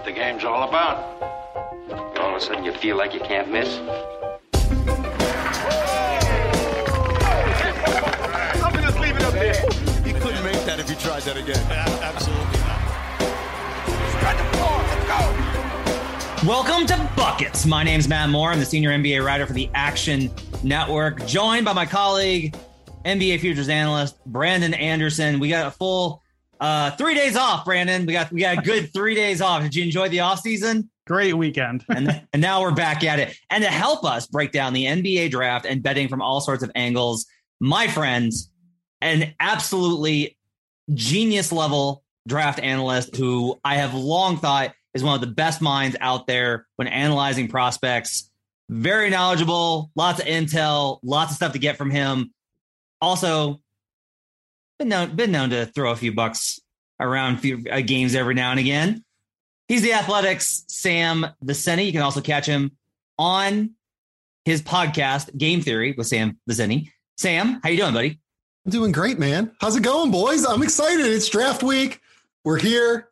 what 0.00 0.06
the 0.06 0.12
game's 0.12 0.44
all 0.44 0.66
about. 0.66 0.96
All 2.18 2.30
of 2.30 2.36
a 2.36 2.40
sudden, 2.40 2.64
you 2.64 2.72
feel 2.72 2.96
like 2.96 3.12
you 3.12 3.20
can't 3.20 3.52
miss. 3.52 3.68
I'm 8.56 8.72
gonna 8.72 8.86
just 8.86 8.98
leave 8.98 9.14
it 9.14 9.22
up 9.22 9.34
there. 9.34 9.62
You 10.06 10.14
couldn't 10.14 10.42
make 10.42 10.64
that 10.64 10.80
if 10.80 10.88
you 10.88 10.96
tried 10.96 11.20
that 11.24 11.36
again. 11.36 11.60
absolutely 12.02 12.60
not. 12.60 12.80
Spread 14.16 14.38
the 14.38 14.44
floor. 14.56 14.78
Let's 14.88 15.04
go. 16.40 16.48
Welcome 16.48 16.86
to 16.86 17.10
Buckets. 17.14 17.66
My 17.66 17.82
name's 17.82 18.08
Matt 18.08 18.30
Moore. 18.30 18.52
I'm 18.52 18.58
the 18.58 18.64
senior 18.64 18.92
NBA 18.92 19.22
writer 19.22 19.46
for 19.46 19.52
the 19.52 19.68
Action 19.74 20.30
Network, 20.62 21.26
joined 21.26 21.66
by 21.66 21.74
my 21.74 21.84
colleague, 21.84 22.56
NBA 23.04 23.40
futures 23.40 23.68
analyst 23.68 24.16
Brandon 24.24 24.72
Anderson. 24.72 25.40
We 25.40 25.50
got 25.50 25.66
a 25.66 25.70
full 25.70 26.22
uh, 26.60 26.90
three 26.92 27.14
days 27.14 27.36
off, 27.36 27.64
Brandon. 27.64 28.04
We 28.06 28.12
got 28.12 28.30
we 28.30 28.40
got 28.40 28.58
a 28.58 28.62
good 28.62 28.92
three 28.92 29.14
days 29.14 29.40
off. 29.40 29.62
Did 29.62 29.74
you 29.74 29.84
enjoy 29.84 30.08
the 30.08 30.20
off 30.20 30.40
season? 30.40 30.90
Great 31.06 31.36
weekend. 31.36 31.84
and, 31.88 32.22
and 32.32 32.42
now 32.42 32.60
we're 32.60 32.70
back 32.70 33.02
at 33.02 33.18
it. 33.18 33.36
And 33.48 33.64
to 33.64 33.70
help 33.70 34.04
us 34.04 34.26
break 34.26 34.52
down 34.52 34.74
the 34.74 34.84
NBA 34.84 35.30
draft 35.30 35.66
and 35.66 35.82
betting 35.82 36.08
from 36.08 36.22
all 36.22 36.40
sorts 36.40 36.62
of 36.62 36.70
angles, 36.74 37.26
my 37.60 37.88
friends, 37.88 38.50
an 39.00 39.34
absolutely 39.40 40.36
genius 40.92 41.50
level 41.50 42.04
draft 42.28 42.60
analyst 42.60 43.16
who 43.16 43.58
I 43.64 43.76
have 43.76 43.94
long 43.94 44.36
thought 44.36 44.72
is 44.94 45.02
one 45.02 45.14
of 45.14 45.20
the 45.20 45.26
best 45.26 45.60
minds 45.60 45.96
out 46.00 46.26
there 46.26 46.66
when 46.76 46.88
analyzing 46.88 47.48
prospects. 47.48 48.30
Very 48.68 49.10
knowledgeable, 49.10 49.90
lots 49.96 50.20
of 50.20 50.26
intel, 50.26 50.98
lots 51.02 51.32
of 51.32 51.36
stuff 51.36 51.52
to 51.54 51.58
get 51.58 51.76
from 51.76 51.90
him. 51.90 52.32
Also, 53.00 53.60
been 54.80 54.88
known 54.88 55.14
been 55.14 55.30
known 55.30 55.50
to 55.50 55.66
throw 55.66 55.92
a 55.92 55.96
few 55.96 56.10
bucks 56.10 56.58
around 56.98 57.38
few 57.38 57.62
uh, 57.70 57.82
games 57.82 58.14
every 58.14 58.34
now 58.34 58.50
and 58.50 58.58
again. 58.58 59.04
He's 59.68 59.82
the 59.82 59.92
Athletics 59.92 60.64
Sam 60.68 61.26
Vecenie. 61.44 61.84
You 61.84 61.92
can 61.92 62.00
also 62.00 62.22
catch 62.22 62.46
him 62.46 62.72
on 63.18 63.72
his 64.46 64.62
podcast 64.62 65.36
Game 65.36 65.60
Theory 65.60 65.94
with 65.96 66.06
Sam 66.06 66.38
Vecenie. 66.48 66.90
Sam, 67.18 67.60
how 67.62 67.68
you 67.68 67.76
doing, 67.76 67.92
buddy? 67.92 68.18
I'm 68.64 68.72
doing 68.72 68.90
great, 68.90 69.18
man. 69.18 69.52
How's 69.60 69.76
it 69.76 69.82
going, 69.82 70.10
boys? 70.10 70.46
I'm 70.46 70.62
excited. 70.62 71.04
It's 71.04 71.28
draft 71.28 71.62
week. 71.62 72.00
We're 72.44 72.58
here. 72.58 73.10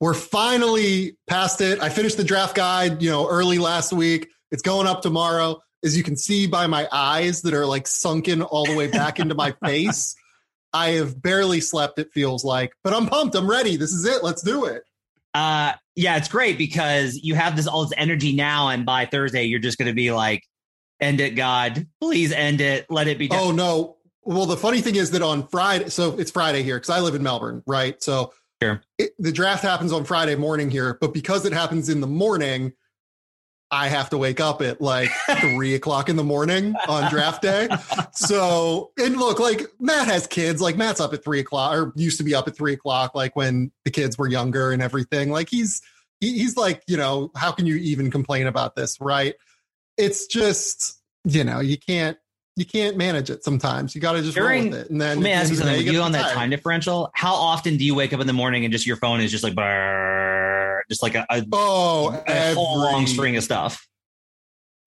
We're 0.00 0.14
finally 0.14 1.16
past 1.26 1.62
it. 1.62 1.82
I 1.82 1.88
finished 1.88 2.18
the 2.18 2.24
draft 2.24 2.54
guide, 2.54 3.02
you 3.02 3.10
know, 3.10 3.26
early 3.26 3.58
last 3.58 3.92
week. 3.92 4.28
It's 4.50 4.62
going 4.62 4.86
up 4.86 5.00
tomorrow. 5.00 5.62
As 5.82 5.96
you 5.96 6.02
can 6.02 6.16
see 6.16 6.46
by 6.46 6.66
my 6.66 6.86
eyes 6.92 7.40
that 7.42 7.54
are 7.54 7.64
like 7.64 7.86
sunken 7.86 8.42
all 8.42 8.66
the 8.66 8.76
way 8.76 8.88
back 8.88 9.18
into 9.18 9.34
my 9.34 9.54
face. 9.64 10.14
I 10.72 10.90
have 10.90 11.20
barely 11.20 11.60
slept, 11.60 11.98
it 11.98 12.12
feels 12.12 12.44
like, 12.44 12.72
but 12.84 12.92
I'm 12.94 13.06
pumped. 13.06 13.34
I'm 13.34 13.48
ready. 13.50 13.76
This 13.76 13.92
is 13.92 14.04
it. 14.04 14.22
Let's 14.22 14.42
do 14.42 14.64
it. 14.66 14.82
Uh 15.34 15.72
yeah, 15.96 16.16
it's 16.16 16.28
great 16.28 16.58
because 16.58 17.16
you 17.22 17.34
have 17.34 17.56
this 17.56 17.66
all 17.66 17.84
this 17.84 17.92
energy 17.96 18.34
now, 18.34 18.68
and 18.68 18.84
by 18.86 19.06
Thursday, 19.06 19.44
you're 19.44 19.60
just 19.60 19.78
gonna 19.78 19.92
be 19.92 20.12
like, 20.12 20.44
end 21.00 21.20
it, 21.20 21.30
God. 21.30 21.86
Please 22.00 22.32
end 22.32 22.60
it. 22.60 22.86
Let 22.90 23.06
it 23.08 23.18
be 23.18 23.28
done. 23.28 23.38
Oh 23.40 23.50
no. 23.52 23.96
Well, 24.22 24.46
the 24.46 24.56
funny 24.56 24.80
thing 24.80 24.96
is 24.96 25.10
that 25.12 25.22
on 25.22 25.46
Friday, 25.48 25.88
so 25.88 26.18
it's 26.18 26.30
Friday 26.30 26.62
here 26.62 26.76
because 26.76 26.90
I 26.90 27.00
live 27.00 27.14
in 27.14 27.22
Melbourne, 27.22 27.62
right? 27.66 28.00
So 28.02 28.32
Sure. 28.62 28.82
it, 28.98 29.12
the 29.18 29.32
draft 29.32 29.62
happens 29.62 29.90
on 29.92 30.04
Friday 30.04 30.34
morning 30.36 30.70
here, 30.70 30.98
but 31.00 31.14
because 31.14 31.46
it 31.46 31.52
happens 31.52 31.88
in 31.88 32.00
the 32.00 32.06
morning, 32.06 32.72
I 33.72 33.88
have 33.88 34.10
to 34.10 34.18
wake 34.18 34.40
up 34.40 34.62
at 34.62 34.80
like 34.80 35.10
three 35.40 35.74
o'clock 35.74 36.08
in 36.08 36.16
the 36.16 36.24
morning 36.24 36.74
on 36.88 37.08
draft 37.10 37.42
day. 37.42 37.68
So, 38.12 38.90
and 38.98 39.16
look, 39.16 39.38
like 39.38 39.62
Matt 39.78 40.08
has 40.08 40.26
kids, 40.26 40.60
like 40.60 40.76
Matt's 40.76 41.00
up 41.00 41.14
at 41.14 41.22
three 41.22 41.38
o'clock 41.40 41.74
or 41.74 41.92
used 41.94 42.18
to 42.18 42.24
be 42.24 42.34
up 42.34 42.48
at 42.48 42.56
three 42.56 42.72
o'clock, 42.72 43.14
like 43.14 43.36
when 43.36 43.70
the 43.84 43.90
kids 43.90 44.18
were 44.18 44.26
younger 44.28 44.72
and 44.72 44.82
everything. 44.82 45.30
Like 45.30 45.48
he's, 45.48 45.82
he, 46.20 46.38
he's 46.38 46.56
like, 46.56 46.82
you 46.88 46.96
know, 46.96 47.30
how 47.36 47.52
can 47.52 47.66
you 47.66 47.76
even 47.76 48.10
complain 48.10 48.46
about 48.48 48.74
this? 48.74 49.00
Right. 49.00 49.34
It's 49.96 50.26
just, 50.26 51.00
you 51.24 51.44
know, 51.44 51.60
you 51.60 51.78
can't, 51.78 52.18
you 52.56 52.66
can't 52.66 52.96
manage 52.96 53.30
it 53.30 53.44
sometimes. 53.44 53.94
You 53.94 54.00
got 54.00 54.12
to 54.14 54.22
just 54.22 54.34
During- 54.36 54.64
roll 54.64 54.70
with 54.72 54.80
it. 54.86 54.90
And 54.90 55.00
then 55.00 55.18
Let 55.18 55.24
me 55.24 55.30
ask 55.30 55.50
you 55.50 55.58
end 55.58 55.60
of 55.60 55.66
the 55.66 55.70
day, 55.70 55.70
something. 55.76 55.84
get 55.84 55.94
You 55.94 56.00
on 56.02 56.12
that 56.12 56.34
time 56.34 56.50
differential? 56.50 57.10
How 57.14 57.34
often 57.34 57.76
do 57.76 57.84
you 57.84 57.94
wake 57.94 58.12
up 58.12 58.20
in 58.20 58.26
the 58.26 58.32
morning 58.32 58.64
and 58.64 58.72
just 58.72 58.86
your 58.86 58.96
phone 58.96 59.20
is 59.20 59.30
just 59.30 59.44
like 59.44 59.54
just 60.90 61.02
like 61.02 61.14
a, 61.14 61.24
a, 61.30 61.44
Oh, 61.52 62.22
a 62.26 62.54
whole 62.54 62.78
long 62.78 63.06
string 63.06 63.36
of 63.36 63.44
stuff? 63.44 63.86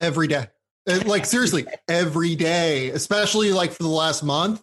every 0.02 0.28
day. 0.28 0.48
Like 1.06 1.26
seriously, 1.26 1.66
every 1.88 2.36
day, 2.36 2.90
especially 2.90 3.54
like 3.54 3.72
for 3.72 3.84
the 3.84 3.90
last 3.90 4.22
month, 4.22 4.62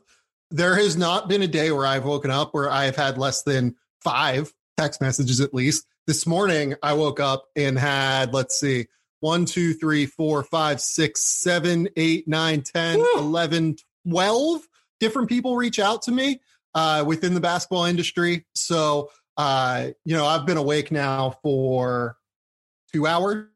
there 0.50 0.76
has 0.76 0.96
not 0.96 1.28
been 1.28 1.42
a 1.42 1.48
day 1.48 1.70
where 1.70 1.86
I've 1.86 2.04
woken 2.04 2.30
up 2.30 2.52
where 2.52 2.70
I've 2.70 2.96
had 2.96 3.16
less 3.16 3.42
than 3.42 3.74
five 4.04 4.52
text 4.76 5.00
messages 5.00 5.40
at 5.40 5.54
least. 5.54 5.86
This 6.06 6.26
morning, 6.26 6.74
I 6.82 6.92
woke 6.92 7.20
up 7.20 7.44
and 7.56 7.78
had, 7.78 8.34
let's 8.34 8.58
see, 8.58 8.86
one, 9.20 9.44
two, 9.44 9.72
three, 9.74 10.06
four, 10.06 10.42
five, 10.42 10.80
six, 10.80 11.22
seven, 11.22 11.88
eight, 11.96 12.26
nine, 12.26 12.62
10, 12.62 12.98
Woo. 12.98 13.06
11, 13.16 13.76
12 14.08 14.62
different 14.98 15.28
people 15.28 15.56
reach 15.56 15.78
out 15.78 16.02
to 16.02 16.10
me 16.10 16.40
uh, 16.74 17.04
within 17.06 17.34
the 17.34 17.40
basketball 17.40 17.84
industry. 17.84 18.46
So, 18.54 19.10
uh, 19.40 19.90
you 20.04 20.14
know, 20.14 20.26
I've 20.26 20.44
been 20.44 20.58
awake 20.58 20.92
now 20.92 21.38
for 21.42 22.18
two 22.92 23.06
hours. 23.06 23.46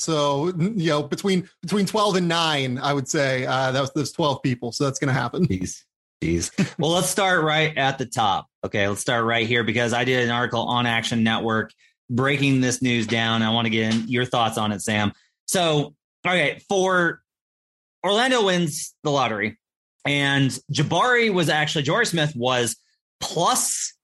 So 0.00 0.48
you 0.58 0.88
know, 0.88 1.04
between 1.04 1.48
between 1.62 1.86
twelve 1.86 2.16
and 2.16 2.26
nine, 2.26 2.78
I 2.78 2.92
would 2.92 3.08
say 3.08 3.46
uh, 3.46 3.70
that 3.70 3.80
was 3.80 3.92
those 3.92 4.10
twelve 4.10 4.42
people. 4.42 4.72
So 4.72 4.84
that's 4.84 4.98
going 4.98 5.14
to 5.14 5.18
happen. 5.20 5.46
Jeez. 5.46 5.84
Jeez. 6.20 6.74
well, 6.78 6.90
let's 6.90 7.08
start 7.08 7.44
right 7.44 7.76
at 7.78 7.98
the 7.98 8.06
top. 8.06 8.48
Okay, 8.64 8.88
let's 8.88 9.00
start 9.00 9.24
right 9.24 9.46
here 9.46 9.62
because 9.62 9.92
I 9.92 10.02
did 10.02 10.24
an 10.24 10.30
article 10.30 10.62
on 10.62 10.84
Action 10.84 11.22
Network 11.22 11.72
breaking 12.10 12.60
this 12.60 12.82
news 12.82 13.06
down. 13.06 13.42
I 13.42 13.50
want 13.50 13.66
to 13.66 13.70
get 13.70 13.94
in 13.94 14.08
your 14.08 14.24
thoughts 14.24 14.58
on 14.58 14.72
it, 14.72 14.82
Sam. 14.82 15.12
So, 15.46 15.94
okay, 16.26 16.60
for 16.68 17.22
Orlando 18.04 18.46
wins 18.46 18.94
the 19.04 19.12
lottery, 19.12 19.58
and 20.04 20.50
Jabari 20.72 21.32
was 21.32 21.48
actually 21.48 21.84
Jabari 21.84 22.06
Smith 22.08 22.34
was 22.34 22.76
plus 23.20 23.94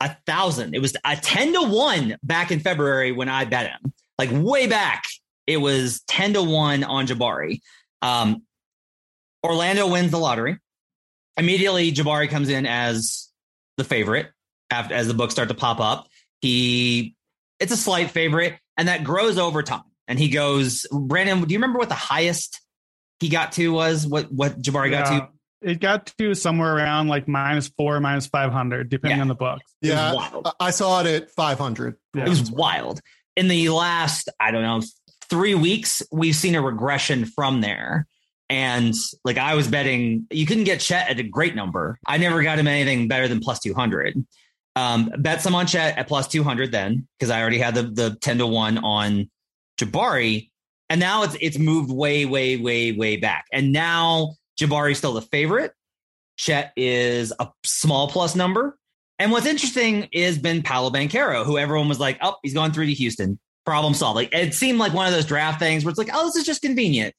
a 0.00 0.16
thousand. 0.26 0.74
It 0.74 0.82
was 0.82 0.96
a 1.04 1.16
ten 1.16 1.52
to 1.54 1.62
one 1.62 2.16
back 2.22 2.50
in 2.50 2.60
February 2.60 3.12
when 3.12 3.28
I 3.28 3.44
bet 3.44 3.70
him, 3.70 3.92
like 4.18 4.30
way 4.32 4.66
back. 4.66 5.04
It 5.46 5.58
was 5.58 6.02
ten 6.06 6.32
to 6.34 6.42
one 6.42 6.84
on 6.84 7.06
Jabari. 7.06 7.60
Um, 8.02 8.42
Orlando 9.44 9.88
wins 9.88 10.10
the 10.10 10.18
lottery. 10.18 10.58
Immediately, 11.36 11.92
Jabari 11.92 12.28
comes 12.28 12.48
in 12.48 12.66
as 12.66 13.30
the 13.76 13.84
favorite 13.84 14.28
after 14.70 14.94
as 14.94 15.06
the 15.08 15.14
books 15.14 15.34
start 15.34 15.48
to 15.48 15.54
pop 15.54 15.80
up. 15.80 16.08
He 16.40 17.14
it's 17.60 17.72
a 17.72 17.76
slight 17.76 18.10
favorite, 18.10 18.58
and 18.76 18.88
that 18.88 19.04
grows 19.04 19.38
over 19.38 19.62
time. 19.62 19.82
And 20.08 20.18
he 20.18 20.28
goes, 20.28 20.86
Brandon, 20.92 21.42
do 21.42 21.52
you 21.52 21.58
remember 21.58 21.78
what 21.78 21.88
the 21.88 21.94
highest 21.94 22.60
he 23.20 23.28
got 23.28 23.52
to 23.52 23.72
was? 23.72 24.06
What 24.06 24.30
what 24.32 24.60
Jabari 24.60 24.90
got 24.90 25.06
to? 25.06 25.28
It 25.62 25.80
got 25.80 26.12
to 26.18 26.34
somewhere 26.34 26.74
around 26.76 27.08
like 27.08 27.26
minus 27.26 27.68
four, 27.68 27.98
minus 28.00 28.26
500, 28.26 28.88
depending 28.88 29.18
Yeah. 29.18 29.22
on 29.22 29.28
the 29.28 29.34
book. 29.34 29.60
Yeah. 29.80 30.14
I- 30.14 30.52
I 30.66 30.70
saw 30.70 31.00
it 31.00 31.06
at 31.06 31.30
five 31.32 31.58
hundred. 31.58 31.96
Yeah. 32.14 32.24
It 32.26 32.28
was 32.28 32.50
wild. 32.50 33.00
In 33.36 33.48
the 33.48 33.68
last, 33.70 34.28
I 34.40 34.50
don't 34.50 34.62
know, 34.62 34.82
three 35.28 35.54
weeks, 35.54 36.02
we've 36.12 36.36
seen 36.36 36.54
a 36.54 36.62
regression 36.62 37.24
from 37.26 37.60
there. 37.60 38.06
And 38.48 38.94
like 39.24 39.38
I 39.38 39.54
was 39.54 39.66
betting, 39.66 40.26
you 40.30 40.46
couldn't 40.46 40.64
get 40.64 40.80
Chet 40.80 41.10
at 41.10 41.18
a 41.18 41.22
great 41.24 41.56
number. 41.56 41.98
I 42.06 42.16
never 42.18 42.42
got 42.42 42.58
him 42.58 42.68
anything 42.68 43.08
better 43.08 43.26
than 43.26 43.40
plus 43.40 43.58
200. 43.60 44.24
Um, 44.76 45.10
bet 45.18 45.42
some 45.42 45.54
on 45.54 45.66
Chet 45.66 45.98
at 45.98 46.06
plus 46.06 46.28
200 46.28 46.70
then, 46.70 47.08
because 47.18 47.30
I 47.30 47.40
already 47.40 47.58
had 47.58 47.74
the, 47.74 47.82
the 47.82 48.16
10 48.20 48.38
to 48.38 48.46
1 48.46 48.78
on 48.78 49.28
Jabari. 49.78 50.50
And 50.88 51.00
now 51.00 51.24
it's 51.24 51.36
it's 51.40 51.58
moved 51.58 51.90
way, 51.90 52.24
way, 52.26 52.56
way, 52.56 52.92
way 52.92 53.16
back. 53.16 53.46
And 53.52 53.72
now 53.72 54.34
Jabari's 54.56 54.98
still 54.98 55.12
the 55.12 55.22
favorite. 55.22 55.72
Chet 56.36 56.72
is 56.76 57.32
a 57.38 57.48
small 57.64 58.08
plus 58.08 58.34
number. 58.34 58.78
And 59.18 59.32
what's 59.32 59.46
interesting 59.46 60.08
is 60.12 60.38
Ben 60.38 60.62
Paolo 60.62 60.90
Banchero, 60.90 61.44
who 61.44 61.56
everyone 61.56 61.88
was 61.88 61.98
like, 61.98 62.18
oh, 62.20 62.34
he's 62.42 62.52
going 62.52 62.72
through 62.72 62.86
to 62.86 62.92
Houston. 62.92 63.38
Problem 63.64 63.94
solved. 63.94 64.16
Like 64.16 64.32
it 64.34 64.54
seemed 64.54 64.78
like 64.78 64.92
one 64.92 65.06
of 65.06 65.12
those 65.12 65.24
draft 65.24 65.58
things 65.58 65.84
where 65.84 65.90
it's 65.90 65.98
like, 65.98 66.10
oh, 66.12 66.26
this 66.26 66.36
is 66.36 66.44
just 66.44 66.62
convenient. 66.62 67.14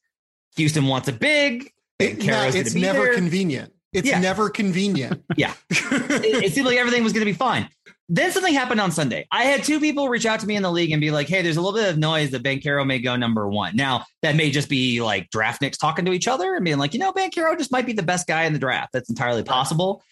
Houston 0.56 0.86
wants 0.86 1.08
a 1.08 1.14
big. 1.14 1.72
It, 2.00 2.24
it's 2.24 2.76
never 2.76 3.00
there. 3.06 3.16
convenient. 3.16 3.74
It's 3.94 4.08
Yeah. 4.08 4.20
never 4.20 4.50
convenient. 4.50 5.24
Yeah. 5.36 5.54
it, 5.70 6.44
it 6.46 6.54
seemed 6.54 6.68
like 6.68 6.78
everything 6.78 7.04
was 7.04 7.14
going 7.14 7.26
to 7.26 7.32
be 7.32 7.34
fine. 7.38 7.68
Then 8.10 8.32
something 8.32 8.54
happened 8.54 8.80
on 8.80 8.92
Sunday. 8.92 9.28
I 9.32 9.44
had 9.44 9.64
two 9.64 9.82
people 9.82 10.08
reach 10.08 10.26
out 10.26 10.40
to 10.40 10.48
me 10.48 10.56
in 10.56 10.64
the 10.64 10.72
league 10.72 10.92
and 10.92 11.02
be 11.02 11.12
like, 11.12 11.28
"Hey, 11.28 11.42
there's 11.42 11.58
a 11.58 11.62
little 11.62 11.78
bit 11.78 11.90
of 11.90 11.98
noise 11.98 12.32
that 12.32 12.42
Banchero 12.44 12.86
may 12.86 13.00
go 13.00 13.18
number 13.18 13.48
one." 13.50 13.76
Now 13.76 14.06
that 14.22 14.36
may 14.36 14.50
just 14.50 14.70
be 14.70 15.02
like 15.02 15.30
draft 15.30 15.62
nicks 15.62 15.78
talking 15.78 16.06
to 16.06 16.14
each 16.14 16.28
other 16.28 16.56
and 16.56 16.64
being 16.64 16.78
like, 16.78 16.94
"You 16.94 17.02
know, 17.02 17.12
Banchero 17.12 17.58
just 17.58 17.72
might 17.72 17.86
be 17.86 17.94
the 17.94 18.04
best 18.04 18.26
guy 18.26 18.46
in 18.46 18.54
the 18.54 18.60
draft." 18.60 18.94
That's 18.94 19.10
entirely 19.10 19.44
possible. 19.44 20.04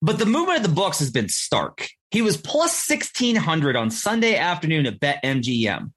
But 0.00 0.18
the 0.18 0.24
movement 0.24 0.58
of 0.58 0.62
the 0.62 0.74
books 0.74 0.98
has 1.00 1.10
been 1.10 1.28
stark. 1.28 1.88
He 2.10 2.22
was 2.22 2.38
plus 2.38 2.74
sixteen 2.74 3.36
hundred 3.36 3.76
on 3.76 3.90
Sunday 3.90 4.36
afternoon 4.36 4.86
at 4.86 4.98
Bet 4.98 5.22
MGM. 5.22 5.92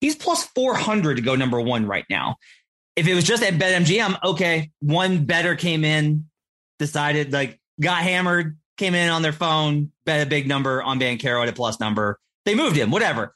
He's 0.00 0.14
plus 0.14 0.44
four 0.44 0.76
hundred 0.76 1.16
to 1.16 1.22
go 1.22 1.34
number 1.34 1.60
one 1.60 1.86
right 1.86 2.06
now. 2.08 2.36
If 2.94 3.08
it 3.08 3.14
was 3.14 3.24
just 3.24 3.42
at 3.42 3.58
Bet 3.58 3.82
MGM, 3.82 4.16
okay, 4.24 4.70
one 4.78 5.24
better 5.24 5.56
came 5.56 5.84
in, 5.84 6.28
decided 6.78 7.32
like 7.32 7.58
got 7.80 8.02
hammered, 8.02 8.56
came 8.78 8.94
in 8.94 9.10
on 9.10 9.22
their 9.22 9.32
phone, 9.32 9.92
bet 10.06 10.26
a 10.26 10.30
big 10.30 10.48
number 10.48 10.82
on 10.82 10.98
Banchero 10.98 11.42
at 11.42 11.48
a 11.48 11.52
plus 11.52 11.78
number. 11.80 12.18
They 12.44 12.54
moved 12.54 12.76
him, 12.76 12.90
whatever. 12.90 13.34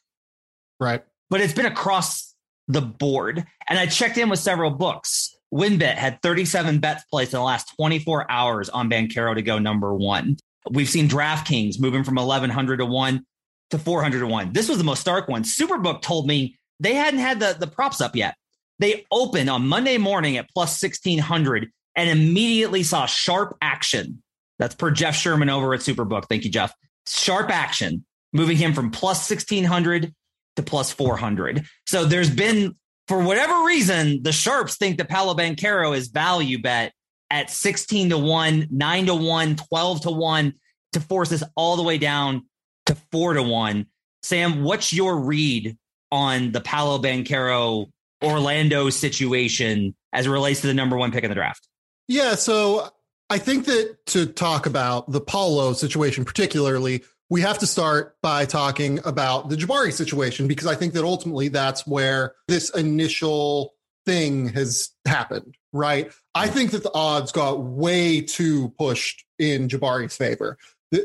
Right. 0.80 1.04
But 1.28 1.40
it's 1.40 1.52
been 1.52 1.66
across 1.66 2.34
the 2.68 2.80
board. 2.80 3.44
And 3.68 3.78
I 3.78 3.86
checked 3.86 4.16
in 4.18 4.28
with 4.28 4.38
several 4.38 4.70
books. 4.70 5.36
WynnBET 5.52 5.96
had 5.96 6.22
37 6.22 6.78
bets 6.78 7.04
placed 7.10 7.34
in 7.34 7.38
the 7.38 7.44
last 7.44 7.74
24 7.76 8.30
hours 8.30 8.68
on 8.70 8.88
Banchero 8.88 9.34
to 9.34 9.42
go 9.42 9.58
number 9.58 9.94
one. 9.94 10.38
We've 10.70 10.88
seen 10.88 11.08
DraftKings 11.08 11.78
moving 11.80 12.04
from 12.04 12.14
1100 12.14 12.78
to 12.78 12.86
one 12.86 13.26
to 13.70 13.78
400 13.78 14.20
to 14.20 14.26
one. 14.26 14.52
This 14.52 14.68
was 14.68 14.78
the 14.78 14.84
most 14.84 15.00
stark 15.00 15.28
one. 15.28 15.42
Superbook 15.42 16.00
told 16.00 16.26
me 16.26 16.56
they 16.80 16.94
hadn't 16.94 17.20
had 17.20 17.40
the, 17.40 17.56
the 17.58 17.66
props 17.66 18.00
up 18.00 18.16
yet. 18.16 18.36
They 18.78 19.04
opened 19.10 19.50
on 19.50 19.66
Monday 19.66 19.98
morning 19.98 20.36
at 20.36 20.48
plus 20.54 20.82
1600 20.82 21.70
and 21.94 22.08
immediately 22.08 22.82
saw 22.82 23.06
sharp 23.06 23.56
action. 23.60 24.21
That's 24.62 24.76
per 24.76 24.92
Jeff 24.92 25.16
Sherman 25.16 25.50
over 25.50 25.74
at 25.74 25.80
Superbook. 25.80 26.28
Thank 26.28 26.44
you, 26.44 26.50
Jeff. 26.50 26.72
Sharp 27.04 27.50
action, 27.50 28.04
moving 28.32 28.56
him 28.56 28.74
from 28.74 28.92
plus 28.92 29.28
1600 29.28 30.14
to 30.54 30.62
plus 30.62 30.92
400. 30.92 31.66
So 31.84 32.04
there's 32.04 32.30
been, 32.30 32.76
for 33.08 33.20
whatever 33.24 33.64
reason, 33.64 34.22
the 34.22 34.30
sharps 34.30 34.76
think 34.76 34.98
that 34.98 35.08
Paolo 35.08 35.34
Banchero 35.34 35.96
is 35.96 36.10
value 36.10 36.62
bet 36.62 36.92
at 37.28 37.50
16 37.50 38.10
to 38.10 38.18
1, 38.18 38.68
9 38.70 39.06
to 39.06 39.14
1, 39.16 39.56
12 39.56 40.00
to 40.02 40.10
1 40.12 40.54
to 40.92 41.00
force 41.00 41.30
this 41.30 41.42
all 41.56 41.74
the 41.74 41.82
way 41.82 41.98
down 41.98 42.46
to 42.86 42.96
4 43.10 43.34
to 43.34 43.42
1. 43.42 43.86
Sam, 44.22 44.62
what's 44.62 44.92
your 44.92 45.18
read 45.18 45.76
on 46.12 46.52
the 46.52 46.60
Paolo 46.60 47.02
Banchero 47.02 47.90
Orlando 48.22 48.90
situation 48.90 49.96
as 50.12 50.26
it 50.26 50.30
relates 50.30 50.60
to 50.60 50.68
the 50.68 50.74
number 50.74 50.96
one 50.96 51.10
pick 51.10 51.24
in 51.24 51.30
the 51.30 51.34
draft? 51.34 51.66
Yeah, 52.06 52.36
so 52.36 52.92
I 53.32 53.38
think 53.38 53.64
that 53.64 53.96
to 54.08 54.26
talk 54.26 54.66
about 54.66 55.10
the 55.10 55.22
Paolo 55.22 55.72
situation 55.72 56.22
particularly, 56.22 57.02
we 57.30 57.40
have 57.40 57.56
to 57.60 57.66
start 57.66 58.14
by 58.20 58.44
talking 58.44 59.00
about 59.06 59.48
the 59.48 59.56
Jabari 59.56 59.90
situation 59.90 60.46
because 60.46 60.66
I 60.66 60.74
think 60.74 60.92
that 60.92 61.02
ultimately 61.02 61.48
that's 61.48 61.86
where 61.86 62.34
this 62.46 62.68
initial 62.76 63.72
thing 64.04 64.48
has 64.48 64.90
happened, 65.06 65.56
right? 65.72 66.12
I 66.34 66.48
think 66.48 66.72
that 66.72 66.82
the 66.82 66.92
odds 66.92 67.32
got 67.32 67.62
way 67.62 68.20
too 68.20 68.68
pushed 68.78 69.24
in 69.38 69.66
Jabari's 69.68 70.14
favor. 70.14 70.58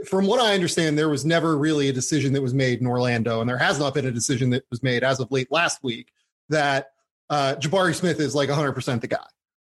From 0.05 0.27
what 0.27 0.41
I 0.41 0.53
understand, 0.53 0.97
there 0.97 1.07
was 1.07 1.23
never 1.23 1.57
really 1.57 1.87
a 1.87 1.93
decision 1.93 2.33
that 2.33 2.41
was 2.41 2.53
made 2.53 2.81
in 2.81 2.87
Orlando, 2.87 3.39
and 3.39 3.49
there 3.49 3.57
has 3.57 3.79
not 3.79 3.93
been 3.93 4.05
a 4.05 4.11
decision 4.11 4.49
that 4.49 4.65
was 4.69 4.83
made 4.83 5.01
as 5.01 5.21
of 5.21 5.31
late 5.31 5.49
last 5.49 5.81
week 5.81 6.11
that 6.49 6.91
uh, 7.29 7.55
Jabari 7.57 7.95
Smith 7.95 8.19
is 8.19 8.35
like 8.35 8.49
100% 8.49 8.99
the 8.99 9.07
guy. 9.07 9.25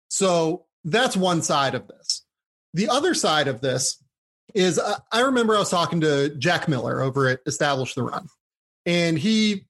So 0.09 0.65
that's 0.85 1.19
one 1.19 1.43
side 1.43 1.75
of 1.75 1.87
this. 1.87 2.16
The 2.77 2.91
other 2.91 3.15
side 3.15 3.49
of 3.49 3.63
this 3.63 3.97
is 4.55 4.79
uh, 4.79 4.99
I 5.11 5.21
remember 5.21 5.57
I 5.57 5.61
was 5.61 5.71
talking 5.71 6.03
to 6.03 6.29
Jack 6.37 6.69
Miller 6.69 7.01
over 7.01 7.27
at 7.27 7.41
Establish 7.47 7.95
the 7.95 8.03
Run, 8.03 8.29
and 8.85 9.19
he 9.19 9.67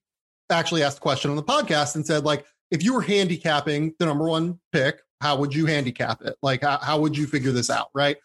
actually 0.49 0.83
asked 0.83 0.97
a 0.97 1.01
question 1.01 1.31
on 1.31 1.37
the 1.37 1.43
podcast 1.43 1.95
and 1.95 2.05
said, 2.05 2.25
like, 2.25 2.45
if 2.69 2.83
you 2.83 2.93
were 2.93 3.01
handicapping 3.01 3.95
the 3.97 4.05
number 4.05 4.27
one 4.27 4.59
pick, 4.73 4.99
how 5.21 5.37
would 5.37 5.55
you 5.55 5.65
handicap 5.65 6.21
it? 6.21 6.35
Like, 6.41 6.63
how, 6.63 6.79
how 6.79 6.99
would 6.99 7.17
you 7.17 7.27
figure 7.27 7.53
this 7.53 7.69
out? 7.69 7.87
Right. 7.93 8.17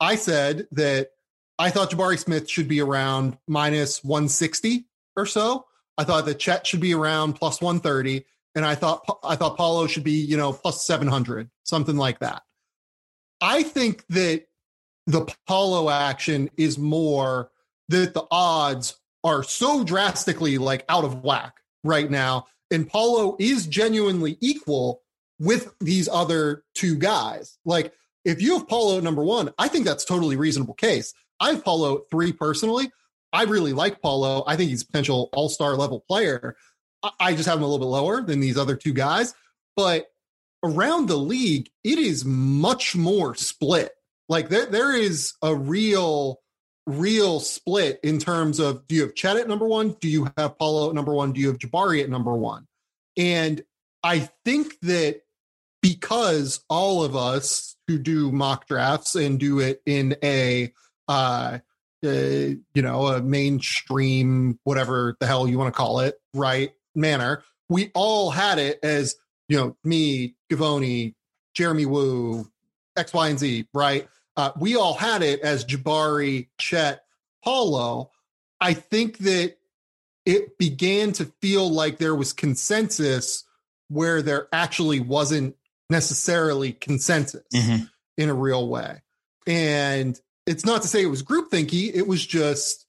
I 0.00 0.16
said 0.16 0.66
that 0.72 1.10
I 1.60 1.70
thought 1.70 1.92
Jabari 1.92 2.18
Smith 2.18 2.50
should 2.50 2.66
be 2.66 2.80
around 2.80 3.38
minus 3.46 4.02
160 4.02 4.84
or 5.16 5.26
so. 5.26 5.64
I 5.96 6.02
thought 6.02 6.24
that 6.24 6.40
Chet 6.40 6.66
should 6.66 6.80
be 6.80 6.92
around 6.92 7.34
plus 7.34 7.62
130 7.62 8.24
and 8.56 8.64
I 8.64 8.74
thought 8.74 9.20
I 9.22 9.36
thought 9.36 9.56
Paolo 9.56 9.86
should 9.86 10.02
be, 10.02 10.12
you 10.12 10.36
know, 10.36 10.52
plus 10.52 10.84
700, 10.84 11.48
something 11.62 11.96
like 11.96 12.18
that. 12.18 12.42
I 13.44 13.62
think 13.62 14.06
that 14.08 14.44
the 15.06 15.30
Paolo 15.46 15.90
action 15.90 16.48
is 16.56 16.78
more 16.78 17.50
that 17.90 18.14
the 18.14 18.24
odds 18.30 18.96
are 19.22 19.42
so 19.42 19.84
drastically 19.84 20.56
like 20.56 20.86
out 20.88 21.04
of 21.04 21.22
whack 21.22 21.56
right 21.84 22.10
now 22.10 22.46
and 22.70 22.88
Paolo 22.88 23.36
is 23.38 23.66
genuinely 23.66 24.38
equal 24.40 25.02
with 25.38 25.74
these 25.78 26.08
other 26.08 26.64
two 26.74 26.96
guys. 26.96 27.58
Like 27.66 27.92
if 28.24 28.40
you 28.40 28.56
have 28.56 28.66
Paolo 28.66 28.96
at 28.96 29.04
number 29.04 29.22
1, 29.22 29.52
I 29.58 29.68
think 29.68 29.84
that's 29.84 30.06
totally 30.06 30.36
reasonable 30.36 30.74
case. 30.74 31.12
I 31.38 31.50
have 31.50 31.62
at 31.66 32.10
3 32.10 32.32
personally. 32.32 32.90
I 33.30 33.44
really 33.44 33.74
like 33.74 34.00
Paolo. 34.00 34.44
I 34.46 34.56
think 34.56 34.70
he's 34.70 34.84
potential 34.84 35.28
all-star 35.34 35.76
level 35.76 36.00
player. 36.08 36.56
I 37.20 37.34
just 37.34 37.46
have 37.46 37.58
him 37.58 37.64
a 37.64 37.66
little 37.66 37.84
bit 37.84 37.90
lower 37.90 38.22
than 38.22 38.40
these 38.40 38.56
other 38.56 38.76
two 38.76 38.94
guys. 38.94 39.34
But 39.76 40.06
around 40.64 41.08
the 41.08 41.16
league, 41.16 41.70
it 41.84 41.98
is 41.98 42.24
much 42.24 42.96
more 42.96 43.34
split. 43.34 43.92
Like 44.28 44.48
there, 44.48 44.66
there 44.66 44.96
is 44.96 45.34
a 45.42 45.54
real, 45.54 46.40
real 46.86 47.40
split 47.40 48.00
in 48.02 48.18
terms 48.18 48.58
of 48.58 48.86
do 48.86 48.94
you 48.94 49.02
have 49.02 49.14
Chet 49.14 49.36
at 49.36 49.48
number 49.48 49.66
one? 49.66 49.96
Do 50.00 50.08
you 50.08 50.28
have 50.36 50.58
Paolo 50.58 50.88
at 50.88 50.94
number 50.94 51.14
one? 51.14 51.32
Do 51.32 51.40
you 51.40 51.48
have 51.48 51.58
Jabari 51.58 52.02
at 52.02 52.10
number 52.10 52.34
one? 52.34 52.66
And 53.16 53.62
I 54.02 54.30
think 54.44 54.80
that 54.80 55.20
because 55.82 56.64
all 56.68 57.04
of 57.04 57.14
us 57.14 57.76
who 57.86 57.98
do 57.98 58.32
mock 58.32 58.66
drafts 58.66 59.14
and 59.14 59.38
do 59.38 59.60
it 59.60 59.82
in 59.84 60.16
a 60.24 60.72
uh, 61.06 61.58
uh, 62.02 62.08
you 62.74 62.82
know, 62.82 63.06
a 63.06 63.22
mainstream, 63.22 64.58
whatever 64.64 65.16
the 65.20 65.26
hell 65.26 65.46
you 65.46 65.58
want 65.58 65.72
to 65.72 65.76
call 65.76 66.00
it, 66.00 66.18
right? 66.34 66.72
manner, 66.94 67.42
we 67.68 67.90
all 67.94 68.30
had 68.30 68.58
it 68.58 68.78
as, 68.82 69.16
you 69.48 69.56
know, 69.56 69.76
me, 69.84 70.34
Givony, 70.50 71.14
Jeremy 71.54 71.86
Woo, 71.86 72.50
X, 72.96 73.12
Y, 73.12 73.28
and 73.28 73.38
Z, 73.38 73.68
right? 73.74 74.08
Uh, 74.36 74.50
we 74.58 74.76
all 74.76 74.94
had 74.94 75.22
it 75.22 75.40
as 75.40 75.64
Jabari, 75.64 76.48
Chet, 76.58 77.04
Paolo. 77.44 78.10
I 78.60 78.74
think 78.74 79.18
that 79.18 79.56
it 80.24 80.58
began 80.58 81.12
to 81.12 81.26
feel 81.40 81.70
like 81.70 81.98
there 81.98 82.14
was 82.14 82.32
consensus 82.32 83.44
where 83.88 84.22
there 84.22 84.48
actually 84.52 85.00
wasn't 85.00 85.56
necessarily 85.90 86.72
consensus 86.72 87.44
mm-hmm. 87.54 87.84
in 88.16 88.28
a 88.28 88.34
real 88.34 88.68
way. 88.68 89.02
And 89.46 90.18
it's 90.46 90.64
not 90.64 90.82
to 90.82 90.88
say 90.88 91.02
it 91.02 91.06
was 91.06 91.22
groupthinky, 91.22 91.94
it 91.94 92.06
was 92.06 92.26
just 92.26 92.86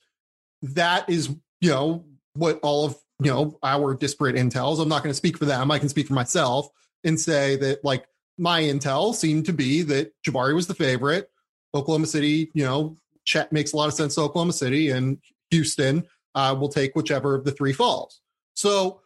that 0.62 1.10
is, 1.10 1.30
you 1.62 1.70
know, 1.70 2.06
what 2.34 2.60
all 2.64 2.86
of 2.86 2.98
you 3.24 3.32
know 3.32 3.58
our 3.64 3.94
disparate 3.94 4.36
intels 4.36 4.82
i'm 4.82 4.90
not 4.90 5.04
going 5.04 5.12
to 5.12 5.18
speak 5.18 5.38
for 5.38 5.46
them 5.46 5.72
i 5.72 5.80
can 5.80 5.90
speak 5.90 6.08
for 6.08 6.14
myself 6.14 6.68
and 7.04 7.20
say 7.20 7.56
that 7.56 7.84
like 7.84 8.06
my 8.38 8.62
intel 8.62 9.14
seemed 9.14 9.46
to 9.46 9.54
be 9.54 9.82
that 9.84 10.12
jabari 10.24 10.54
was 10.54 10.68
the 10.68 10.74
favorite. 10.74 11.30
Oklahoma 11.74 12.08
city 12.08 12.52
you 12.54 12.64
know 12.64 12.98
chet 13.24 13.52
makes 13.52 13.74
a 13.74 13.78
lot 13.78 13.88
of 13.88 13.94
sense 13.94 14.16
to 14.16 14.22
oklahoma 14.22 14.54
city 14.54 14.90
and 14.90 15.18
houston 15.50 16.04
uh, 16.36 16.56
will 16.58 16.70
take 16.70 16.96
whichever 16.96 17.36
of 17.36 17.46
the 17.46 17.52
three 17.52 17.74
falls. 17.74 18.20
So 18.56 19.02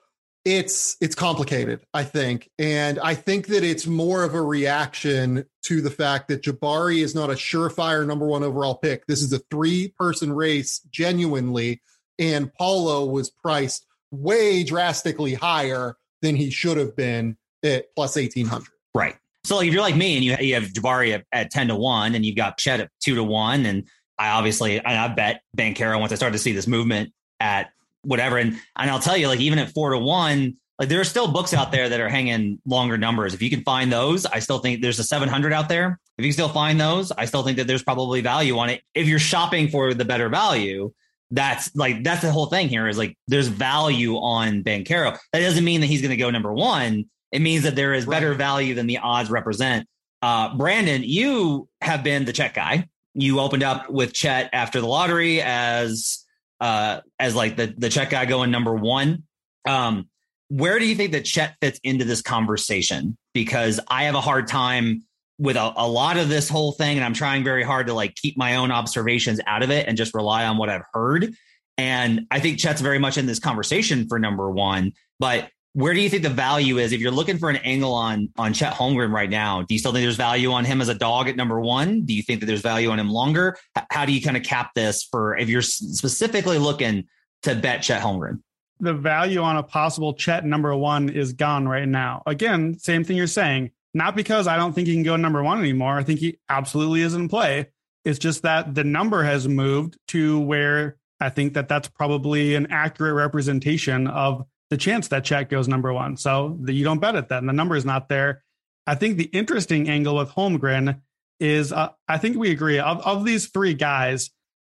it's 0.45 0.95
it's 1.01 1.15
complicated 1.15 1.81
i 1.93 2.03
think. 2.03 2.49
And 2.57 2.99
i 2.99 3.13
think 3.13 3.47
that 3.47 3.63
it's 3.63 3.85
more 3.85 4.23
of 4.23 4.33
a 4.33 4.41
reaction 4.41 5.45
to 5.63 5.81
the 5.81 5.91
fact 5.91 6.29
that 6.29 6.41
jabari 6.41 7.03
is 7.03 7.13
not 7.13 7.29
a 7.29 7.33
surefire 7.33 8.05
number 8.07 8.25
one 8.25 8.43
overall 8.43 8.75
pick. 8.75 9.05
This 9.05 9.21
is 9.21 9.33
a 9.33 9.39
three 9.51 9.93
person 9.99 10.31
race 10.33 10.79
genuinely 10.89 11.81
and 12.17 12.53
paolo 12.53 13.05
was 13.05 13.29
priced 13.29 13.85
way 14.11 14.63
drastically 14.63 15.33
higher 15.33 15.95
than 16.21 16.35
he 16.35 16.49
should 16.49 16.77
have 16.77 16.95
been 16.95 17.37
at 17.63 17.85
plus 17.95 18.15
1800. 18.15 18.67
Right. 18.93 19.15
So 19.43 19.57
like 19.57 19.67
if 19.67 19.73
you're 19.73 19.81
like 19.81 19.95
me 19.95 20.15
and 20.15 20.23
you, 20.23 20.35
you 20.39 20.55
have 20.55 20.65
Jabari 20.65 21.13
at, 21.13 21.25
at 21.31 21.51
10 21.51 21.69
to 21.69 21.75
1 21.75 22.15
and 22.15 22.25
you've 22.25 22.35
got 22.35 22.57
Chet 22.57 22.79
at 22.79 22.89
2 23.01 23.15
to 23.15 23.23
1 23.23 23.65
and 23.65 23.87
I 24.17 24.29
obviously 24.29 24.83
I, 24.83 25.07
bet 25.07 25.41
Banchero 25.57 25.99
once 25.99 26.11
I 26.11 26.15
started 26.15 26.33
to 26.33 26.39
see 26.39 26.51
this 26.51 26.67
movement 26.67 27.13
at 27.39 27.71
whatever 28.03 28.37
and 28.37 28.59
and 28.75 28.89
I'll 28.89 28.99
tell 28.99 29.15
you 29.15 29.27
like 29.27 29.39
even 29.39 29.59
at 29.59 29.71
4 29.71 29.91
to 29.91 29.99
1 29.99 30.57
like 30.77 30.89
there 30.89 30.99
are 31.01 31.05
still 31.05 31.27
books 31.31 31.53
out 31.53 31.71
there 31.71 31.89
that 31.89 31.99
are 31.99 32.07
hanging 32.07 32.59
longer 32.65 32.97
numbers. 32.97 33.33
If 33.33 33.41
you 33.41 33.49
can 33.49 33.63
find 33.63 33.91
those, 33.91 34.25
I 34.25 34.39
still 34.39 34.59
think 34.59 34.81
there's 34.81 34.99
a 34.99 35.03
700 35.03 35.51
out 35.51 35.67
there. 35.67 35.99
If 36.17 36.23
you 36.23 36.29
can 36.29 36.33
still 36.33 36.49
find 36.49 36.79
those, 36.79 37.11
I 37.11 37.25
still 37.25 37.43
think 37.43 37.57
that 37.57 37.67
there's 37.67 37.83
probably 37.83 38.21
value 38.21 38.57
on 38.57 38.69
it. 38.69 38.81
If 38.95 39.07
you're 39.07 39.19
shopping 39.19 39.67
for 39.67 39.93
the 39.93 40.05
better 40.05 40.29
value, 40.29 40.93
that's 41.31 41.75
like 41.75 42.03
that's 42.03 42.21
the 42.21 42.31
whole 42.31 42.47
thing 42.47 42.69
here 42.69 42.87
is 42.87 42.97
like 42.97 43.15
there's 43.27 43.47
value 43.47 44.15
on 44.15 44.63
Banchero. 44.63 45.17
That 45.33 45.39
doesn't 45.39 45.63
mean 45.63 45.81
that 45.81 45.87
he's 45.87 46.01
going 46.01 46.11
to 46.11 46.17
go 46.17 46.29
number 46.29 46.53
one. 46.53 47.05
It 47.31 47.41
means 47.41 47.63
that 47.63 47.75
there 47.75 47.93
is 47.93 48.05
better 48.05 48.33
value 48.33 48.73
than 48.73 48.87
the 48.87 48.97
odds 48.97 49.29
represent. 49.29 49.87
Uh, 50.21 50.55
Brandon, 50.55 51.03
you 51.03 51.69
have 51.81 52.03
been 52.03 52.25
the 52.25 52.33
Chet 52.33 52.53
guy. 52.53 52.87
You 53.13 53.39
opened 53.39 53.63
up 53.63 53.89
with 53.89 54.13
Chet 54.13 54.49
after 54.53 54.81
the 54.81 54.87
lottery 54.87 55.41
as 55.41 56.25
uh, 56.59 57.01
as 57.19 57.35
like 57.35 57.55
the 57.55 57.73
the 57.77 57.89
Chet 57.89 58.09
guy 58.09 58.25
going 58.25 58.51
number 58.51 58.73
one. 58.73 59.23
Um, 59.67 60.09
where 60.49 60.79
do 60.79 60.87
you 60.87 60.95
think 60.95 61.11
that 61.11 61.25
Chet 61.25 61.55
fits 61.61 61.79
into 61.83 62.05
this 62.05 62.23
conversation? 62.23 63.17
Because 63.33 63.79
I 63.87 64.05
have 64.05 64.15
a 64.15 64.21
hard 64.21 64.47
time 64.47 65.03
with 65.39 65.55
a, 65.55 65.73
a, 65.77 65.87
lot 65.87 66.17
of 66.17 66.29
this 66.29 66.47
whole 66.47 66.73
thing 66.73 66.97
and 66.97 67.05
i'm 67.05 67.13
trying 67.13 67.43
very 67.43 67.63
hard 67.63 67.87
to 67.87 67.93
like 67.93 68.13
keep 68.15 68.37
my 68.37 68.55
own 68.55 68.71
observations 68.71 69.39
out 69.47 69.63
of 69.63 69.71
it 69.71 69.87
and 69.87 69.97
just 69.97 70.13
rely 70.13 70.45
on 70.45 70.57
what 70.57 70.69
i've 70.69 70.83
heard 70.93 71.33
and 71.77 72.27
i 72.29 72.39
think 72.39 72.59
chet's 72.59 72.81
very 72.81 72.99
much 72.99 73.17
in 73.17 73.25
this 73.25 73.39
conversation 73.39 74.07
for 74.07 74.19
number 74.19 74.51
one 74.51 74.91
but 75.19 75.49
where 75.73 75.93
do 75.93 76.01
you 76.01 76.09
think 76.09 76.23
the 76.23 76.29
value 76.29 76.77
is 76.77 76.91
if 76.91 76.99
you're 76.99 77.11
looking 77.11 77.37
for 77.37 77.49
an 77.49 77.57
angle 77.57 77.93
on 77.93 78.29
on 78.37 78.53
Chet 78.53 78.73
Holmgren 78.73 79.11
right 79.11 79.29
now? 79.29 79.61
Do 79.61 79.73
you 79.75 79.79
still 79.79 79.91
think 79.91 80.03
there's 80.03 80.15
value 80.15 80.51
on 80.51 80.65
him 80.65 80.81
as 80.81 80.89
a 80.89 80.95
dog 80.95 81.29
at 81.29 81.35
number 81.35 81.59
one? 81.59 82.05
Do 82.05 82.13
you 82.13 82.23
think 82.23 82.39
that 82.39 82.47
there's 82.47 82.61
value 82.61 82.89
on 82.89 82.99
him 82.99 83.09
longer? 83.09 83.55
How 83.91 84.05
do 84.05 84.11
you 84.11 84.21
kind 84.21 84.35
of 84.35 84.43
cap 84.43 84.71
this 84.73 85.03
for 85.03 85.37
if 85.37 85.47
you're 85.47 85.61
specifically 85.61 86.57
looking 86.57 87.05
to 87.43 87.55
bet 87.55 87.83
Chet 87.83 88.01
Holmgren? 88.01 88.41
The 88.79 88.93
value 88.93 89.41
on 89.41 89.57
a 89.57 89.63
possible 89.63 90.13
Chet 90.13 90.45
number 90.45 90.75
one 90.75 91.09
is 91.09 91.33
gone 91.33 91.67
right 91.67 91.87
now. 91.87 92.23
Again, 92.25 92.79
same 92.79 93.03
thing 93.03 93.17
you're 93.17 93.27
saying. 93.27 93.71
Not 93.93 94.15
because 94.15 94.47
I 94.47 94.57
don't 94.57 94.73
think 94.73 94.87
he 94.87 94.93
can 94.93 95.03
go 95.03 95.15
number 95.15 95.41
one 95.41 95.59
anymore. 95.59 95.97
I 95.97 96.03
think 96.03 96.19
he 96.19 96.37
absolutely 96.47 97.01
is 97.01 97.15
in 97.15 97.27
play. 97.27 97.69
It's 98.05 98.19
just 98.19 98.43
that 98.43 98.75
the 98.75 98.83
number 98.83 99.23
has 99.23 99.47
moved 99.47 99.97
to 100.09 100.39
where 100.39 100.97
I 101.19 101.29
think 101.29 101.53
that 101.55 101.67
that's 101.67 101.87
probably 101.87 102.55
an 102.55 102.67
accurate 102.69 103.15
representation 103.15 104.07
of 104.07 104.45
the 104.69 104.77
chance 104.77 105.07
that 105.09 105.25
Chet 105.25 105.49
goes 105.49 105.67
number 105.67 105.91
one. 105.91 106.17
So 106.17 106.57
the, 106.61 106.73
you 106.73 106.83
don't 106.83 106.99
bet 106.99 107.15
at 107.15 107.29
that, 107.29 107.39
and 107.39 107.49
The 107.49 107.53
number 107.53 107.75
is 107.75 107.85
not 107.85 108.09
there. 108.09 108.43
I 108.85 108.95
think 108.95 109.17
the 109.17 109.25
interesting 109.25 109.89
angle 109.89 110.15
with 110.15 110.29
Holmgren 110.29 111.01
is 111.39 111.71
uh, 111.71 111.89
I 112.07 112.17
think 112.17 112.37
we 112.37 112.51
agree 112.51 112.79
of, 112.79 113.05
of 113.05 113.25
these 113.25 113.47
three 113.47 113.73
guys, 113.73 114.29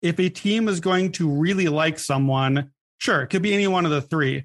if 0.02 0.18
a 0.18 0.28
team 0.28 0.68
is 0.68 0.80
going 0.80 1.12
to 1.12 1.28
really 1.28 1.68
like 1.68 1.98
someone, 1.98 2.70
sure, 2.98 3.22
it 3.22 3.28
could 3.28 3.42
be 3.42 3.54
any 3.54 3.66
one 3.66 3.84
of 3.84 3.90
the 3.90 4.02
three. 4.02 4.44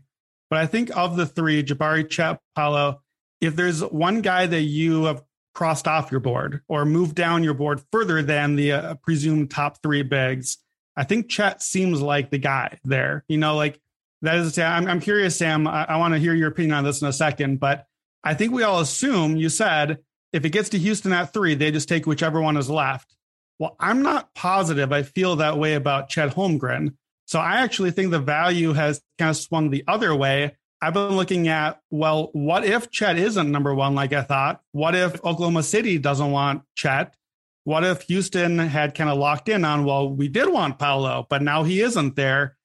But 0.49 0.59
I 0.59 0.67
think 0.67 0.95
of 0.95 1.15
the 1.15 1.25
three, 1.25 1.63
Jabari, 1.63 2.09
Chet, 2.09 2.39
Paolo, 2.55 3.01
if 3.41 3.55
there's 3.55 3.81
one 3.81 4.21
guy 4.21 4.47
that 4.47 4.61
you 4.61 5.05
have 5.05 5.23
crossed 5.53 5.87
off 5.87 6.11
your 6.11 6.19
board 6.19 6.61
or 6.67 6.85
moved 6.85 7.15
down 7.15 7.43
your 7.43 7.53
board 7.53 7.81
further 7.91 8.21
than 8.21 8.55
the 8.55 8.71
uh, 8.71 8.95
presumed 8.95 9.51
top 9.51 9.81
three 9.81 10.03
bigs, 10.03 10.57
I 10.95 11.03
think 11.03 11.29
Chet 11.29 11.61
seems 11.61 12.01
like 12.01 12.29
the 12.29 12.37
guy 12.37 12.79
there. 12.83 13.23
You 13.27 13.37
know, 13.37 13.55
like 13.55 13.79
that 14.21 14.35
is, 14.35 14.57
I'm, 14.57 14.87
I'm 14.87 14.99
curious, 14.99 15.35
Sam. 15.35 15.67
I, 15.67 15.85
I 15.85 15.97
want 15.97 16.13
to 16.13 16.19
hear 16.19 16.33
your 16.33 16.49
opinion 16.49 16.75
on 16.75 16.83
this 16.83 17.01
in 17.01 17.07
a 17.07 17.13
second, 17.13 17.59
but 17.59 17.87
I 18.23 18.33
think 18.33 18.53
we 18.53 18.63
all 18.63 18.79
assume 18.79 19.37
you 19.37 19.49
said 19.49 19.99
if 20.33 20.43
it 20.43 20.49
gets 20.49 20.69
to 20.69 20.79
Houston 20.79 21.13
at 21.13 21.31
three, 21.31 21.55
they 21.55 21.71
just 21.71 21.87
take 21.87 22.05
whichever 22.05 22.41
one 22.41 22.57
is 22.57 22.69
left. 22.69 23.15
Well, 23.59 23.75
I'm 23.79 24.01
not 24.01 24.33
positive 24.33 24.91
I 24.91 25.03
feel 25.03 25.37
that 25.37 25.57
way 25.57 25.75
about 25.75 26.09
Chet 26.09 26.35
Holmgren. 26.35 26.95
So 27.25 27.39
I 27.39 27.61
actually 27.61 27.91
think 27.91 28.11
the 28.11 28.19
value 28.19 28.73
has 28.73 29.01
kind 29.17 29.29
of 29.29 29.37
swung 29.37 29.69
the 29.69 29.83
other 29.87 30.13
way. 30.13 30.55
I've 30.85 30.93
been 30.93 31.15
looking 31.15 31.47
at, 31.47 31.81
well, 31.89 32.29
what 32.33 32.63
if 32.63 32.91
Chet 32.91 33.17
isn't 33.17 33.51
number 33.51 33.73
one 33.73 33.95
like 33.95 34.13
I 34.13 34.21
thought? 34.21 34.61
What 34.71 34.93
if 34.93 35.15
Oklahoma 35.25 35.63
City 35.63 35.97
doesn't 35.97 36.29
want 36.29 36.61
Chet? 36.75 37.15
What 37.63 37.83
if 37.83 38.03
Houston 38.03 38.59
had 38.59 38.93
kind 38.93 39.09
of 39.09 39.17
locked 39.17 39.49
in 39.49 39.65
on, 39.65 39.83
well, 39.83 40.07
we 40.07 40.27
did 40.27 40.47
want 40.47 40.77
Paolo, 40.77 41.25
but 41.27 41.41
now 41.41 41.63
he 41.63 41.81
isn't 41.81 42.15
there? 42.15 42.55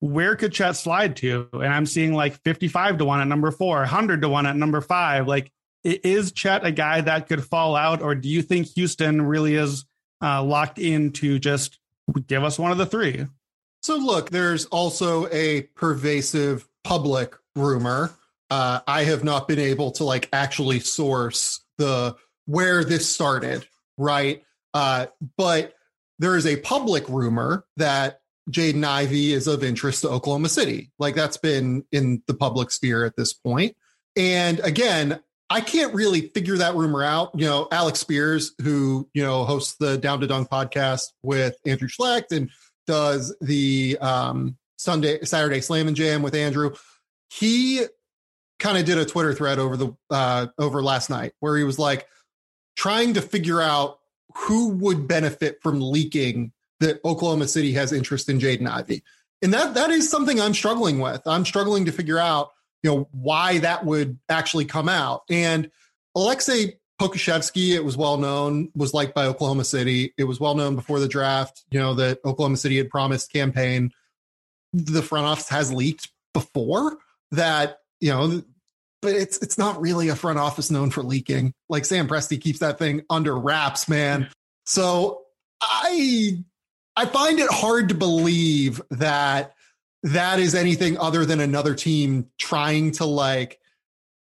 Where 0.00 0.36
could 0.36 0.52
Chet 0.52 0.76
slide 0.76 1.16
to? 1.16 1.48
And 1.54 1.72
I'm 1.72 1.86
seeing 1.86 2.12
like 2.12 2.42
55 2.42 2.98
to 2.98 3.06
1 3.06 3.22
at 3.22 3.26
number 3.26 3.50
four, 3.50 3.78
100 3.78 4.20
to 4.20 4.28
1 4.28 4.44
at 4.44 4.56
number 4.56 4.82
five. 4.82 5.26
Like, 5.26 5.50
is 5.82 6.30
Chet 6.32 6.66
a 6.66 6.72
guy 6.72 7.00
that 7.00 7.26
could 7.26 7.42
fall 7.42 7.74
out, 7.74 8.02
or 8.02 8.14
do 8.14 8.28
you 8.28 8.42
think 8.42 8.66
Houston 8.74 9.22
really 9.22 9.54
is 9.54 9.86
uh, 10.22 10.44
locked 10.44 10.78
in 10.78 11.12
to 11.12 11.38
just 11.38 11.78
give 12.26 12.44
us 12.44 12.58
one 12.58 12.70
of 12.70 12.76
the 12.76 12.84
three? 12.84 13.24
So, 13.80 13.96
look, 13.96 14.28
there's 14.28 14.66
also 14.66 15.26
a 15.32 15.62
pervasive 15.74 16.68
public 16.84 17.34
rumor. 17.56 18.12
Uh, 18.50 18.80
I 18.86 19.04
have 19.04 19.24
not 19.24 19.48
been 19.48 19.58
able 19.58 19.92
to 19.92 20.04
like 20.04 20.28
actually 20.32 20.80
source 20.80 21.60
the 21.78 22.16
where 22.46 22.84
this 22.84 23.08
started 23.08 23.66
right? 23.98 24.42
Uh, 24.74 25.06
but 25.36 25.74
there 26.18 26.36
is 26.36 26.46
a 26.46 26.56
public 26.56 27.08
rumor 27.08 27.64
that 27.76 28.20
Jaden 28.50 28.84
Ivey 28.84 29.32
is 29.32 29.46
of 29.46 29.62
interest 29.62 30.02
to 30.02 30.10
Oklahoma 30.10 30.48
City. 30.48 30.90
Like 30.98 31.14
that's 31.14 31.36
been 31.36 31.84
in 31.92 32.22
the 32.26 32.34
public 32.34 32.70
sphere 32.70 33.04
at 33.04 33.16
this 33.16 33.32
point. 33.32 33.76
And 34.16 34.60
again, 34.60 35.20
I 35.48 35.60
can't 35.60 35.94
really 35.94 36.28
figure 36.28 36.56
that 36.58 36.74
rumor 36.74 37.04
out. 37.04 37.30
You 37.34 37.46
know, 37.46 37.68
Alex 37.70 38.00
Spears, 38.00 38.54
who, 38.62 39.08
you 39.14 39.22
know, 39.22 39.44
hosts 39.44 39.76
the 39.78 39.98
Down 39.98 40.20
to 40.20 40.26
Dunk 40.26 40.48
podcast 40.48 41.08
with 41.22 41.56
Andrew 41.66 41.88
Schlecht 41.88 42.32
and 42.32 42.50
does 42.86 43.34
the 43.40 43.98
um, 44.00 44.56
Sunday, 44.76 45.22
Saturday 45.24 45.60
Slam 45.60 45.88
and 45.88 45.96
Jam 45.96 46.22
with 46.22 46.34
Andrew, 46.34 46.74
he 47.38 47.82
kind 48.58 48.76
of 48.76 48.84
did 48.84 48.98
a 48.98 49.04
Twitter 49.04 49.32
thread 49.32 49.58
over 49.58 49.76
the 49.76 49.96
uh, 50.10 50.48
over 50.58 50.82
last 50.82 51.08
night 51.08 51.32
where 51.40 51.56
he 51.56 51.64
was 51.64 51.78
like, 51.78 52.06
trying 52.76 53.14
to 53.14 53.22
figure 53.22 53.60
out 53.60 53.98
who 54.34 54.68
would 54.68 55.08
benefit 55.08 55.58
from 55.62 55.80
leaking 55.80 56.52
that 56.80 57.00
Oklahoma 57.04 57.48
City 57.48 57.72
has 57.72 57.92
interest 57.92 58.28
in 58.28 58.38
Jaden 58.38 58.68
Ivey. 58.68 59.02
And 59.40 59.52
that 59.54 59.74
that 59.74 59.90
is 59.90 60.10
something 60.10 60.40
I'm 60.40 60.54
struggling 60.54 61.00
with. 61.00 61.22
I'm 61.26 61.44
struggling 61.44 61.86
to 61.86 61.92
figure 61.92 62.18
out, 62.18 62.50
you 62.82 62.90
know, 62.90 63.08
why 63.12 63.58
that 63.58 63.84
would 63.84 64.18
actually 64.28 64.66
come 64.66 64.88
out. 64.88 65.22
And 65.30 65.70
Alexei 66.14 66.78
Pokusevski, 67.00 67.74
it 67.74 67.84
was 67.84 67.96
well 67.96 68.18
known, 68.18 68.70
was 68.74 68.92
liked 68.92 69.14
by 69.14 69.24
Oklahoma 69.24 69.64
City. 69.64 70.12
It 70.18 70.24
was 70.24 70.38
well 70.38 70.54
known 70.54 70.76
before 70.76 71.00
the 71.00 71.08
draft, 71.08 71.64
you 71.70 71.80
know, 71.80 71.94
that 71.94 72.18
Oklahoma 72.24 72.58
City 72.58 72.76
had 72.76 72.90
promised 72.90 73.32
campaign. 73.32 73.90
The 74.74 75.02
front 75.02 75.26
office 75.26 75.48
has 75.48 75.72
leaked 75.72 76.10
before 76.34 76.98
that, 77.32 77.78
you 78.00 78.10
know, 78.10 78.42
but 79.02 79.14
it's 79.14 79.38
it's 79.38 79.58
not 79.58 79.80
really 79.80 80.08
a 80.08 80.16
front 80.16 80.38
office 80.38 80.70
known 80.70 80.90
for 80.90 81.02
leaking. 81.02 81.52
Like 81.68 81.84
Sam 81.84 82.08
Presti 82.08 82.40
keeps 82.40 82.60
that 82.60 82.78
thing 82.78 83.02
under 83.10 83.36
wraps, 83.36 83.88
man. 83.88 84.30
So 84.64 85.22
I 85.60 86.38
I 86.96 87.06
find 87.06 87.40
it 87.40 87.50
hard 87.50 87.88
to 87.90 87.94
believe 87.94 88.80
that 88.90 89.54
that 90.04 90.38
is 90.38 90.54
anything 90.54 90.98
other 90.98 91.26
than 91.26 91.40
another 91.40 91.74
team 91.74 92.28
trying 92.38 92.92
to 92.92 93.04
like 93.04 93.58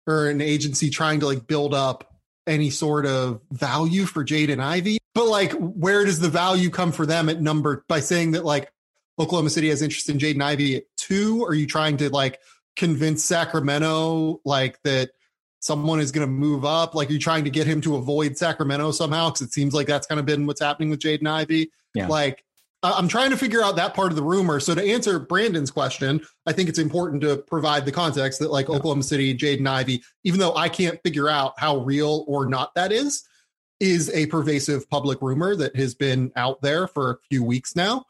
or 0.05 0.29
an 0.29 0.41
agency 0.41 0.89
trying 0.89 1.19
to 1.19 1.25
like 1.25 1.47
build 1.47 1.73
up 1.73 2.15
any 2.45 2.69
sort 2.69 3.05
of 3.05 3.41
value 3.51 4.05
for 4.05 4.23
Jaden 4.23 4.59
Ivey. 4.59 4.99
But 5.13 5.27
like 5.27 5.51
where 5.53 6.05
does 6.05 6.19
the 6.19 6.29
value 6.29 6.69
come 6.69 6.91
for 6.91 7.05
them 7.05 7.29
at 7.29 7.41
number 7.41 7.83
by 7.87 7.99
saying 7.99 8.31
that 8.31 8.45
like 8.45 8.71
Oklahoma 9.19 9.49
City 9.49 9.69
has 9.69 9.81
interest 9.81 10.09
in 10.09 10.19
Jaden 10.19 10.41
Ivey 10.41 10.77
at 10.77 10.83
two? 10.97 11.43
Are 11.43 11.55
you 11.55 11.65
trying 11.65 11.97
to 11.97 12.09
like 12.09 12.39
convince 12.77 13.25
Sacramento 13.25 14.39
like 14.45 14.81
that 14.83 15.09
someone 15.59 15.99
is 15.99 16.11
going 16.11 16.25
to 16.25 16.31
move 16.31 16.63
up? 16.63 16.95
Like, 16.95 17.09
you're 17.09 17.19
trying 17.19 17.43
to 17.43 17.49
get 17.49 17.67
him 17.67 17.81
to 17.81 17.95
avoid 17.97 18.37
Sacramento 18.37 18.91
somehow? 18.91 19.29
Because 19.29 19.41
it 19.41 19.53
seems 19.53 19.73
like 19.73 19.87
that's 19.87 20.07
kind 20.07 20.19
of 20.19 20.25
been 20.25 20.45
what's 20.45 20.61
happening 20.61 20.89
with 20.89 20.99
Jaden 20.99 21.27
Ivey. 21.27 21.71
Yeah. 21.93 22.07
Like, 22.07 22.43
I'm 22.83 23.07
trying 23.07 23.31
to 23.31 23.37
figure 23.37 23.63
out 23.63 23.75
that 23.77 23.95
part 23.95 24.11
of 24.11 24.15
the 24.15 24.23
rumor. 24.23 24.59
So 24.59 24.75
to 24.75 24.83
answer 24.83 25.17
Brandon's 25.19 25.71
question, 25.71 26.21
I 26.45 26.53
think 26.53 26.69
it's 26.69 26.79
important 26.79 27.21
to 27.23 27.37
provide 27.37 27.85
the 27.85 27.91
context 27.91 28.39
that 28.39 28.51
like 28.51 28.69
yeah. 28.69 28.75
Oklahoma 28.75 29.03
City, 29.03 29.35
Jaden 29.35 29.67
Ivey, 29.67 30.03
even 30.23 30.39
though 30.39 30.55
I 30.55 30.69
can't 30.69 31.01
figure 31.03 31.27
out 31.27 31.53
how 31.57 31.77
real 31.77 32.23
or 32.27 32.45
not 32.45 32.75
that 32.75 32.91
is, 32.91 33.23
is 33.79 34.11
a 34.13 34.27
pervasive 34.27 34.87
public 34.89 35.21
rumor 35.21 35.55
that 35.55 35.75
has 35.75 35.95
been 35.95 36.31
out 36.35 36.61
there 36.61 36.87
for 36.87 37.11
a 37.11 37.17
few 37.29 37.43
weeks 37.43 37.75
now. 37.75 38.05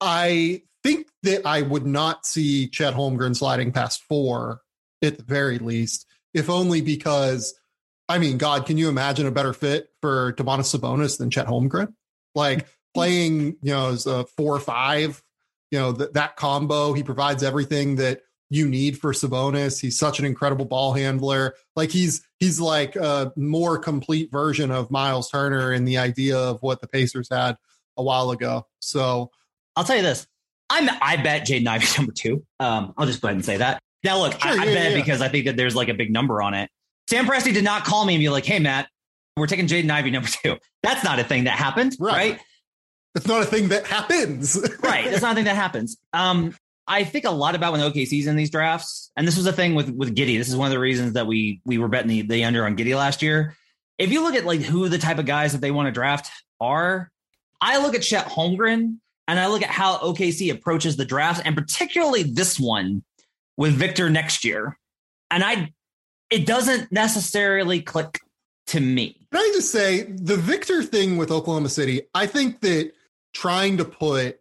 I 0.00 0.62
think 0.82 1.08
that 1.22 1.46
I 1.46 1.62
would 1.62 1.86
not 1.86 2.26
see 2.26 2.68
Chet 2.68 2.94
Holmgren 2.94 3.36
sliding 3.36 3.72
past 3.72 4.02
four 4.04 4.60
at 5.02 5.18
the 5.18 5.24
very 5.24 5.58
least, 5.58 6.06
if 6.34 6.50
only 6.50 6.80
because, 6.80 7.54
I 8.08 8.18
mean, 8.18 8.38
God, 8.38 8.66
can 8.66 8.78
you 8.78 8.88
imagine 8.88 9.26
a 9.26 9.30
better 9.30 9.52
fit 9.52 9.88
for 10.00 10.32
Domantas 10.34 10.76
Sabonis 10.76 11.18
than 11.18 11.30
Chet 11.30 11.46
Holmgren? 11.46 11.94
Like 12.34 12.66
playing, 12.94 13.56
you 13.62 13.72
know, 13.72 13.90
as 13.90 14.06
a 14.06 14.24
four 14.24 14.54
or 14.56 14.60
five, 14.60 15.22
you 15.70 15.78
know, 15.78 15.92
th- 15.92 16.12
that 16.12 16.36
combo, 16.36 16.92
he 16.92 17.02
provides 17.02 17.42
everything 17.42 17.96
that 17.96 18.22
you 18.50 18.68
need 18.68 18.98
for 18.98 19.12
Sabonis. 19.12 19.80
He's 19.80 19.98
such 19.98 20.18
an 20.18 20.24
incredible 20.24 20.64
ball 20.64 20.92
handler. 20.92 21.54
Like 21.76 21.90
he's 21.90 22.22
he's 22.38 22.60
like 22.60 22.96
a 22.96 23.32
more 23.36 23.78
complete 23.78 24.32
version 24.32 24.72
of 24.72 24.90
Miles 24.90 25.30
Turner 25.30 25.72
in 25.72 25.84
the 25.84 25.98
idea 25.98 26.36
of 26.36 26.60
what 26.60 26.80
the 26.80 26.88
Pacers 26.88 27.28
had 27.30 27.56
a 27.96 28.02
while 28.02 28.32
ago. 28.32 28.66
So 28.80 29.30
I'll 29.76 29.84
tell 29.84 29.96
you 29.96 30.02
this. 30.02 30.26
I'm 30.70 30.88
I 31.02 31.16
bet 31.16 31.46
Jaden 31.46 31.66
Ivey 31.66 31.86
number 31.98 32.12
two. 32.12 32.44
Um, 32.58 32.94
I'll 32.96 33.06
just 33.06 33.20
go 33.20 33.28
ahead 33.28 33.36
and 33.36 33.44
say 33.44 33.58
that. 33.58 33.82
Now 34.02 34.18
look, 34.18 34.40
sure, 34.40 34.50
I, 34.50 34.54
yeah, 34.54 34.62
I, 34.62 34.64
bet 34.66 34.90
yeah. 34.92 34.96
because 34.96 35.20
I 35.20 35.28
think 35.28 35.44
that 35.44 35.56
there's 35.56 35.74
like 35.74 35.88
a 35.88 35.94
big 35.94 36.10
number 36.10 36.40
on 36.40 36.54
it. 36.54 36.70
Sam 37.10 37.26
Presti 37.26 37.52
did 37.52 37.64
not 37.64 37.84
call 37.84 38.06
me 38.06 38.14
and 38.14 38.20
be 38.20 38.28
like, 38.28 38.46
"Hey 38.46 38.60
Matt, 38.60 38.88
we're 39.36 39.46
taking 39.46 39.66
Jaden 39.66 39.90
Ivey 39.90 40.10
number 40.10 40.28
two. 40.42 40.56
That's 40.82 41.04
not 41.04 41.18
a 41.18 41.24
thing 41.24 41.44
that 41.44 41.58
happened, 41.58 41.96
right? 41.98 42.32
right? 42.32 42.40
It's 43.16 43.26
not 43.26 43.42
a 43.42 43.46
thing 43.46 43.68
that 43.68 43.86
happens, 43.86 44.56
right? 44.82 45.06
It's 45.06 45.22
not 45.22 45.32
a 45.32 45.34
thing 45.34 45.46
that 45.46 45.56
happens. 45.56 45.96
Um, 46.12 46.54
I 46.86 47.04
think 47.04 47.24
a 47.24 47.30
lot 47.30 47.54
about 47.54 47.72
when 47.72 47.80
OKC's 47.80 48.26
in 48.26 48.36
these 48.36 48.50
drafts, 48.50 49.10
and 49.16 49.26
this 49.26 49.36
was 49.36 49.46
a 49.46 49.52
thing 49.52 49.74
with 49.74 49.90
with 49.90 50.14
Giddey. 50.14 50.38
This 50.38 50.48
is 50.48 50.56
one 50.56 50.66
of 50.66 50.72
the 50.72 50.78
reasons 50.78 51.14
that 51.14 51.26
we 51.26 51.60
we 51.64 51.78
were 51.78 51.88
betting 51.88 52.08
the, 52.08 52.22
the 52.22 52.44
under 52.44 52.64
on 52.64 52.76
Giddey 52.76 52.96
last 52.96 53.22
year. 53.22 53.56
If 53.98 54.12
you 54.12 54.22
look 54.22 54.34
at 54.34 54.44
like 54.44 54.60
who 54.60 54.88
the 54.88 54.98
type 54.98 55.18
of 55.18 55.26
guys 55.26 55.52
that 55.52 55.60
they 55.60 55.70
want 55.70 55.86
to 55.86 55.92
draft 55.92 56.30
are, 56.60 57.10
I 57.60 57.78
look 57.78 57.94
at 57.94 58.02
Chet 58.02 58.26
Holmgren 58.26 58.98
and 59.28 59.38
I 59.38 59.46
look 59.48 59.62
at 59.62 59.70
how 59.70 59.98
OKC 59.98 60.52
approaches 60.52 60.96
the 60.96 61.04
draft, 61.04 61.42
and 61.44 61.56
particularly 61.56 62.22
this 62.22 62.58
one 62.58 63.02
with 63.56 63.74
Victor 63.74 64.08
next 64.10 64.44
year, 64.44 64.78
and 65.30 65.44
I, 65.44 65.72
it 66.30 66.46
doesn't 66.46 66.90
necessarily 66.92 67.82
click 67.82 68.20
to 68.68 68.80
me. 68.80 69.26
Can 69.32 69.40
I 69.40 69.50
just 69.54 69.70
say 69.70 70.02
the 70.02 70.36
Victor 70.36 70.82
thing 70.82 71.16
with 71.16 71.30
Oklahoma 71.30 71.68
City? 71.68 72.02
I 72.14 72.26
think 72.26 72.60
that 72.60 72.92
trying 73.34 73.76
to 73.78 73.84
put 73.84 74.38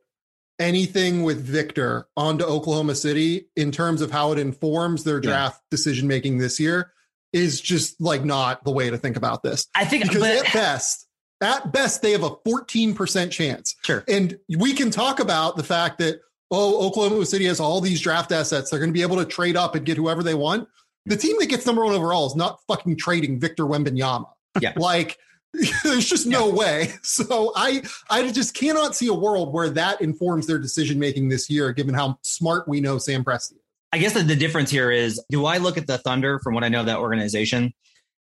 anything 0.59 1.23
with 1.23 1.41
Victor 1.43 2.07
onto 2.17 2.43
Oklahoma 2.43 2.93
City 2.95 3.47
in 3.55 3.71
terms 3.71 4.01
of 4.01 4.11
how 4.11 4.31
it 4.31 4.39
informs 4.39 5.03
their 5.03 5.15
Yeah. 5.17 5.29
draft 5.29 5.61
decision 5.71 6.07
making 6.07 6.37
this 6.39 6.59
year 6.59 6.91
is 7.31 7.61
just 7.61 8.01
like 8.01 8.25
not 8.25 8.63
the 8.63 8.71
way 8.71 8.89
to 8.89 8.97
think 8.97 9.15
about 9.15 9.41
this. 9.43 9.67
I 9.75 9.85
think, 9.85 10.03
Because 10.03 10.19
but, 10.21 10.47
at 10.47 10.53
best, 10.53 11.07
at 11.41 11.71
best, 11.71 12.01
they 12.01 12.11
have 12.11 12.23
a 12.23 12.31
14% 12.31 13.31
chance. 13.31 13.75
sure. 13.83 14.03
And 14.07 14.37
we 14.57 14.73
can 14.73 14.91
talk 14.91 15.19
about 15.19 15.55
the 15.55 15.63
fact 15.63 15.99
that, 15.99 16.21
oh, 16.51 16.85
Oklahoma 16.85 17.25
City 17.25 17.45
has 17.45 17.59
all 17.59 17.81
these 17.81 18.01
draft 18.01 18.31
assets. 18.31 18.69
They're 18.69 18.79
going 18.79 18.89
to 18.89 18.93
be 18.93 19.01
able 19.01 19.17
to 19.17 19.25
trade 19.25 19.55
up 19.55 19.75
and 19.75 19.85
get 19.85 19.97
whoever 19.97 20.23
they 20.23 20.35
want. 20.35 20.67
The 21.05 21.17
team 21.17 21.35
that 21.39 21.47
gets 21.47 21.65
number 21.65 21.83
one 21.83 21.93
overall 21.93 22.27
is 22.27 22.35
not 22.35 22.59
fucking 22.67 22.97
trading 22.97 23.39
Victor 23.39 23.65
Wembanyama. 23.65 24.25
Yeah. 24.59 24.73
Like, 24.77 25.17
there's 25.83 26.07
just 26.07 26.27
no 26.27 26.49
way. 26.49 26.93
So 27.01 27.51
I 27.55 27.81
I 28.09 28.31
just 28.31 28.53
cannot 28.53 28.95
see 28.95 29.07
a 29.07 29.13
world 29.13 29.51
where 29.51 29.69
that 29.71 29.99
informs 29.99 30.45
their 30.45 30.59
decision 30.59 30.99
making 30.99 31.29
this 31.29 31.49
year, 31.49 31.73
given 31.73 31.95
how 31.95 32.19
smart 32.21 32.67
we 32.67 32.81
know 32.81 32.99
Sam 32.99 33.23
Presti 33.23 33.53
is. 33.53 33.57
I 33.91 33.97
guess 33.97 34.13
that 34.13 34.27
the 34.27 34.35
difference 34.35 34.69
here 34.69 34.91
is 34.91 35.19
do 35.31 35.45
I 35.45 35.57
look 35.57 35.75
at 35.75 35.87
the 35.87 35.97
Thunder 35.97 36.37
from 36.39 36.53
what 36.53 36.63
I 36.63 36.69
know 36.69 36.81
of 36.81 36.85
that 36.85 36.99
organization 36.99 37.73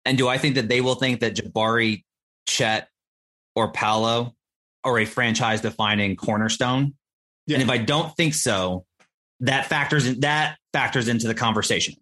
and 0.06 0.18
do 0.18 0.28
I 0.28 0.38
think 0.38 0.56
that 0.56 0.70
they 0.70 0.82
will 0.82 0.96
think 0.96 1.20
that 1.22 1.36
Jabari, 1.36 2.04
Chet, 2.48 2.90
or 3.56 3.72
Paolo 3.72 4.34
are 4.84 5.00
a 5.00 5.06
franchise 5.06 5.62
defining 5.62 6.16
cornerstone? 6.16 6.94
Yeah. 7.48 7.56
And 7.56 7.64
if 7.64 7.70
I 7.70 7.78
don't 7.78 8.16
think 8.16 8.34
so, 8.34 8.86
that 9.42 9.68
factors 9.68 10.08
in 10.08 10.22
that 10.22 10.58
factors 10.74 11.08
into 11.08 11.28
the 11.28 11.36
conversation. 11.36 11.96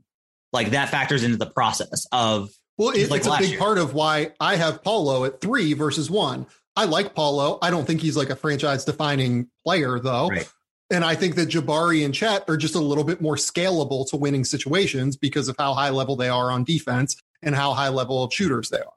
Like 0.51 0.72
that 0.72 0.89
factors 0.89 1.24
into 1.24 1.38
the 1.38 1.50
process 1.50 2.05
of 2.12 2.50
Well, 2.77 2.89
it, 2.89 3.10
like 3.10 3.19
it's 3.19 3.27
a 3.27 3.38
big 3.39 3.50
year. 3.51 3.60
part 3.60 3.77
of 3.77 3.93
why 3.93 4.31
I 4.39 4.55
have 4.55 4.83
Paolo 4.83 5.25
at 5.25 5.41
three 5.41 5.74
versus 5.74 6.12
one. 6.12 6.45
I 6.75 6.86
like 6.86 7.15
Paolo. 7.15 7.60
I 7.62 7.69
don't 7.69 7.86
think 7.86 8.01
he's 8.01 8.17
like 8.17 8.29
a 8.29 8.36
franchise 8.36 8.86
defining 8.86 9.48
player, 9.65 10.00
though. 10.00 10.29
Right. 10.29 10.50
And 10.89 11.03
I 11.03 11.15
think 11.15 11.36
that 11.36 11.50
Jabari 11.50 12.05
and 12.05 12.13
Chet 12.13 12.43
are 12.48 12.57
just 12.57 12.75
a 12.75 12.79
little 12.79 13.03
bit 13.03 13.22
more 13.22 13.36
scalable 13.36 14.07
to 14.10 14.17
winning 14.17 14.43
situations 14.43 15.17
because 15.17 15.48
of 15.48 15.55
how 15.57 15.74
high 15.74 15.89
level 15.89 16.15
they 16.15 16.29
are 16.29 16.51
on 16.51 16.63
defense 16.63 17.15
and 17.41 17.55
how 17.55 17.74
high 17.74 17.89
level 17.89 18.24
of 18.24 18.33
shooters 18.33 18.69
they 18.69 18.79
are. 18.79 18.93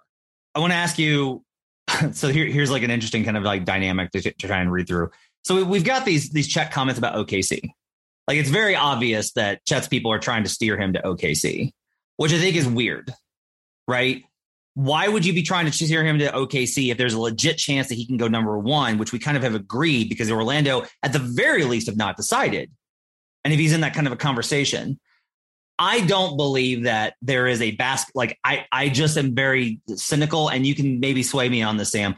I 0.54 0.58
want 0.58 0.72
to 0.72 0.76
ask 0.76 0.98
you. 0.98 1.42
So 2.12 2.28
here, 2.28 2.46
here's 2.46 2.70
like 2.70 2.82
an 2.82 2.90
interesting 2.90 3.24
kind 3.24 3.36
of 3.36 3.42
like 3.42 3.64
dynamic 3.64 4.10
to, 4.12 4.20
to 4.22 4.32
try 4.32 4.58
and 4.60 4.70
read 4.72 4.86
through. 4.86 5.10
So 5.44 5.56
we- 5.56 5.62
we've 5.62 5.84
got 5.84 6.04
these 6.04 6.30
these 6.30 6.48
Chet 6.48 6.72
comments 6.72 6.98
about 6.98 7.14
OKC. 7.14 7.70
Like 8.28 8.38
it's 8.38 8.50
very 8.50 8.74
obvious 8.74 9.32
that 9.32 9.64
Chet's 9.66 9.88
people 9.88 10.12
are 10.12 10.18
trying 10.18 10.42
to 10.42 10.48
steer 10.48 10.76
him 10.76 10.92
to 10.94 11.00
OKC, 11.02 11.72
which 12.16 12.32
I 12.32 12.38
think 12.38 12.56
is 12.56 12.66
weird, 12.66 13.12
right? 13.86 14.24
Why 14.74 15.08
would 15.08 15.24
you 15.24 15.32
be 15.32 15.42
trying 15.42 15.66
to 15.66 15.72
steer 15.72 16.04
him 16.04 16.18
to 16.18 16.30
OKC 16.30 16.90
if 16.90 16.98
there's 16.98 17.14
a 17.14 17.20
legit 17.20 17.56
chance 17.56 17.88
that 17.88 17.94
he 17.94 18.06
can 18.06 18.16
go 18.16 18.28
number 18.28 18.58
one, 18.58 18.98
which 18.98 19.12
we 19.12 19.18
kind 19.18 19.36
of 19.36 19.42
have 19.42 19.54
agreed 19.54 20.08
because 20.08 20.30
Orlando, 20.30 20.84
at 21.02 21.12
the 21.12 21.18
very 21.18 21.64
least, 21.64 21.86
have 21.86 21.96
not 21.96 22.16
decided. 22.16 22.70
And 23.44 23.54
if 23.54 23.60
he's 23.60 23.72
in 23.72 23.80
that 23.82 23.94
kind 23.94 24.06
of 24.06 24.12
a 24.12 24.16
conversation, 24.16 24.98
I 25.78 26.00
don't 26.00 26.37
believe 26.37 26.85
that 26.85 27.14
there 27.21 27.47
is 27.47 27.61
a 27.61 27.73
basket. 27.73 28.14
Like 28.14 28.38
I, 28.42 28.66
I 28.73 28.88
just 28.88 29.16
am 29.18 29.35
very 29.35 29.80
cynical, 29.88 30.49
and 30.49 30.66
you 30.66 30.75
can 30.75 31.00
maybe 31.00 31.23
sway 31.23 31.49
me 31.49 31.62
on 31.62 31.76
this, 31.76 31.90
Sam. 31.90 32.16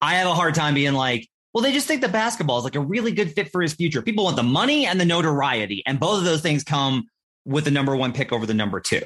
I 0.00 0.16
have 0.16 0.26
a 0.26 0.34
hard 0.34 0.54
time 0.54 0.74
being 0.74 0.92
like, 0.92 1.28
well, 1.54 1.62
they 1.62 1.72
just 1.72 1.86
think 1.86 2.02
the 2.02 2.08
basketball 2.08 2.58
is 2.58 2.64
like 2.64 2.74
a 2.74 2.80
really 2.80 3.12
good 3.12 3.32
fit 3.32 3.50
for 3.50 3.62
his 3.62 3.72
future. 3.74 4.02
People 4.02 4.24
want 4.24 4.36
the 4.36 4.42
money 4.42 4.86
and 4.86 5.00
the 5.00 5.04
notoriety, 5.04 5.82
and 5.86 6.00
both 6.00 6.18
of 6.18 6.24
those 6.24 6.42
things 6.42 6.64
come 6.64 7.06
with 7.44 7.64
the 7.64 7.70
number 7.70 7.96
one 7.96 8.12
pick 8.12 8.32
over 8.32 8.44
the 8.44 8.54
number 8.54 8.80
two. 8.80 9.02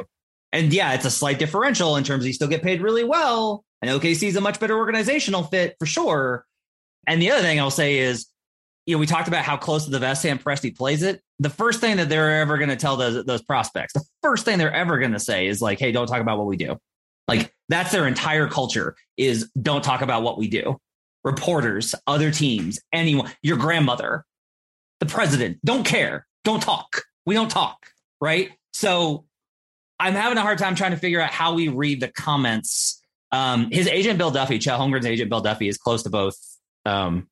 And 0.52 0.72
yeah, 0.72 0.94
it's 0.94 1.04
a 1.04 1.10
slight 1.10 1.38
differential 1.38 1.96
in 1.96 2.04
terms 2.04 2.24
of 2.24 2.26
you 2.26 2.32
still 2.32 2.48
get 2.48 2.62
paid 2.62 2.80
really 2.80 3.04
well, 3.04 3.64
and 3.82 3.90
OKC 3.90 4.28
is 4.28 4.36
a 4.36 4.40
much 4.40 4.58
better 4.58 4.76
organizational 4.76 5.44
fit 5.44 5.76
for 5.78 5.86
sure. 5.86 6.44
And 7.06 7.20
the 7.20 7.30
other 7.30 7.42
thing 7.42 7.60
I'll 7.60 7.70
say 7.70 7.98
is, 7.98 8.26
you 8.86 8.96
know, 8.96 8.98
we 8.98 9.06
talked 9.06 9.28
about 9.28 9.44
how 9.44 9.56
close 9.56 9.84
to 9.84 9.90
the 9.90 9.98
vest 9.98 10.22
Sam 10.22 10.38
Presti 10.38 10.76
plays 10.76 11.02
it. 11.02 11.22
The 11.40 11.50
first 11.50 11.80
thing 11.80 11.96
that 11.96 12.08
they're 12.08 12.40
ever 12.40 12.58
going 12.58 12.70
to 12.70 12.76
tell 12.76 12.96
those 12.96 13.24
those 13.24 13.42
prospects, 13.42 13.94
the 13.94 14.04
first 14.22 14.44
thing 14.44 14.58
they're 14.58 14.72
ever 14.72 14.98
going 14.98 15.12
to 15.12 15.18
say 15.20 15.46
is 15.46 15.60
like, 15.60 15.78
"Hey, 15.78 15.90
don't 15.90 16.06
talk 16.06 16.20
about 16.20 16.38
what 16.38 16.46
we 16.46 16.56
do." 16.56 16.78
Like 17.26 17.52
that's 17.68 17.92
their 17.92 18.06
entire 18.06 18.48
culture 18.48 18.96
is 19.16 19.50
don't 19.60 19.82
talk 19.82 20.02
about 20.02 20.22
what 20.22 20.36
we 20.36 20.48
do. 20.48 20.78
Reporters, 21.24 21.94
other 22.06 22.30
teams, 22.30 22.80
anyone, 22.92 23.30
your 23.42 23.56
grandmother, 23.56 24.24
the 25.00 25.06
president, 25.06 25.58
don't 25.64 25.84
care. 25.84 26.26
Don't 26.44 26.62
talk. 26.62 27.02
We 27.26 27.34
don't 27.34 27.50
talk, 27.50 27.86
right? 28.20 28.50
So 28.72 29.26
I'm 30.00 30.14
having 30.14 30.38
a 30.38 30.42
hard 30.42 30.58
time 30.58 30.74
trying 30.74 30.92
to 30.92 30.96
figure 30.96 31.20
out 31.20 31.30
how 31.30 31.54
we 31.54 31.68
read 31.68 32.00
the 32.00 32.08
comments. 32.08 33.00
Um, 33.32 33.70
his 33.70 33.86
agent 33.86 34.18
Bill 34.18 34.30
Duffy, 34.30 34.58
Chet 34.58 34.78
Holmgren's 34.78 35.06
agent 35.06 35.30
Bill 35.30 35.40
Duffy, 35.40 35.68
is 35.68 35.78
close 35.78 36.02
to 36.04 36.10
both 36.10 36.36
um, 36.86 37.28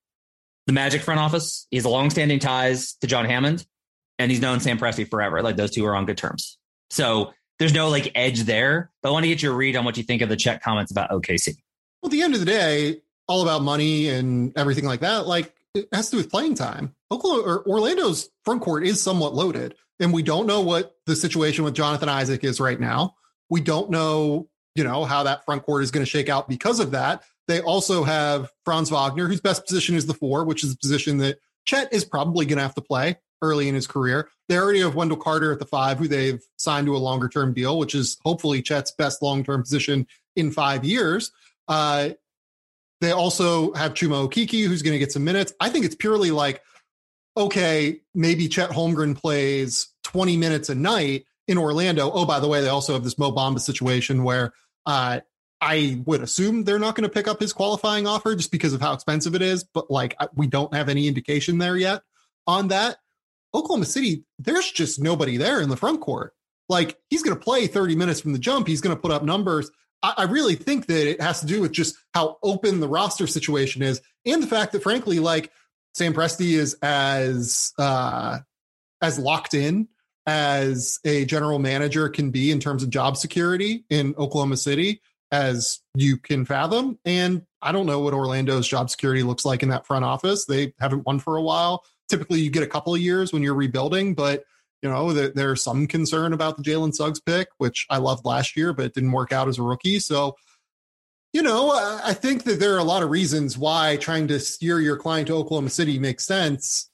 the 0.66 0.72
Magic 0.72 1.00
front 1.02 1.18
office. 1.18 1.66
He 1.70 1.78
has 1.78 1.86
longstanding 1.86 2.38
ties 2.38 2.94
to 3.00 3.06
John 3.06 3.24
Hammond, 3.24 3.66
and 4.18 4.30
he's 4.30 4.40
known 4.40 4.60
Sam 4.60 4.78
Presti 4.78 5.08
forever. 5.08 5.42
Like 5.42 5.56
those 5.56 5.70
two 5.70 5.86
are 5.86 5.94
on 5.94 6.06
good 6.06 6.18
terms. 6.18 6.58
So 6.90 7.32
there's 7.58 7.74
no 7.74 7.88
like 7.88 8.12
edge 8.14 8.42
there. 8.42 8.90
But 9.02 9.10
I 9.10 9.12
want 9.12 9.24
to 9.24 9.28
get 9.28 9.42
your 9.42 9.54
read 9.54 9.76
on 9.76 9.84
what 9.84 9.96
you 9.96 10.02
think 10.02 10.22
of 10.22 10.28
the 10.28 10.36
Chet 10.36 10.62
comments 10.62 10.90
about 10.90 11.10
OKC. 11.10 11.56
Well, 12.02 12.08
at 12.08 12.12
the 12.12 12.22
end 12.22 12.34
of 12.34 12.40
the 12.40 12.46
day, 12.46 13.00
all 13.28 13.42
about 13.42 13.62
money 13.62 14.08
and 14.08 14.56
everything 14.56 14.86
like 14.86 15.00
that. 15.00 15.26
Like 15.26 15.54
it 15.74 15.88
has 15.92 16.06
to 16.06 16.12
do 16.12 16.16
with 16.18 16.30
playing 16.30 16.54
time. 16.54 16.94
Oklahoma 17.10 17.42
or 17.42 17.68
Orlando's 17.68 18.30
front 18.44 18.62
court 18.62 18.86
is 18.86 19.02
somewhat 19.02 19.34
loaded, 19.34 19.74
and 20.00 20.12
we 20.12 20.22
don't 20.22 20.46
know 20.46 20.60
what 20.60 20.96
the 21.06 21.14
situation 21.16 21.64
with 21.64 21.74
Jonathan 21.74 22.08
Isaac 22.08 22.44
is 22.44 22.60
right 22.60 22.80
now. 22.80 23.14
We 23.50 23.60
don't 23.60 23.90
know, 23.90 24.48
you 24.74 24.84
know, 24.84 25.04
how 25.04 25.22
that 25.24 25.44
front 25.44 25.64
court 25.64 25.82
is 25.82 25.90
going 25.90 26.04
to 26.04 26.10
shake 26.10 26.28
out 26.28 26.48
because 26.48 26.80
of 26.80 26.90
that. 26.92 27.22
They 27.46 27.60
also 27.60 28.04
have 28.04 28.50
Franz 28.64 28.90
Wagner, 28.90 29.26
whose 29.26 29.40
best 29.40 29.66
position 29.66 29.94
is 29.94 30.06
the 30.06 30.14
four, 30.14 30.44
which 30.44 30.64
is 30.64 30.70
the 30.72 30.78
position 30.78 31.18
that 31.18 31.38
Chet 31.64 31.92
is 31.92 32.04
probably 32.04 32.44
going 32.44 32.58
to 32.58 32.62
have 32.62 32.74
to 32.74 32.82
play 32.82 33.16
early 33.42 33.68
in 33.68 33.74
his 33.74 33.86
career. 33.86 34.28
They 34.48 34.56
already 34.58 34.80
have 34.80 34.94
Wendell 34.94 35.18
Carter 35.18 35.52
at 35.52 35.58
the 35.58 35.66
five, 35.66 35.98
who 35.98 36.08
they've 36.08 36.42
signed 36.56 36.86
to 36.86 36.96
a 36.96 36.98
longer 36.98 37.28
term 37.28 37.52
deal, 37.52 37.78
which 37.78 37.94
is 37.94 38.18
hopefully 38.24 38.62
Chet's 38.62 38.90
best 38.90 39.22
long 39.22 39.44
term 39.44 39.62
position 39.62 40.06
in 40.36 40.50
five 40.50 40.84
years. 40.84 41.32
Uh, 41.66 42.10
they 43.00 43.12
also 43.12 43.72
have 43.74 43.94
Chuma 43.94 44.28
Okeke, 44.28 44.66
who's 44.66 44.82
going 44.82 44.94
to 44.94 44.98
get 44.98 45.12
some 45.12 45.24
minutes. 45.24 45.52
I 45.60 45.68
think 45.68 45.84
it's 45.84 45.94
purely 45.94 46.30
like, 46.30 46.62
okay, 47.36 48.00
maybe 48.14 48.48
Chet 48.48 48.70
Holmgren 48.70 49.16
plays 49.16 49.88
20 50.04 50.36
minutes 50.36 50.68
a 50.68 50.74
night 50.74 51.26
in 51.46 51.58
Orlando. 51.58 52.10
Oh, 52.10 52.24
by 52.24 52.40
the 52.40 52.48
way, 52.48 52.60
they 52.60 52.68
also 52.68 52.94
have 52.94 53.04
this 53.04 53.18
Mo 53.18 53.30
Bamba 53.30 53.60
situation 53.60 54.24
where 54.24 54.52
uh, 54.86 55.20
I 55.60 56.02
would 56.06 56.22
assume 56.22 56.64
they're 56.64 56.78
not 56.78 56.96
going 56.96 57.08
to 57.08 57.14
pick 57.14 57.28
up 57.28 57.40
his 57.40 57.52
qualifying 57.52 58.06
offer 58.06 58.34
just 58.34 58.50
because 58.50 58.72
of 58.72 58.80
how 58.80 58.92
expensive 58.92 59.34
it 59.34 59.42
is. 59.42 59.62
But 59.62 59.90
like, 59.90 60.16
we 60.34 60.46
don't 60.46 60.74
have 60.74 60.88
any 60.88 61.06
indication 61.06 61.58
there 61.58 61.76
yet 61.76 62.02
on 62.46 62.68
that. 62.68 62.96
Oklahoma 63.54 63.86
City, 63.86 64.24
there's 64.38 64.70
just 64.70 65.00
nobody 65.00 65.36
there 65.36 65.60
in 65.60 65.68
the 65.68 65.76
front 65.76 66.00
court. 66.00 66.34
Like, 66.68 66.98
he's 67.08 67.22
going 67.22 67.36
to 67.36 67.42
play 67.42 67.66
30 67.66 67.96
minutes 67.96 68.20
from 68.20 68.32
the 68.32 68.38
jump. 68.38 68.66
He's 68.66 68.80
going 68.80 68.94
to 68.94 69.00
put 69.00 69.10
up 69.10 69.22
numbers. 69.22 69.70
I, 70.02 70.14
I 70.18 70.22
really 70.24 70.54
think 70.54 70.86
that 70.86 71.08
it 71.08 71.20
has 71.20 71.40
to 71.40 71.46
do 71.46 71.62
with 71.62 71.72
just 71.72 71.96
how 72.14 72.38
open 72.42 72.80
the 72.80 72.88
roster 72.88 73.26
situation 73.26 73.82
is 73.82 74.02
and 74.26 74.42
the 74.42 74.46
fact 74.46 74.72
that, 74.72 74.82
frankly, 74.82 75.18
like, 75.18 75.50
Sam 75.94 76.12
Presti 76.14 76.52
is 76.52 76.76
as 76.82 77.72
uh, 77.78 78.38
as 79.00 79.18
locked 79.18 79.54
in 79.54 79.88
as 80.26 81.00
a 81.04 81.24
general 81.24 81.58
manager 81.58 82.08
can 82.08 82.30
be 82.30 82.50
in 82.50 82.60
terms 82.60 82.82
of 82.82 82.90
job 82.90 83.16
security 83.16 83.84
in 83.88 84.14
Oklahoma 84.18 84.58
City 84.58 85.00
as 85.32 85.80
you 85.94 86.16
can 86.16 86.44
fathom. 86.44 86.98
And 87.04 87.42
I 87.62 87.72
don't 87.72 87.86
know 87.86 88.00
what 88.00 88.14
Orlando's 88.14 88.68
job 88.68 88.90
security 88.90 89.22
looks 89.22 89.44
like 89.44 89.62
in 89.62 89.70
that 89.70 89.86
front 89.86 90.04
office. 90.04 90.44
They 90.44 90.74
haven't 90.78 91.06
won 91.06 91.18
for 91.18 91.36
a 91.36 91.42
while. 91.42 91.84
Typically, 92.08 92.40
you 92.40 92.50
get 92.50 92.62
a 92.62 92.66
couple 92.68 92.94
of 92.94 93.00
years 93.00 93.32
when 93.32 93.42
you're 93.42 93.54
rebuilding, 93.54 94.14
but 94.14 94.44
you 94.82 94.88
know 94.88 95.12
there, 95.12 95.28
there's 95.30 95.62
some 95.62 95.86
concern 95.86 96.32
about 96.32 96.56
the 96.56 96.62
Jalen 96.62 96.94
Suggs 96.94 97.20
pick, 97.20 97.48
which 97.58 97.86
I 97.90 97.98
loved 97.98 98.24
last 98.24 98.56
year, 98.56 98.72
but 98.72 98.86
it 98.86 98.94
didn't 98.94 99.12
work 99.12 99.32
out 99.32 99.48
as 99.48 99.58
a 99.58 99.62
rookie. 99.62 99.98
So 99.98 100.36
you 101.32 101.42
know, 101.42 101.70
I 101.72 102.00
I 102.06 102.14
think 102.14 102.44
that 102.44 102.58
there 102.60 102.74
are 102.74 102.78
a 102.78 102.84
lot 102.84 103.02
of 103.02 103.10
reasons 103.10 103.58
why 103.58 103.96
trying 103.96 104.28
to 104.28 104.40
steer 104.40 104.80
your 104.80 104.96
client 104.96 105.26
to 105.28 105.34
Oklahoma 105.34 105.70
City 105.70 105.98
makes 105.98 106.24
sense. 106.24 106.90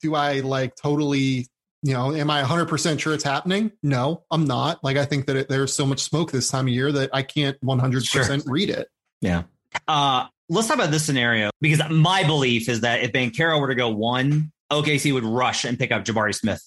Do 0.00 0.14
I 0.14 0.40
like 0.40 0.76
totally, 0.76 1.48
you 1.82 1.92
know, 1.92 2.14
am 2.14 2.30
I 2.30 2.42
100% 2.42 2.98
sure 2.98 3.12
it's 3.14 3.24
happening? 3.24 3.70
No, 3.82 4.24
I'm 4.30 4.46
not. 4.46 4.82
Like, 4.82 4.96
I 4.96 5.04
think 5.04 5.26
that 5.26 5.36
it, 5.36 5.48
there's 5.48 5.74
so 5.74 5.84
much 5.84 6.00
smoke 6.00 6.32
this 6.32 6.48
time 6.50 6.66
of 6.66 6.72
year 6.72 6.90
that 6.92 7.10
I 7.12 7.22
can't 7.22 7.60
100% 7.60 8.04
Sure. 8.06 8.38
read 8.46 8.70
it. 8.70 8.88
Yeah. 9.20 9.42
Uh, 9.86 10.26
let's 10.54 10.68
talk 10.68 10.76
about 10.76 10.90
this 10.90 11.04
scenario 11.04 11.50
because 11.60 11.80
my 11.90 12.24
belief 12.24 12.68
is 12.68 12.80
that 12.82 13.02
if 13.02 13.12
Banchero 13.12 13.60
were 13.60 13.68
to 13.68 13.74
go 13.74 13.88
one, 13.88 14.52
OKC 14.72 15.12
would 15.12 15.24
rush 15.24 15.64
and 15.64 15.78
pick 15.78 15.92
up 15.92 16.04
Jabari 16.04 16.34
Smith 16.34 16.62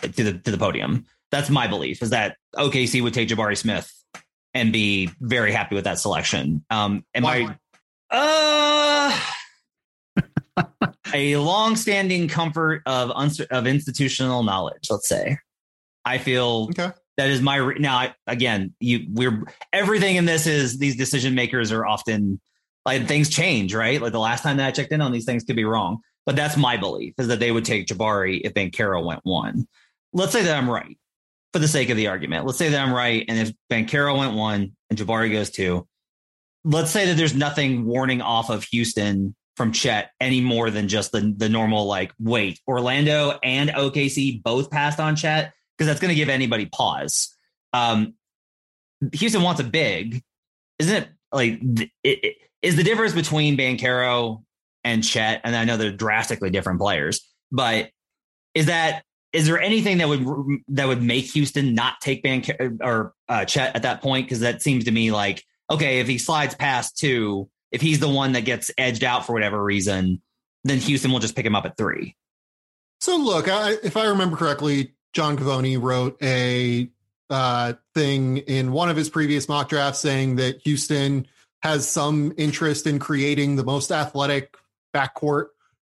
to 0.00 0.08
the 0.10 0.32
to 0.38 0.50
the 0.50 0.58
podium. 0.58 1.04
That's 1.30 1.50
my 1.50 1.66
belief 1.66 2.02
is 2.02 2.10
that 2.10 2.36
OKC 2.56 3.02
would 3.02 3.12
take 3.14 3.28
Jabari 3.28 3.56
Smith 3.56 3.92
and 4.54 4.72
be 4.72 5.10
very 5.20 5.52
happy 5.52 5.74
with 5.74 5.84
that 5.84 5.98
selection. 5.98 6.64
Um, 6.70 7.04
am 7.14 7.24
Why? 7.24 7.56
I? 8.10 9.20
Uh, 10.56 10.64
a 11.14 11.36
long-standing 11.36 12.28
comfort 12.28 12.82
of 12.86 13.10
uns- 13.10 13.40
of 13.40 13.66
institutional 13.66 14.42
knowledge. 14.42 14.88
Let's 14.90 15.08
say, 15.08 15.38
I 16.04 16.18
feel 16.18 16.68
Okay. 16.70 16.90
that 17.18 17.30
is 17.30 17.40
my 17.42 17.56
re- 17.56 17.78
now. 17.78 17.96
I, 17.98 18.14
again, 18.26 18.74
you 18.80 19.06
we're 19.10 19.42
everything 19.72 20.16
in 20.16 20.24
this 20.24 20.46
is 20.46 20.78
these 20.78 20.96
decision 20.96 21.34
makers 21.34 21.70
are 21.72 21.86
often 21.86 22.40
like 22.84 23.06
things 23.06 23.28
change, 23.28 23.74
right? 23.74 24.00
Like 24.00 24.12
the 24.12 24.20
last 24.20 24.42
time 24.42 24.56
that 24.58 24.66
I 24.66 24.70
checked 24.70 24.92
in 24.92 25.00
on 25.00 25.12
these 25.12 25.24
things 25.24 25.44
could 25.44 25.56
be 25.56 25.64
wrong. 25.64 26.00
but 26.26 26.36
that's 26.36 26.56
my 26.56 26.76
belief 26.76 27.14
is 27.18 27.28
that 27.28 27.40
they 27.40 27.50
would 27.50 27.64
take 27.64 27.86
Jabari 27.86 28.40
if 28.44 28.54
Banchero 28.54 29.04
went 29.04 29.20
one. 29.24 29.66
Let's 30.12 30.32
say 30.32 30.42
that 30.42 30.56
I'm 30.56 30.68
right 30.68 30.98
for 31.52 31.58
the 31.58 31.68
sake 31.68 31.90
of 31.90 31.96
the 31.96 32.08
argument. 32.08 32.46
Let's 32.46 32.58
say 32.58 32.68
that 32.68 32.80
I'm 32.80 32.92
right. 32.92 33.24
And 33.28 33.38
if 33.38 33.54
Banchero 33.70 34.16
went 34.16 34.34
one 34.34 34.76
and 34.90 34.98
Jabari 34.98 35.32
goes 35.32 35.50
two, 35.50 35.86
let's 36.64 36.90
say 36.90 37.06
that 37.06 37.16
there's 37.16 37.34
nothing 37.34 37.86
warning 37.86 38.20
off 38.20 38.50
of 38.50 38.64
Houston 38.64 39.34
from 39.56 39.72
Chet 39.72 40.12
any 40.20 40.40
more 40.40 40.70
than 40.70 40.86
just 40.86 41.12
the, 41.12 41.34
the 41.36 41.48
normal, 41.48 41.86
like, 41.86 42.12
wait, 42.20 42.60
Orlando 42.68 43.38
and 43.42 43.70
OKC 43.70 44.42
both 44.42 44.70
passed 44.70 45.00
on 45.00 45.16
Chet 45.16 45.52
because 45.76 45.88
that's 45.88 46.00
going 46.00 46.10
to 46.10 46.14
give 46.14 46.28
anybody 46.28 46.66
pause. 46.66 47.34
Um, 47.72 48.14
Houston 49.14 49.42
wants 49.42 49.60
a 49.60 49.64
big, 49.64 50.22
isn't 50.78 50.94
it? 50.94 51.08
Like, 51.32 51.58
it, 51.62 51.90
it, 52.04 52.36
is 52.62 52.76
the 52.76 52.84
difference 52.84 53.12
between 53.12 53.56
Banchero 53.56 54.42
and 54.84 55.04
Chet, 55.04 55.40
and 55.44 55.54
I 55.54 55.64
know 55.64 55.76
they're 55.76 55.92
drastically 55.92 56.50
different 56.50 56.80
players, 56.80 57.26
but 57.50 57.90
is 58.54 58.66
that 58.66 59.04
is 59.32 59.46
there 59.46 59.60
anything 59.60 59.98
that 59.98 60.08
would 60.08 60.26
that 60.68 60.88
would 60.88 61.02
make 61.02 61.26
Houston 61.26 61.74
not 61.74 62.00
take 62.00 62.24
Banchero 62.24 62.78
or 62.82 63.14
uh, 63.28 63.44
Chet 63.44 63.76
at 63.76 63.82
that 63.82 64.00
point? 64.00 64.26
Because 64.26 64.40
that 64.40 64.62
seems 64.62 64.84
to 64.84 64.90
me 64.90 65.12
like 65.12 65.44
okay, 65.70 66.00
if 66.00 66.08
he 66.08 66.18
slides 66.18 66.54
past 66.54 66.96
two, 66.96 67.48
if 67.70 67.80
he's 67.80 68.00
the 68.00 68.08
one 68.08 68.32
that 68.32 68.42
gets 68.42 68.70
edged 68.78 69.04
out 69.04 69.26
for 69.26 69.32
whatever 69.32 69.62
reason, 69.62 70.22
then 70.64 70.78
Houston 70.78 71.12
will 71.12 71.18
just 71.18 71.36
pick 71.36 71.44
him 71.44 71.54
up 71.54 71.66
at 71.66 71.76
three. 71.76 72.16
So 73.00 73.16
look, 73.16 73.48
I, 73.48 73.72
if 73.82 73.96
I 73.96 74.06
remember 74.06 74.36
correctly, 74.36 74.94
John 75.12 75.36
Givony 75.36 75.80
wrote 75.80 76.16
a 76.22 76.88
uh, 77.30 77.74
thing 77.94 78.38
in 78.38 78.72
one 78.72 78.88
of 78.88 78.96
his 78.96 79.10
previous 79.10 79.48
mock 79.48 79.68
drafts 79.68 80.00
saying 80.00 80.36
that 80.36 80.62
Houston 80.62 81.26
has 81.62 81.88
some 81.88 82.32
interest 82.36 82.86
in 82.86 82.98
creating 82.98 83.56
the 83.56 83.64
most 83.64 83.90
athletic 83.90 84.56
backcourt 84.94 85.46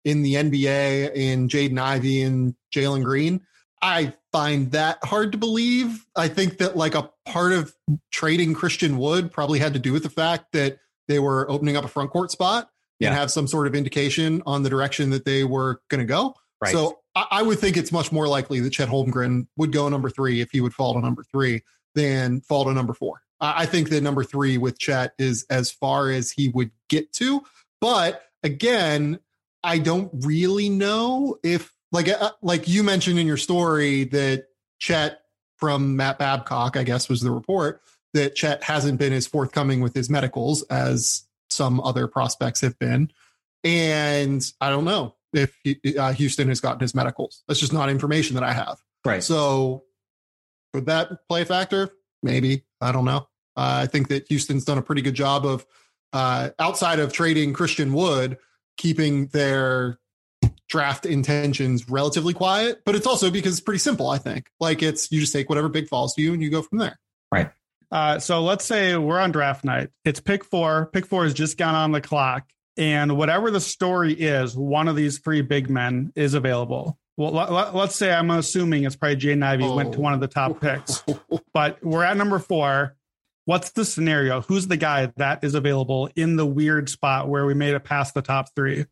in 0.06 0.22
the 0.22 0.36
NBA 0.36 1.14
in 1.14 1.50
Jaden 1.50 1.80
Ivey 1.80 2.22
and 2.22 2.56
Jalen 2.74 3.04
Green. 3.04 3.42
I 3.82 4.14
find 4.32 4.72
that 4.72 5.04
hard 5.04 5.34
to 5.34 5.38
believe. 5.38 6.06
I 6.16 6.28
think 6.30 6.58
that 6.60 6.76
like 6.76 6.96
a 6.96 7.12
part 7.26 7.54
of 7.54 7.76
trading 8.12 8.54
Christian 8.54 8.98
Wood 8.98 9.32
probably 9.32 9.60
had 9.60 9.74
to 9.74 9.80
do 9.80 9.94
with 9.94 10.04
the 10.04 10.10
fact 10.10 10.54
that 10.54 10.80
they 11.08 11.20
were 11.20 11.50
opening 11.50 11.78
up 11.78 11.86
a 11.86 11.88
front 11.88 12.12
court 12.12 12.32
spot 12.32 12.70
yeah. 13.00 13.10
and 13.10 13.18
have 13.18 13.32
some 13.32 13.48
sort 13.48 13.68
of 13.68 13.76
indication 13.76 14.42
on 14.46 14.64
the 14.64 14.70
direction 14.70 15.10
that 15.12 15.26
they 15.26 15.44
were 15.44 15.82
going 15.90 16.00
to 16.00 16.06
go. 16.06 16.36
Right. 16.62 16.72
So 16.72 17.00
I, 17.16 17.28
I, 17.32 17.44
would 17.44 17.60
think 17.60 17.78
it's 17.78 17.92
much 17.92 18.12
more 18.12 18.28
likely 18.28 18.60
that 18.62 18.72
Chet 18.72 18.90
Holmgren 18.90 19.48
would 19.58 19.72
go 19.72 19.88
number 19.90 20.10
three 20.10 20.42
if 20.42 20.50
he 20.52 20.60
would 20.60 20.74
fall 20.74 20.94
to 20.96 21.00
number 21.00 21.24
three 21.24 21.62
than 21.94 22.42
fall 22.42 22.66
to 22.66 22.74
number 22.74 22.94
four. 22.94 23.22
I 23.40 23.66
think 23.66 23.90
that 23.90 24.02
number 24.02 24.24
three 24.24 24.58
with 24.58 24.80
Chet 24.80 25.14
is 25.20 25.46
as 25.50 25.70
far 25.70 26.10
as 26.10 26.32
he 26.32 26.50
would 26.50 26.72
get 26.90 27.14
to. 27.14 27.44
But 27.80 28.24
again, 28.44 29.20
I 29.64 29.78
don't 29.80 30.10
really 30.26 30.70
know 30.70 31.38
if 31.44 31.72
like 31.92 32.08
uh, 32.10 32.32
like 32.42 32.68
you 32.68 32.84
mentioned 32.84 33.20
in 33.20 33.28
your 33.28 33.38
story 33.38 34.06
that 34.06 34.48
Chet 34.80 35.22
from 35.58 35.96
Matt 35.96 36.20
Babcock, 36.20 36.78
I 36.78 36.84
guess 36.84 37.10
was 37.10 37.22
the 37.22 37.32
report 37.32 37.82
that 38.14 38.36
Chet 38.36 38.64
hasn't 38.64 39.00
been 39.00 39.14
as 39.14 39.28
forthcoming 39.28 39.82
with 39.82 39.94
his 39.94 40.10
medicals 40.10 40.64
as 40.64 41.24
some 41.50 41.80
other 41.82 42.08
prospects 42.08 42.62
have 42.62 42.78
been. 42.80 43.12
And 43.64 44.44
I 44.62 44.70
don't 44.70 44.86
know 44.86 45.16
if 45.34 45.56
uh, 45.98 46.14
Houston 46.14 46.48
has 46.48 46.62
gotten 46.62 46.80
his 46.80 46.96
medicals. 46.96 47.44
That's 47.48 47.60
just 47.60 47.74
not 47.74 47.90
information 47.90 48.36
that 48.36 48.44
I 48.44 48.54
have. 48.54 48.80
Right. 49.06 49.24
So 49.24 49.84
would 50.74 50.86
that 50.86 51.28
play 51.28 51.42
a 51.42 51.46
factor? 51.46 51.92
Maybe. 52.24 52.64
I 52.82 52.92
don't 52.92 53.06
know. 53.06 53.28
Uh, 53.56 53.84
I 53.84 53.86
think 53.88 54.10
that 54.10 54.28
Houston's 54.30 54.66
done 54.66 54.78
a 54.78 54.82
pretty 54.82 55.02
good 55.02 55.16
job 55.16 55.46
of, 55.46 55.66
uh, 56.14 56.50
outside 56.60 57.00
of 57.00 57.12
trading 57.12 57.54
Christian 57.54 57.94
Wood, 57.94 58.38
keeping 58.78 59.28
their 59.28 60.00
draft 60.70 61.06
intentions 61.06 61.90
relatively 61.90 62.34
quiet. 62.34 62.82
But 62.86 62.96
it's 62.96 63.08
also 63.08 63.32
because 63.32 63.54
it's 63.54 63.62
pretty 63.62 63.80
simple, 63.80 64.10
I 64.10 64.18
think. 64.18 64.50
Like 64.60 64.84
it's, 64.84 65.12
you 65.12 65.20
just 65.20 65.34
take 65.34 65.50
whatever 65.50 65.70
big 65.70 65.88
falls 65.88 66.14
to 66.16 66.22
you 66.22 66.34
and 66.34 66.42
you 66.42 66.50
go 66.50 66.62
from 66.62 66.78
there. 66.78 67.00
Right. 67.32 67.52
Uh, 67.92 68.20
so 68.20 68.44
let's 68.44 68.66
say 68.66 68.96
we're 68.98 69.20
on 69.20 69.32
draft 69.32 69.64
night. 69.64 69.90
It's 70.04 70.20
pick 70.20 70.44
four. 70.44 70.88
Pick 70.94 71.06
four 71.06 71.24
has 71.24 71.34
just 71.34 71.58
gone 71.58 71.76
on 71.76 71.92
the 71.92 72.02
clock. 72.02 72.48
And 72.76 73.18
whatever 73.18 73.50
the 73.50 73.62
story 73.62 74.14
is, 74.14 74.56
one 74.56 74.88
of 74.88 74.96
these 74.96 75.20
three 75.20 75.42
big 75.42 75.70
men 75.70 76.12
is 76.16 76.36
available. 76.36 77.00
Well, 77.18 77.32
let, 77.32 77.74
us 77.74 77.96
say 77.96 78.14
I'm 78.14 78.30
assuming 78.30 78.84
it's 78.84 78.96
probably 78.96 79.18
Jaden 79.18 79.44
Ivey 79.44 79.64
oh. 79.64 79.76
went 79.76 79.94
to 79.94 80.00
one 80.00 80.14
of 80.14 80.20
the 80.20 80.28
top 80.28 80.62
picks, 80.62 81.04
but 81.54 81.84
we're 81.84 82.04
at 82.04 82.16
number 82.16 82.38
four. 82.38 82.96
What's 83.46 83.72
the 83.72 83.86
scenario? 83.86 84.42
Who's 84.42 84.68
the 84.68 84.78
guy 84.78 85.12
that 85.16 85.44
is 85.44 85.56
available 85.56 86.10
in 86.16 86.36
the 86.36 86.46
weird 86.46 86.90
spot 86.90 87.28
where 87.28 87.46
we 87.46 87.54
made 87.54 87.74
it 87.74 87.84
past 87.84 88.14
the 88.14 88.22
top 88.22 88.54
three? 88.56 88.86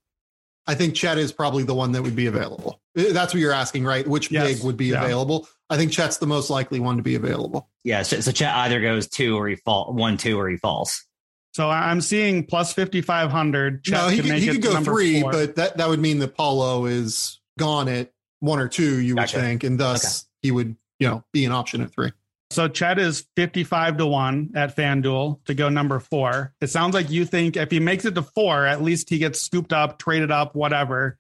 I 0.66 0.74
think 0.76 0.96
Chet 0.96 1.18
is 1.18 1.32
probably 1.32 1.64
the 1.64 1.76
one 1.76 1.92
that 1.92 2.02
would 2.02 2.16
be 2.16 2.26
available. 2.26 2.82
Eh, 2.98 3.12
that's 3.12 3.34
what 3.34 3.42
you're 3.42 3.52
asking, 3.52 3.84
right? 3.86 4.08
Which 4.08 4.32
yes. 4.32 4.48
big 4.48 4.64
would 4.64 4.78
be 4.78 4.88
yeah. 4.88 5.04
available? 5.04 5.48
I 5.70 5.78
think 5.78 5.92
Chet's 5.92 6.18
the 6.18 6.26
most 6.26 6.50
likely 6.50 6.80
one 6.80 6.98
to 6.98 7.04
be 7.04 7.16
available. 7.16 7.70
Yeah, 7.84 8.02
so, 8.02 8.20
so 8.22 8.32
Chet 8.32 8.56
either 8.56 8.82
goes 8.82 9.08
two 9.08 9.36
or 9.38 9.48
he 9.48 9.56
fall 9.56 9.94
one, 9.94 10.18
two 10.18 10.40
or 10.40 10.50
he 10.50 10.58
falls. 10.58 11.06
So 11.54 11.70
I'm 11.70 12.02
seeing 12.02 12.46
plus 12.46 12.74
fifty 12.74 13.02
five 13.02 13.32
hundred. 13.32 13.86
No, 13.88 14.10
he, 14.10 14.22
could, 14.22 14.40
he 14.40 14.48
could 14.48 14.62
go 14.62 14.82
three, 14.82 15.22
four. 15.22 15.32
but 15.32 15.56
that 15.56 15.78
that 15.78 15.88
would 15.88 16.00
mean 16.00 16.20
that 16.20 16.36
Paolo 16.36 16.86
is 16.86 17.40
gone 17.58 17.88
at 17.88 18.12
one 18.40 18.60
or 18.60 18.68
two. 18.68 19.02
You 19.02 19.16
gotcha. 19.16 19.38
would 19.38 19.44
think, 19.44 19.64
and 19.64 19.80
thus 19.80 20.24
okay. 20.24 20.28
he 20.42 20.52
would 20.52 20.76
you 21.00 21.08
know 21.08 21.24
be 21.32 21.46
an 21.46 21.52
option 21.52 21.82
at 21.82 21.92
three. 21.92 22.12
So 22.52 22.68
Chet 22.68 23.00
is 23.00 23.26
55 23.36 23.98
to 23.98 24.06
1 24.06 24.52
at 24.56 24.76
FanDuel 24.76 25.44
to 25.46 25.54
go 25.54 25.68
number 25.70 26.00
four. 26.00 26.54
It 26.62 26.68
sounds 26.68 26.94
like 26.94 27.10
you 27.10 27.26
think 27.26 27.58
if 27.58 27.72
he 27.72 27.80
makes 27.80 28.06
it 28.06 28.16
to 28.16 28.22
four, 28.22 28.66
at 28.66 28.82
least 28.82 29.10
he 29.10 29.18
gets 29.18 29.42
scooped 29.42 29.74
up, 29.74 29.98
traded 29.98 30.32
up, 30.32 30.56
whatever. 30.56 31.18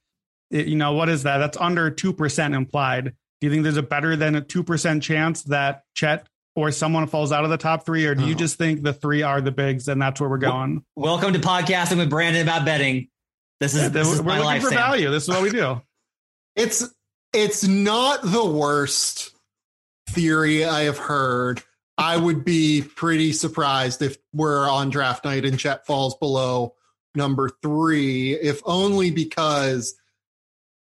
It, 0.51 0.67
you 0.67 0.75
know, 0.75 0.93
what 0.93 1.09
is 1.09 1.23
that? 1.23 1.39
That's 1.39 1.57
under 1.57 1.89
2% 1.89 2.55
implied. 2.55 3.15
Do 3.41 3.47
you 3.47 3.51
think 3.51 3.63
there's 3.63 3.75
a 3.75 3.83
better 3.83 4.15
than 4.15 4.35
a 4.35 4.41
2% 4.41 5.01
chance 5.01 5.43
that 5.43 5.83
Chet 5.95 6.27
or 6.55 6.71
someone 6.71 7.07
falls 7.07 7.31
out 7.31 7.43
of 7.43 7.49
the 7.49 7.57
top 7.57 7.85
three? 7.85 8.05
Or 8.05 8.15
do 8.15 8.25
you 8.25 8.35
oh. 8.35 8.37
just 8.37 8.57
think 8.57 8.83
the 8.83 8.93
three 8.93 9.23
are 9.23 9.41
the 9.41 9.51
bigs 9.51 9.87
and 9.87 10.01
that's 10.01 10.21
where 10.21 10.29
we're 10.29 10.37
going? 10.37 10.85
Welcome 10.95 11.33
to 11.33 11.39
podcasting 11.39 11.97
with 11.97 12.09
Brandon 12.09 12.43
about 12.43 12.65
betting. 12.65 13.09
This 13.59 13.73
is, 13.73 13.81
yeah, 13.81 13.89
this 13.89 14.09
is 14.09 14.21
we're 14.21 14.33
looking 14.33 14.45
life, 14.45 14.61
for 14.61 14.69
Sam. 14.69 14.77
value. 14.77 15.09
This 15.09 15.23
is 15.23 15.29
what 15.29 15.41
we 15.41 15.49
do. 15.49 15.81
It's 16.55 16.87
it's 17.35 17.67
not 17.67 18.21
the 18.23 18.45
worst 18.45 19.35
theory 20.07 20.63
I 20.63 20.83
have 20.83 20.97
heard. 20.97 21.61
I 21.97 22.15
would 22.15 22.45
be 22.45 22.81
pretty 22.81 23.33
surprised 23.33 24.01
if 24.01 24.17
we're 24.33 24.69
on 24.69 24.89
draft 24.89 25.25
night 25.25 25.43
and 25.43 25.59
Chet 25.59 25.85
falls 25.85 26.15
below 26.15 26.75
number 27.13 27.49
three, 27.61 28.33
if 28.33 28.61
only 28.65 29.11
because 29.11 29.95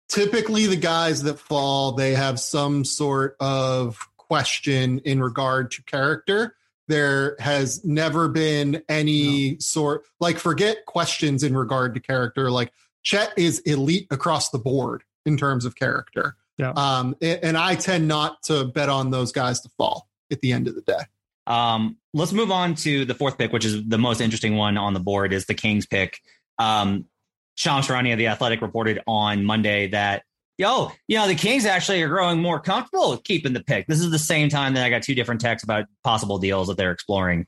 typically 0.09 0.67
the 0.67 0.77
guys 0.77 1.23
that 1.23 1.39
fall, 1.39 1.93
they 1.93 2.15
have 2.15 2.41
some 2.41 2.85
sort 2.85 3.37
of 3.39 3.99
question 4.17 4.99
in 5.01 5.23
regard 5.23 5.71
to 5.73 5.83
character. 5.85 6.57
There 6.89 7.37
has 7.39 7.85
never 7.85 8.29
been 8.29 8.83
any 8.89 9.53
no. 9.53 9.57
sort 9.61 10.03
like 10.19 10.39
forget 10.39 10.85
questions 10.87 11.45
in 11.45 11.57
regard 11.57 11.95
to 11.95 12.01
character. 12.01 12.51
Like 12.51 12.73
Chet 13.05 13.33
is 13.37 13.61
elite 13.61 14.09
across 14.11 14.51
the 14.51 14.59
board 14.59 15.05
in 15.25 15.37
terms 15.37 15.65
of 15.65 15.77
character. 15.77 16.37
Yeah. 16.61 16.73
Um, 16.77 17.17
and 17.23 17.57
I 17.57 17.75
tend 17.75 18.07
not 18.07 18.43
to 18.45 18.67
bet 18.67 18.91
on 18.91 19.11
those 19.11 19.33
guys 19.33 19.61
to 19.61 19.71
fall 19.79 20.09
at 20.31 20.41
the 20.41 20.53
end 20.53 20.69
of 20.69 20.75
the 20.75 20.83
day. 20.83 21.01
Um, 21.47 21.97
let's 22.13 22.33
move 22.33 22.51
on 22.51 22.75
to 22.77 23.07
the 23.07 23.15
fourth 23.15 23.39
pick, 23.39 23.51
which 23.51 23.65
is 23.65 23.89
the 23.89 23.97
most 23.97 24.21
interesting 24.21 24.57
one 24.57 24.77
on 24.77 24.93
the 24.93 25.01
board, 25.01 25.33
is 25.33 25.47
the 25.47 25.55
Kings 25.55 25.87
pick. 25.87 26.21
Um, 26.59 27.07
Shams 27.57 27.89
Charania 27.89 28.13
of 28.13 28.19
the 28.19 28.27
Athletic 28.29 28.61
reported 28.61 29.01
on 29.07 29.45
Monday 29.45 29.89
that, 29.89 30.23
yo, 30.59 30.93
you 31.09 31.17
know, 31.17 31.27
the 31.27 31.35
Kings 31.35 31.65
actually 31.65 32.03
are 32.03 32.09
growing 32.09 32.41
more 32.41 32.61
comfortable 32.61 33.11
with 33.11 33.25
keeping 33.25 33.55
the 33.55 33.65
pick. 33.65 33.87
This 33.87 34.01
is 34.01 34.11
the 34.11 34.19
same 34.19 34.51
time 34.51 34.75
that 34.75 34.85
I 34.85 34.91
got 34.91 35.03
two 35.03 35.15
different 35.15 35.41
texts 35.41 35.65
about 35.65 35.87
possible 36.05 36.39
deals 36.39 36.69
that 36.69 36.77
they're 36.77 36.93
exploring 36.93 37.47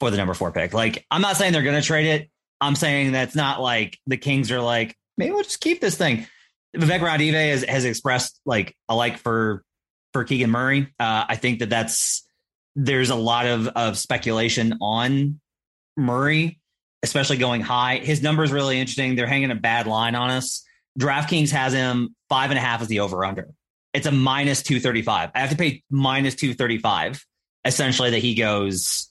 for 0.00 0.10
the 0.10 0.16
number 0.16 0.34
four 0.34 0.50
pick. 0.50 0.74
Like, 0.74 1.06
I'm 1.10 1.22
not 1.22 1.36
saying 1.36 1.52
they're 1.52 1.62
going 1.62 1.80
to 1.80 1.86
trade 1.86 2.06
it. 2.06 2.30
I'm 2.60 2.74
saying 2.74 3.12
that's 3.12 3.36
not 3.36 3.62
like 3.62 3.98
the 4.08 4.16
Kings 4.16 4.50
are 4.50 4.60
like, 4.60 4.96
maybe 5.16 5.30
we'll 5.30 5.44
just 5.44 5.60
keep 5.60 5.80
this 5.80 5.96
thing. 5.96 6.26
Vivek 6.76 7.00
Ranadive 7.00 7.32
has, 7.32 7.64
has 7.64 7.84
expressed 7.84 8.40
like 8.44 8.76
a 8.88 8.94
like 8.94 9.18
for 9.18 9.62
for 10.12 10.24
Keegan 10.24 10.50
Murray. 10.50 10.94
Uh, 10.98 11.24
I 11.28 11.36
think 11.36 11.60
that 11.60 11.70
that's 11.70 12.26
there's 12.76 13.10
a 13.10 13.14
lot 13.14 13.46
of 13.46 13.68
of 13.68 13.98
speculation 13.98 14.78
on 14.80 15.40
Murray, 15.96 16.60
especially 17.02 17.38
going 17.38 17.60
high. 17.60 17.98
His 17.98 18.22
number 18.22 18.44
is 18.44 18.52
really 18.52 18.78
interesting. 18.78 19.16
They're 19.16 19.26
hanging 19.26 19.50
a 19.50 19.56
bad 19.56 19.86
line 19.86 20.14
on 20.14 20.30
us. 20.30 20.64
DraftKings 20.98 21.50
has 21.50 21.72
him 21.72 22.14
five 22.28 22.50
and 22.50 22.58
a 22.58 22.62
half 22.62 22.82
as 22.82 22.88
the 22.88 23.00
over 23.00 23.24
under. 23.24 23.48
It's 23.94 24.06
a 24.06 24.12
minus 24.12 24.62
two 24.62 24.80
thirty 24.80 25.02
five. 25.02 25.30
I 25.34 25.40
have 25.40 25.50
to 25.50 25.56
pay 25.56 25.82
minus 25.90 26.34
two 26.34 26.54
thirty 26.54 26.78
five. 26.78 27.24
Essentially, 27.64 28.10
that 28.10 28.20
he 28.20 28.34
goes. 28.34 29.10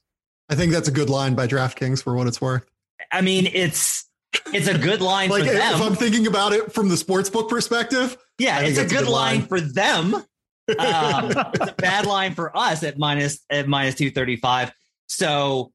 I 0.50 0.56
think 0.56 0.72
that's 0.72 0.88
a 0.88 0.92
good 0.92 1.10
line 1.10 1.36
by 1.36 1.48
DraftKings 1.48 2.02
for 2.02 2.16
what 2.16 2.28
it's 2.28 2.40
worth. 2.40 2.64
I 3.12 3.22
mean, 3.22 3.48
it's 3.52 4.07
it's 4.54 4.68
a 4.68 4.78
good 4.78 5.02
line 5.02 5.30
like, 5.30 5.44
for 5.44 5.52
them. 5.52 5.76
If 5.76 5.82
I'm 5.82 5.96
thinking 5.96 6.28
about 6.28 6.54
it 6.54 6.74
from 6.74 6.90
the 6.90 6.98
sports 6.98 7.30
book 7.30 7.50
perspective, 7.50 8.18
yeah, 8.38 8.60
it's 8.60 8.78
a 8.78 8.84
good, 8.84 8.92
a 8.92 9.06
good, 9.06 9.08
line, 9.08 9.40
line. 9.40 9.48
for 9.48 9.62
them. 9.62 10.24
Um, 10.70 11.32
it's 11.32 11.72
a 11.72 11.76
bad 11.78 12.06
line 12.06 12.36
for 12.36 12.52
us 12.54 12.84
at 12.84 12.98
minus 12.98 13.40
at 13.50 13.70
minus 13.70 13.96
two 13.96 14.12
thirty 14.12 14.36
five. 14.36 14.74
So 15.08 15.72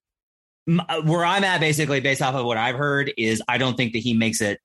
uh, 0.69 1.01
where 1.01 1.25
I'm 1.25 1.45
at, 1.45 1.61
basically 1.61 2.01
based 2.01 2.21
off 2.21 2.35
of 2.35 2.45
what 2.45 2.59
I've 2.59 2.77
heard, 2.77 3.11
is 3.17 3.43
I 3.49 3.57
don't 3.57 3.75
think 3.75 3.95
that 3.95 4.01
he 4.01 4.13
makes 4.13 4.43
it 4.43 4.61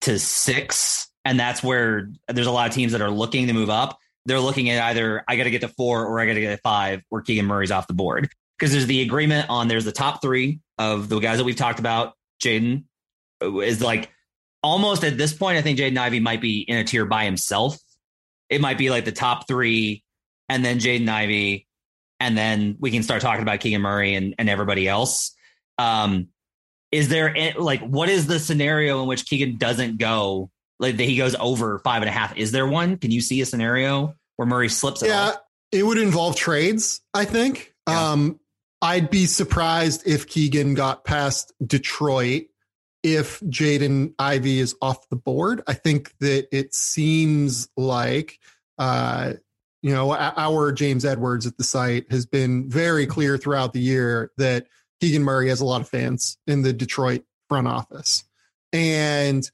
to 0.00 0.18
six 0.18 1.10
and 1.26 1.40
that's 1.40 1.60
where 1.60 2.08
there's 2.28 2.46
a 2.46 2.52
lot 2.52 2.68
of 2.68 2.74
teams 2.74 2.92
that 2.92 3.00
are 3.00 3.10
looking 3.10 3.48
to 3.48 3.52
move 3.52 3.68
up. 3.68 3.98
They're 4.26 4.40
looking 4.40 4.70
at 4.70 4.80
either 4.84 5.24
I 5.26 5.36
got 5.36 5.44
to 5.44 5.50
get 5.50 5.60
to 5.62 5.68
four 5.68 6.06
or 6.06 6.20
I 6.20 6.26
got 6.26 6.34
to 6.34 6.40
get 6.40 6.52
to 6.52 6.62
five, 6.62 7.02
where 7.08 7.20
Keegan 7.20 7.46
Murray's 7.46 7.72
off 7.72 7.88
the 7.88 7.94
board 7.94 8.28
because 8.56 8.70
there's 8.72 8.86
the 8.86 9.02
agreement 9.02 9.50
on 9.50 9.66
there's 9.66 9.84
the 9.84 9.92
top 9.92 10.22
three 10.22 10.60
of 10.78 11.08
the 11.08 11.18
guys 11.18 11.38
that 11.38 11.44
we've 11.44 11.56
talked 11.56 11.80
about. 11.80 12.14
Jaden 12.40 12.84
is 13.40 13.82
like 13.82 14.10
almost 14.62 15.04
at 15.04 15.16
this 15.16 15.32
point. 15.32 15.58
I 15.58 15.62
think 15.62 15.78
Jaden 15.78 15.96
Ivey 15.98 16.20
might 16.20 16.40
be 16.40 16.60
in 16.60 16.78
a 16.78 16.84
tier 16.84 17.04
by 17.04 17.24
himself. 17.24 17.78
It 18.48 18.60
might 18.60 18.78
be 18.78 18.90
like 18.90 19.04
the 19.04 19.12
top 19.12 19.48
three, 19.48 20.04
and 20.48 20.64
then 20.64 20.78
Jaden 20.78 21.08
Ivey, 21.08 21.66
and 22.20 22.36
then 22.36 22.76
we 22.78 22.90
can 22.90 23.02
start 23.02 23.22
talking 23.22 23.42
about 23.42 23.60
Keegan 23.60 23.82
Murray 23.82 24.14
and, 24.14 24.34
and 24.38 24.48
everybody 24.48 24.88
else. 24.88 25.32
Um, 25.78 26.28
is 26.92 27.08
there 27.08 27.34
like 27.58 27.80
what 27.80 28.08
is 28.08 28.26
the 28.26 28.38
scenario 28.38 29.02
in 29.02 29.08
which 29.08 29.26
Keegan 29.26 29.56
doesn't 29.56 29.98
go 29.98 30.50
like 30.78 30.96
that 30.96 31.04
he 31.04 31.16
goes 31.16 31.34
over 31.34 31.78
five 31.80 32.02
and 32.02 32.08
a 32.08 32.12
half? 32.12 32.36
Is 32.36 32.52
there 32.52 32.66
one? 32.66 32.96
Can 32.96 33.10
you 33.10 33.20
see 33.20 33.40
a 33.40 33.46
scenario 33.46 34.14
where 34.36 34.46
Murray 34.46 34.68
slips? 34.68 35.02
yeah, 35.02 35.32
it 35.72 35.84
would 35.84 35.98
involve 35.98 36.36
trades. 36.36 37.00
I 37.12 37.24
think. 37.24 37.74
Yeah. 37.88 38.12
Um, 38.12 38.40
I'd 38.82 39.10
be 39.10 39.26
surprised 39.26 40.06
if 40.06 40.28
Keegan 40.28 40.74
got 40.74 41.04
past 41.04 41.52
Detroit 41.64 42.44
if 43.06 43.38
Jaden 43.42 44.12
Ivey 44.18 44.58
is 44.58 44.74
off 44.82 45.08
the 45.10 45.16
board. 45.16 45.62
I 45.68 45.74
think 45.74 46.12
that 46.18 46.48
it 46.50 46.74
seems 46.74 47.68
like 47.76 48.40
uh, 48.78 49.34
you 49.80 49.94
know 49.94 50.12
our 50.12 50.72
James 50.72 51.04
Edwards 51.04 51.46
at 51.46 51.56
the 51.56 51.62
site 51.62 52.10
has 52.10 52.26
been 52.26 52.68
very 52.68 53.06
clear 53.06 53.38
throughout 53.38 53.72
the 53.72 53.80
year 53.80 54.32
that 54.38 54.66
Keegan 55.00 55.22
Murray 55.22 55.48
has 55.50 55.60
a 55.60 55.64
lot 55.64 55.80
of 55.80 55.88
fans 55.88 56.36
in 56.48 56.62
the 56.62 56.72
Detroit 56.72 57.22
front 57.48 57.68
office. 57.68 58.24
And 58.72 59.48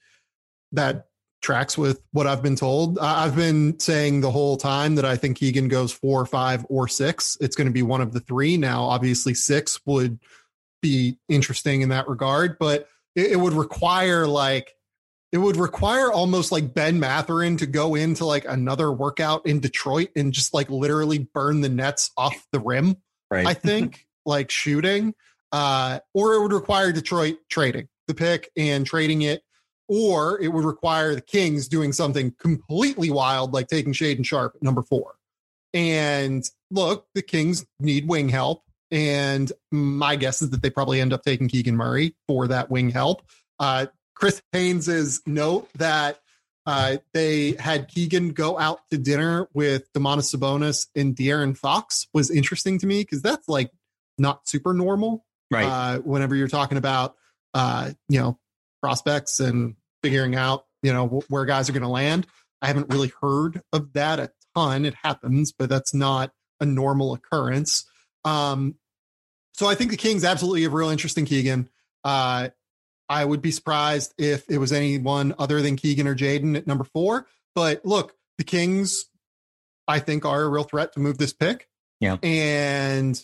that 0.73 1.09
tracks 1.43 1.77
with 1.77 2.03
what 2.13 2.27
I've 2.27 2.43
been 2.43 2.57
told. 2.57 2.99
I've 3.01 3.37
been 3.37 3.79
saying 3.79 4.23
the 4.23 4.31
whole 4.31 4.57
time 4.57 4.95
that 4.95 5.05
I 5.05 5.17
think 5.17 5.37
Keegan 5.37 5.69
goes 5.69 5.93
four, 5.93 6.25
five, 6.25 6.65
or 6.71 6.89
six. 6.89 7.37
It's 7.39 7.55
going 7.55 7.67
to 7.67 7.73
be 7.73 7.83
one 7.83 8.01
of 8.01 8.15
the 8.15 8.21
three. 8.21 8.57
Now, 8.57 8.85
obviously, 8.85 9.35
six 9.35 9.79
would 9.85 10.19
be 10.81 11.19
interesting 11.29 11.83
in 11.83 11.91
that 11.91 12.09
regard, 12.09 12.59
but 12.59 12.89
it, 13.15 13.33
it 13.33 13.37
would 13.37 13.53
require 13.53 14.27
like 14.27 14.75
it 15.33 15.39
would 15.39 15.57
require 15.57 16.13
almost 16.13 16.53
like 16.53 16.75
Ben 16.75 17.01
Mathurin 17.01 17.57
to 17.57 17.67
go 17.67 17.95
into 17.95 18.27
like 18.27 18.45
another 18.47 18.93
workout 18.93 19.47
in 19.47 19.61
Detroit 19.61 20.11
and 20.15 20.33
just 20.33 20.53
like 20.53 20.69
literally 20.69 21.19
burn 21.19 21.63
the 21.63 21.71
nets 21.71 22.11
off 22.19 22.47
the 22.53 22.61
rim. 22.61 22.97
Right. 23.31 23.47
I 23.47 23.55
think 23.55 24.07
like 24.27 24.51
shooting 24.51 25.15
uh, 25.53 26.01
or 26.15 26.35
it 26.35 26.43
would 26.43 26.53
require 26.53 26.93
Detroit 26.93 27.37
trading 27.49 27.89
the 28.09 28.15
pick 28.15 28.51
and 28.57 28.87
trading 28.87 29.23
it, 29.23 29.43
or 29.87 30.41
it 30.41 30.49
would 30.49 30.65
require 30.65 31.15
the 31.15 31.21
Kings 31.21 31.69
doing 31.69 31.93
something 31.93 32.35
completely 32.39 33.11
wild, 33.11 33.53
like 33.53 33.69
taking 33.69 33.93
Shaedon 33.93 34.25
Sharpe 34.25 34.57
at 34.57 34.63
number 34.63 34.83
four. 34.83 35.15
And 35.75 36.43
look, 36.71 37.07
the 37.15 37.23
Kings 37.23 37.67
need 37.79 38.09
wing 38.09 38.31
help. 38.31 38.65
And 38.93 39.51
my 39.73 40.15
guess 40.17 40.43
is 40.43 40.51
that 40.51 40.63
they 40.63 40.71
probably 40.71 41.01
end 41.01 41.13
up 41.13 41.23
taking 41.25 41.49
Keegan 41.49 41.77
Murray 41.77 42.15
for 42.29 42.47
that 42.49 42.71
wing 42.71 42.91
help. 42.91 43.23
Uh, 43.59 43.87
Chris 44.15 44.41
Haynes's 44.53 45.21
note 45.27 45.69
that 45.79 46.21
uh, 46.67 46.99
they 47.13 47.53
had 47.59 47.89
Keegan 47.89 48.31
go 48.31 48.59
out 48.59 48.81
to 48.91 48.99
dinner 48.99 49.49
with 49.53 49.93
Domantas 49.95 50.33
Sabonis 50.33 50.87
and 50.95 51.17
De'Aaron 51.17 51.57
Fox 51.57 52.07
was 52.15 52.31
interesting 52.31 52.79
to 52.79 52.87
me 52.87 53.01
because 53.01 53.23
that's 53.23 53.49
like 53.49 53.73
not 54.19 54.47
super 54.47 54.73
normal 54.73 55.25
right? 55.53 55.67
Uh, 55.67 55.99
whenever 55.99 56.35
you're 56.35 56.49
talking 56.49 56.79
about 56.79 57.15
uh, 57.55 57.91
you 58.09 58.19
know 58.19 58.39
prospects 58.81 59.39
and 59.39 59.77
figuring 60.03 60.35
out 60.35 60.65
you 60.83 60.93
know 60.93 61.07
wh- 61.07 61.31
where 61.31 61.45
guys 61.45 61.69
are 61.69 61.73
going 61.73 61.83
to 61.83 61.89
land. 61.89 62.27
I 62.61 62.67
haven't 62.67 62.93
really 62.93 63.13
heard 63.21 63.61
of 63.73 63.93
that 63.93 64.19
a 64.19 64.33
ton. 64.57 64.85
It 64.85 64.95
happens, 64.95 65.53
but 65.53 65.69
that's 65.69 65.95
not 65.95 66.33
a 66.61 66.67
normal 66.67 67.13
occurrence. 67.13 67.85
Um, 68.25 68.77
so 69.53 69.67
I 69.67 69.75
think 69.75 69.91
the 69.91 69.97
Kings 69.97 70.25
absolutely 70.25 70.63
have 70.63 70.73
real 70.73 70.89
interest 70.89 71.19
in 71.19 71.25
Keegan. 71.25 71.69
Uh, 72.05 72.49
I 73.09 73.25
would 73.25 73.43
be 73.43 73.51
surprised 73.51 74.15
if 74.19 74.49
it 74.49 74.59
was 74.59 74.73
anyone 74.73 75.35
other 75.39 75.61
than 75.61 75.77
Keegan 75.77 76.09
or 76.09 76.15
Jaden 76.15 76.57
at 76.57 76.67
number 76.67 76.85
four. 76.85 77.27
But 77.55 77.85
look, 77.85 78.15
the 78.39 78.45
Kings, 78.45 79.07
I 79.87 79.99
think, 79.99 80.25
are 80.25 80.43
a 80.43 80.49
real 80.49 80.65
threat 80.65 80.95
to 80.95 81.01
move 81.01 81.19
this 81.19 81.33
pick. 81.33 81.69
Yeah. 82.01 82.17
And 82.23 83.23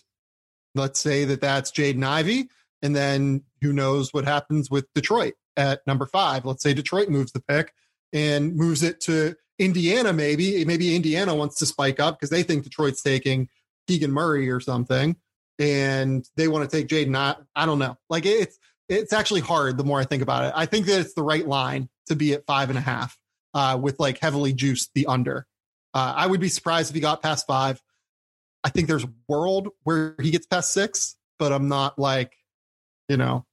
let's 0.75 1.01
say 1.01 1.25
that 1.25 1.41
that's 1.41 1.71
Jaden 1.71 2.05
Ivey. 2.05 2.51
And 2.83 2.95
then 2.95 3.43
who 3.62 3.73
knows 3.73 4.12
what 4.12 4.25
happens 4.25 4.71
with 4.71 4.93
Detroit 4.95 5.35
at 5.57 5.87
number 5.87 6.07
five. 6.07 6.45
Let's 6.45 6.62
say 6.62 6.75
Detroit 6.75 7.09
moves 7.09 7.33
the 7.33 7.41
pick 7.41 7.73
and 8.12 8.55
moves 8.55 8.83
it 8.83 9.01
to 9.03 9.37
Indiana, 9.59 10.12
maybe. 10.12 10.64
Maybe 10.64 10.95
Indiana 10.95 11.35
wants 11.35 11.57
to 11.57 11.67
spike 11.67 11.99
up 11.99 12.19
because 12.19 12.31
they 12.31 12.43
think 12.43 12.62
Detroit's 12.62 13.03
taking 13.03 13.49
Keegan 13.88 14.12
Murray 14.12 14.51
or 14.51 14.61
something. 14.61 15.17
And 15.59 16.25
they 16.37 16.49
want 16.49 16.68
to 16.68 16.77
take 16.77 16.88
Jaden. 16.88 17.16
I, 17.16 17.37
I 17.55 17.66
don't 17.66 17.79
know. 17.79 17.97
Like 18.09 18.27
it's 18.27 18.59
it's 18.88 19.12
actually 19.12 19.40
hard 19.40 19.77
the 19.77 19.85
more 19.85 20.01
I 20.01 20.05
think 20.05 20.23
about 20.23 20.44
it. 20.44 20.53
I 20.57 20.66
think 20.66 20.87
that 20.87 21.01
it's 21.01 21.14
the 21.14 21.23
right 21.23 21.47
line 21.47 21.88
to 22.07 22.16
be 22.16 22.33
at 22.33 22.47
five 22.47 22.71
and 22.71 22.79
a 22.79 22.83
half 22.83 23.18
uh, 23.55 23.79
with 23.81 23.99
like 24.01 24.18
heavily 24.18 24.53
juiced 24.53 24.90
the 24.94 25.07
under. 25.07 25.47
Uh, 25.94 26.14
I 26.16 26.27
would 26.27 26.40
be 26.40 26.49
surprised 26.49 26.90
if 26.90 26.94
he 26.94 27.01
got 27.01 27.23
past 27.23 27.47
five. 27.47 27.83
I 28.64 28.71
think 28.71 28.88
there's 28.88 29.05
a 29.05 29.12
world 29.29 29.68
where 29.85 30.14
he 30.21 30.31
gets 30.31 30.47
past 30.47 30.73
six, 30.73 31.16
but 31.38 31.53
I'm 31.53 31.68
not 31.68 31.99
like, 31.99 32.35
you 33.09 33.16
know, 33.16 33.47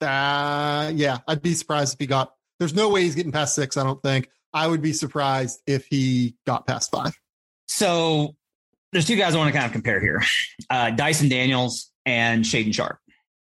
uh, 0.00 0.92
yeah, 0.94 1.18
I'd 1.26 1.42
be 1.42 1.54
surprised 1.54 1.94
if 1.94 2.00
he 2.00 2.06
got. 2.06 2.32
There's 2.58 2.74
no 2.74 2.88
way 2.88 3.02
he's 3.02 3.14
getting 3.14 3.32
past 3.32 3.54
six. 3.54 3.76
I 3.76 3.84
don't 3.84 4.02
think. 4.02 4.30
I 4.52 4.66
would 4.66 4.82
be 4.82 4.92
surprised 4.92 5.60
if 5.66 5.86
he 5.86 6.36
got 6.46 6.66
past 6.66 6.90
five. 6.90 7.18
So 7.66 8.36
there's 8.92 9.06
two 9.06 9.16
guys 9.16 9.34
I 9.34 9.38
want 9.38 9.48
to 9.48 9.52
kind 9.52 9.66
of 9.66 9.72
compare 9.72 10.00
here: 10.00 10.22
uh, 10.70 10.90
Dyson 10.90 11.28
Daniels 11.28 11.90
and 12.06 12.44
Shaedon 12.44 12.74
Sharpe, 12.74 12.98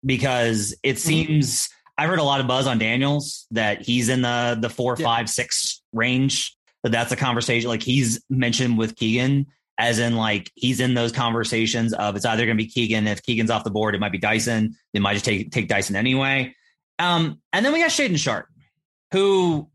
because 0.04 0.74
it 0.82 0.96
mm-hmm. 0.96 1.08
seems 1.08 1.68
I've 1.96 2.08
heard 2.08 2.18
a 2.18 2.24
lot 2.24 2.40
of 2.40 2.46
buzz 2.46 2.66
on 2.66 2.78
Daniels 2.78 3.46
that 3.50 3.82
he's 3.82 4.08
in 4.08 4.22
the 4.22 4.56
the 4.60 4.70
four, 4.70 4.96
yeah. 4.98 5.04
five, 5.04 5.30
six 5.30 5.82
range. 5.92 6.54
But 6.82 6.92
that's 6.92 7.10
a 7.10 7.16
conversation 7.16 7.68
like 7.68 7.82
he's 7.82 8.22
mentioned 8.30 8.78
with 8.78 8.94
Keegan 8.94 9.46
as 9.78 10.00
in 10.00 10.16
like 10.16 10.50
he's 10.54 10.80
in 10.80 10.94
those 10.94 11.12
conversations 11.12 11.92
of 11.92 12.16
it's 12.16 12.24
either 12.24 12.44
going 12.44 12.56
to 12.56 12.62
be 12.62 12.68
Keegan. 12.68 13.06
If 13.06 13.22
Keegan's 13.22 13.50
off 13.50 13.64
the 13.64 13.70
board, 13.70 13.94
it 13.94 14.00
might 14.00 14.12
be 14.12 14.18
Dyson. 14.18 14.76
They 14.92 15.00
might 15.00 15.14
just 15.14 15.24
take 15.24 15.50
take 15.52 15.68
Dyson 15.68 15.96
anyway. 15.96 16.54
Um, 16.98 17.40
and 17.52 17.64
then 17.64 17.72
we 17.72 17.78
got 17.78 17.90
Shaedon 17.90 18.18
Sharpe, 18.18 18.48
who 19.12 19.68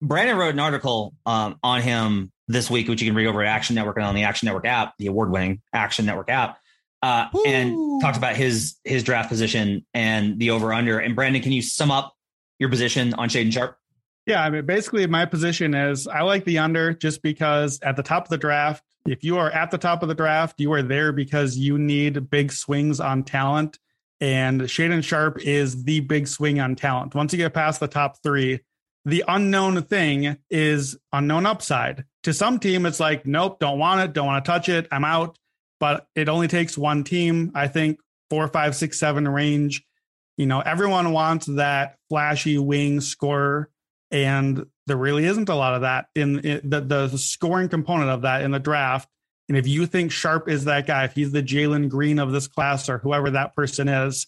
Brandon 0.00 0.36
wrote 0.36 0.54
an 0.54 0.60
article 0.60 1.14
um, 1.26 1.58
on 1.62 1.82
him 1.82 2.32
this 2.50 2.70
week, 2.70 2.88
which 2.88 3.00
you 3.00 3.08
can 3.08 3.14
read 3.14 3.26
over 3.26 3.42
at 3.42 3.48
Action 3.48 3.74
Network 3.76 3.96
and 3.96 4.06
on 4.06 4.14
the 4.14 4.24
Action 4.24 4.46
Network 4.46 4.66
app, 4.66 4.94
the 4.98 5.06
award 5.06 5.30
winning 5.30 5.60
Action 5.72 6.06
Network 6.06 6.30
app. 6.30 6.58
Uh, 7.02 7.28
and 7.46 8.02
talked 8.02 8.18
about 8.18 8.36
his 8.36 8.76
his 8.84 9.02
draft 9.02 9.30
position 9.30 9.86
and 9.94 10.38
the 10.38 10.50
over 10.50 10.70
under. 10.70 10.98
And 10.98 11.16
Brandon, 11.16 11.40
can 11.40 11.52
you 11.52 11.62
sum 11.62 11.90
up 11.90 12.14
your 12.58 12.68
position 12.68 13.14
on 13.14 13.30
Shaedon 13.30 13.52
Sharpe? 13.52 13.78
Yeah, 14.26 14.44
I 14.44 14.50
mean, 14.50 14.66
basically, 14.66 15.06
my 15.06 15.24
position 15.24 15.74
is 15.74 16.06
I 16.06 16.20
like 16.20 16.44
the 16.44 16.58
under 16.58 16.92
just 16.92 17.22
because 17.22 17.80
at 17.80 17.96
the 17.96 18.02
top 18.02 18.24
of 18.24 18.28
the 18.28 18.36
draft, 18.36 18.84
if 19.06 19.24
you 19.24 19.38
are 19.38 19.50
at 19.50 19.70
the 19.70 19.78
top 19.78 20.02
of 20.02 20.08
the 20.08 20.14
draft, 20.14 20.60
you 20.60 20.72
are 20.74 20.82
there 20.82 21.10
because 21.12 21.56
you 21.56 21.78
need 21.78 22.28
big 22.28 22.52
swings 22.52 23.00
on 23.00 23.22
talent. 23.22 23.78
And 24.20 24.60
Shaedon 24.60 25.02
Sharpe 25.02 25.40
is 25.40 25.84
the 25.84 26.00
big 26.00 26.28
swing 26.28 26.60
on 26.60 26.76
talent. 26.76 27.14
Once 27.14 27.32
you 27.32 27.38
get 27.38 27.54
past 27.54 27.80
the 27.80 27.88
top 27.88 28.22
three, 28.22 28.60
the 29.04 29.24
unknown 29.26 29.82
thing 29.82 30.36
is 30.50 30.96
unknown 31.12 31.46
upside. 31.46 32.04
To 32.24 32.34
some 32.34 32.58
team, 32.58 32.84
it's 32.86 33.00
like, 33.00 33.26
nope, 33.26 33.58
don't 33.58 33.78
want 33.78 34.02
it, 34.02 34.12
don't 34.12 34.26
want 34.26 34.44
to 34.44 34.50
touch 34.50 34.68
it, 34.68 34.86
I'm 34.92 35.04
out. 35.04 35.38
But 35.78 36.06
it 36.14 36.28
only 36.28 36.48
takes 36.48 36.76
one 36.76 37.04
team, 37.04 37.52
I 37.54 37.66
think, 37.68 38.00
four, 38.28 38.46
five, 38.48 38.76
six, 38.76 38.98
seven 38.98 39.26
range. 39.26 39.82
You 40.36 40.46
know, 40.46 40.60
everyone 40.60 41.12
wants 41.12 41.46
that 41.46 41.96
flashy 42.08 42.58
wing 42.58 43.00
scorer 43.00 43.70
and 44.10 44.66
there 44.86 44.96
really 44.96 45.24
isn't 45.24 45.48
a 45.48 45.54
lot 45.54 45.74
of 45.74 45.82
that 45.82 46.06
in, 46.14 46.40
in 46.40 46.68
the, 46.68 46.80
the 46.80 47.08
scoring 47.16 47.68
component 47.68 48.10
of 48.10 48.22
that 48.22 48.42
in 48.42 48.50
the 48.50 48.58
draft. 48.58 49.08
And 49.48 49.56
if 49.56 49.66
you 49.66 49.86
think 49.86 50.12
Sharpe 50.12 50.48
is 50.48 50.64
that 50.64 50.86
guy, 50.86 51.04
if 51.04 51.14
he's 51.14 51.32
the 51.32 51.42
Jalen 51.42 51.88
Green 51.88 52.18
of 52.18 52.32
this 52.32 52.46
class 52.46 52.88
or 52.88 52.98
whoever 52.98 53.30
that 53.30 53.54
person 53.54 53.88
is, 53.88 54.26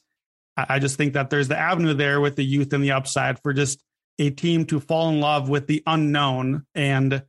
I, 0.56 0.66
I 0.70 0.78
just 0.78 0.96
think 0.96 1.14
that 1.14 1.30
there's 1.30 1.48
the 1.48 1.58
avenue 1.58 1.94
there 1.94 2.20
with 2.20 2.37
the 2.37 2.44
youth 2.44 2.72
and 2.72 2.82
the 2.82 2.92
upside 2.92 3.40
for 3.42 3.52
just 3.52 3.82
a 4.18 4.31
team 4.31 4.64
to 4.66 4.81
fall 4.81 5.09
in 5.09 5.20
love 5.20 5.48
with 5.48 5.66
the 5.66 5.83
unknown 5.87 6.66
and 6.75 7.22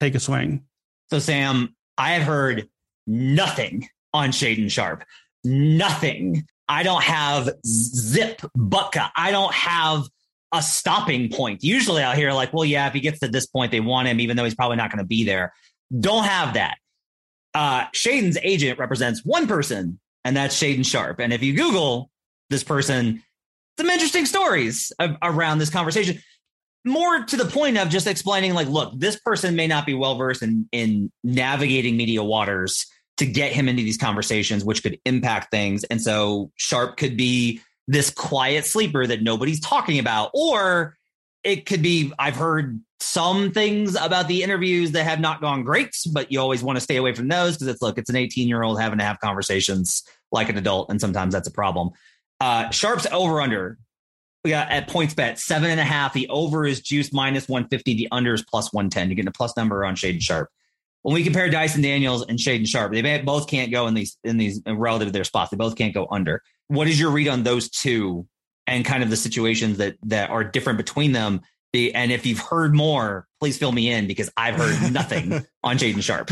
take 0.00 0.14
a 0.14 0.20
swing. 0.20 0.64
So, 1.10 1.18
Sam, 1.18 1.74
I 1.96 2.12
have 2.12 2.22
heard 2.22 2.68
nothing 3.06 3.88
on 4.12 4.30
Shaedon 4.30 4.70
Sharpe. 4.70 5.04
Nothing. 5.44 6.44
I 6.68 6.82
don't 6.82 7.02
have 7.02 7.50
zip 7.66 8.42
bucka. 8.56 9.10
I 9.16 9.30
don't 9.30 9.54
have 9.54 10.04
a 10.52 10.62
stopping 10.62 11.30
point. 11.30 11.62
Usually 11.62 12.02
I'll 12.02 12.16
hear 12.16 12.32
like, 12.32 12.52
well, 12.52 12.64
yeah, 12.64 12.86
if 12.86 12.94
he 12.94 13.00
gets 13.00 13.20
to 13.20 13.28
this 13.28 13.46
point, 13.46 13.72
they 13.72 13.80
want 13.80 14.08
him, 14.08 14.20
even 14.20 14.36
though 14.36 14.44
he's 14.44 14.54
probably 14.54 14.76
not 14.76 14.90
going 14.90 15.02
to 15.02 15.06
be 15.06 15.24
there. 15.24 15.52
Don't 15.98 16.24
have 16.24 16.54
that. 16.54 16.76
Uh, 17.54 17.86
Shaedon's 17.94 18.38
agent 18.42 18.78
represents 18.78 19.24
one 19.24 19.46
person, 19.46 19.98
and 20.24 20.36
that's 20.36 20.60
Shaedon 20.60 20.84
Sharpe. 20.84 21.20
And 21.20 21.32
if 21.32 21.42
you 21.42 21.54
Google 21.54 22.10
this 22.50 22.62
person, 22.62 23.22
some 23.78 23.88
interesting 23.88 24.26
stories 24.26 24.92
around 25.22 25.58
this 25.58 25.70
conversation. 25.70 26.20
more 26.84 27.24
to 27.24 27.36
the 27.36 27.44
point 27.44 27.78
of 27.78 27.88
just 27.88 28.06
explaining, 28.06 28.54
like, 28.54 28.68
look, 28.68 28.92
this 28.98 29.18
person 29.20 29.56
may 29.56 29.66
not 29.66 29.86
be 29.86 29.94
well 29.94 30.16
versed 30.16 30.42
in 30.42 30.68
in 30.72 31.10
navigating 31.22 31.96
media 31.96 32.22
waters 32.22 32.86
to 33.18 33.26
get 33.26 33.52
him 33.52 33.68
into 33.68 33.82
these 33.82 33.98
conversations, 33.98 34.64
which 34.64 34.82
could 34.82 34.98
impact 35.04 35.50
things. 35.50 35.84
And 35.84 36.00
so 36.00 36.50
Sharpe 36.56 36.96
could 36.96 37.16
be 37.16 37.60
this 37.88 38.10
quiet 38.10 38.64
sleeper 38.64 39.06
that 39.06 39.22
nobody's 39.22 39.60
talking 39.60 39.98
about, 39.98 40.30
or 40.34 40.96
it 41.44 41.66
could 41.66 41.82
be 41.82 42.12
I've 42.18 42.36
heard 42.36 42.80
some 43.00 43.52
things 43.52 43.94
about 43.94 44.28
the 44.28 44.42
interviews 44.42 44.92
that 44.92 45.04
have 45.04 45.20
not 45.20 45.40
gone 45.40 45.62
great, 45.62 45.94
but 46.12 46.32
you 46.32 46.40
always 46.40 46.62
want 46.62 46.76
to 46.76 46.80
stay 46.80 46.96
away 46.96 47.14
from 47.14 47.28
those 47.28 47.54
because 47.54 47.68
it's 47.68 47.82
look, 47.82 47.98
it's 47.98 48.10
an 48.10 48.16
18 48.16 48.48
year 48.48 48.62
old 48.62 48.80
having 48.80 48.98
to 48.98 49.04
have 49.04 49.20
conversations 49.20 50.02
like 50.32 50.48
an 50.48 50.58
adult, 50.58 50.90
and 50.90 51.00
sometimes 51.00 51.32
that's 51.32 51.48
a 51.48 51.52
problem. 51.52 51.90
Uh, 52.40 52.70
Sharpe's 52.70 53.06
over 53.12 53.40
under. 53.40 53.78
We 54.44 54.50
got 54.50 54.70
at 54.70 54.88
PointsBet 54.88 55.38
seven 55.38 55.70
and 55.70 55.80
a 55.80 55.84
half. 55.84 56.12
The 56.12 56.28
over 56.28 56.64
is 56.64 56.80
juice 56.80 57.12
minus 57.12 57.48
150. 57.48 57.94
The 57.94 58.08
under 58.12 58.34
is 58.34 58.42
plus 58.42 58.72
110. 58.72 59.08
You're 59.08 59.16
getting 59.16 59.28
a 59.28 59.32
plus 59.32 59.56
number 59.56 59.84
on 59.84 59.96
Shaedon 59.96 60.22
Sharpe. 60.22 60.50
When 61.02 61.14
we 61.14 61.24
compare 61.24 61.48
Dyson 61.48 61.82
Daniels 61.82 62.24
and 62.26 62.38
Shaedon 62.38 62.66
Sharpe, 62.66 62.92
they 62.92 63.20
both 63.22 63.48
can't 63.48 63.72
go 63.72 63.86
in 63.86 63.94
these 63.94 64.16
in 64.24 64.36
these 64.36 64.60
relative 64.66 65.08
to 65.08 65.12
their 65.12 65.24
spots. 65.24 65.50
They 65.50 65.56
both 65.56 65.76
can't 65.76 65.94
go 65.94 66.06
under. 66.10 66.42
What 66.68 66.86
is 66.86 67.00
your 67.00 67.10
read 67.10 67.28
on 67.28 67.42
those 67.42 67.68
two 67.68 68.26
and 68.66 68.84
kind 68.84 69.02
of 69.02 69.10
the 69.10 69.16
situations 69.16 69.78
that 69.78 69.96
that 70.04 70.30
are 70.30 70.44
different 70.44 70.76
between 70.76 71.12
them? 71.12 71.40
And 71.74 72.10
if 72.10 72.24
you've 72.24 72.38
heard 72.38 72.74
more, 72.74 73.26
please 73.40 73.58
fill 73.58 73.72
me 73.72 73.90
in 73.90 74.06
because 74.06 74.30
I've 74.36 74.54
heard 74.54 74.92
nothing 74.92 75.32
on 75.62 75.78
Shaedon 75.78 76.02
Sharpe. 76.02 76.30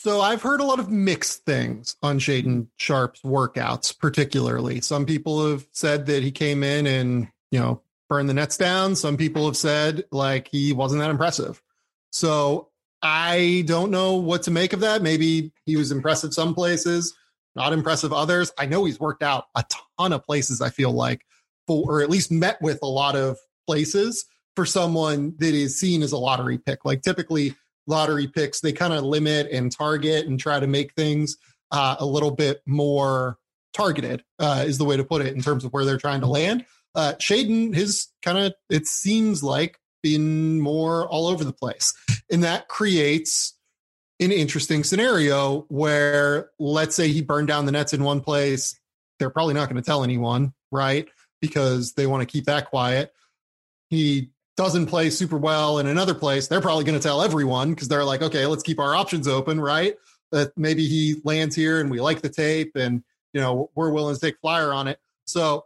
So 0.00 0.20
I've 0.20 0.42
heard 0.42 0.60
a 0.60 0.64
lot 0.64 0.78
of 0.78 0.92
mixed 0.92 1.44
things 1.44 1.96
on 2.04 2.20
Shaedon 2.20 2.68
Sharpe's 2.76 3.20
workouts, 3.22 3.98
particularly. 3.98 4.80
Some 4.80 5.04
people 5.04 5.50
have 5.50 5.66
said 5.72 6.06
that 6.06 6.22
he 6.22 6.30
came 6.30 6.62
in 6.62 6.86
and, 6.86 7.26
you 7.50 7.58
know, 7.58 7.82
burned 8.08 8.28
the 8.28 8.34
nets 8.34 8.56
down. 8.56 8.94
Some 8.94 9.16
people 9.16 9.44
have 9.46 9.56
said 9.56 10.04
like 10.12 10.46
he 10.52 10.72
wasn't 10.72 11.00
that 11.00 11.10
impressive. 11.10 11.60
So 12.12 12.68
I 13.02 13.64
don't 13.66 13.90
know 13.90 14.14
what 14.14 14.44
to 14.44 14.52
make 14.52 14.72
of 14.72 14.78
that. 14.80 15.02
Maybe 15.02 15.50
he 15.66 15.76
was 15.76 15.90
impressive 15.90 16.32
some 16.32 16.54
places, 16.54 17.12
not 17.56 17.72
impressive 17.72 18.12
others. 18.12 18.52
I 18.56 18.66
know 18.66 18.84
he's 18.84 19.00
worked 19.00 19.24
out 19.24 19.46
a 19.56 19.64
ton 19.98 20.12
of 20.12 20.24
places, 20.24 20.60
I 20.60 20.70
feel 20.70 20.92
like, 20.92 21.22
for, 21.66 21.90
or 21.90 22.02
at 22.02 22.08
least 22.08 22.30
met 22.30 22.62
with 22.62 22.78
a 22.84 22.86
lot 22.86 23.16
of 23.16 23.36
places 23.66 24.26
for 24.54 24.64
someone 24.64 25.34
that 25.38 25.54
is 25.54 25.76
seen 25.76 26.04
as 26.04 26.12
a 26.12 26.18
lottery 26.18 26.56
pick. 26.56 26.84
Like 26.84 27.02
typically, 27.02 27.56
lottery 27.88 28.26
picks, 28.26 28.60
they 28.60 28.72
kind 28.72 28.92
of 28.92 29.04
limit 29.04 29.48
and 29.50 29.72
target 29.72 30.26
and 30.26 30.38
try 30.38 30.60
to 30.60 30.66
make 30.66 30.94
things 30.94 31.36
uh, 31.70 31.96
a 31.98 32.06
little 32.06 32.30
bit 32.30 32.62
more 32.66 33.38
targeted, 33.72 34.22
uh, 34.38 34.64
is 34.66 34.78
the 34.78 34.84
way 34.84 34.96
to 34.96 35.04
put 35.04 35.22
it 35.22 35.34
in 35.34 35.42
terms 35.42 35.64
of 35.64 35.72
where 35.72 35.84
they're 35.84 35.98
trying 35.98 36.20
to 36.20 36.26
land. 36.26 36.64
Uh, 36.94 37.14
Shaedon, 37.18 37.74
his 37.74 38.08
kind 38.22 38.38
of, 38.38 38.54
it 38.70 38.86
seems 38.86 39.42
like, 39.42 39.78
been 40.02 40.60
more 40.60 41.08
all 41.08 41.26
over 41.26 41.44
the 41.44 41.52
place. 41.52 41.92
And 42.30 42.44
that 42.44 42.68
creates 42.68 43.54
an 44.20 44.32
interesting 44.32 44.84
scenario 44.84 45.62
where, 45.68 46.50
let's 46.58 46.94
say, 46.94 47.08
he 47.08 47.22
burned 47.22 47.48
down 47.48 47.66
the 47.66 47.72
nets 47.72 47.92
in 47.92 48.04
one 48.04 48.20
place. 48.20 48.78
They're 49.18 49.30
probably 49.30 49.54
not 49.54 49.68
going 49.68 49.82
to 49.82 49.86
tell 49.86 50.04
anyone, 50.04 50.54
right? 50.70 51.08
Because 51.40 51.94
they 51.94 52.06
want 52.06 52.22
to 52.22 52.26
keep 52.26 52.44
that 52.44 52.66
quiet 52.66 53.12
he 53.90 54.30
doesn't 54.58 54.86
play 54.86 55.08
super 55.08 55.38
well 55.38 55.78
in 55.78 55.86
another 55.86 56.14
place, 56.14 56.48
they're 56.48 56.60
probably 56.60 56.82
going 56.82 56.98
to 56.98 57.02
tell 57.02 57.22
everyone 57.22 57.70
because 57.70 57.86
they're 57.86 58.04
like, 58.04 58.22
okay, 58.22 58.44
let's 58.44 58.64
keep 58.64 58.80
our 58.80 58.92
options 58.92 59.28
open, 59.28 59.60
right? 59.60 59.94
That 60.32 60.50
maybe 60.58 60.88
he 60.88 61.20
lands 61.22 61.54
here 61.54 61.80
and 61.80 61.88
we 61.88 62.00
like 62.00 62.22
the 62.22 62.28
tape 62.28 62.72
and 62.74 63.04
you 63.32 63.40
know 63.40 63.70
we're 63.76 63.90
willing 63.90 64.16
to 64.16 64.20
take 64.20 64.40
flyer 64.40 64.72
on 64.72 64.88
it. 64.88 64.98
So 65.26 65.64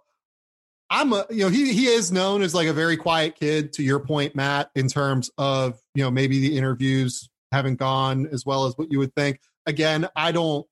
I'm 0.90 1.14
a 1.14 1.24
you 1.30 1.44
know 1.44 1.48
he 1.48 1.72
he 1.72 1.86
is 1.86 2.12
known 2.12 2.42
as 2.42 2.54
like 2.54 2.68
a 2.68 2.74
very 2.74 2.98
quiet 2.98 3.34
kid 3.34 3.72
to 3.74 3.82
your 3.82 3.98
point, 3.98 4.36
Matt, 4.36 4.70
in 4.74 4.88
terms 4.88 5.30
of 5.38 5.80
you 5.94 6.04
know 6.04 6.10
maybe 6.10 6.38
the 6.40 6.58
interviews 6.58 7.30
haven't 7.50 7.76
gone 7.76 8.26
as 8.26 8.44
well 8.44 8.66
as 8.66 8.76
what 8.76 8.92
you 8.92 8.98
would 8.98 9.14
think. 9.14 9.40
Again, 9.64 10.06
I 10.14 10.32
don't 10.32 10.66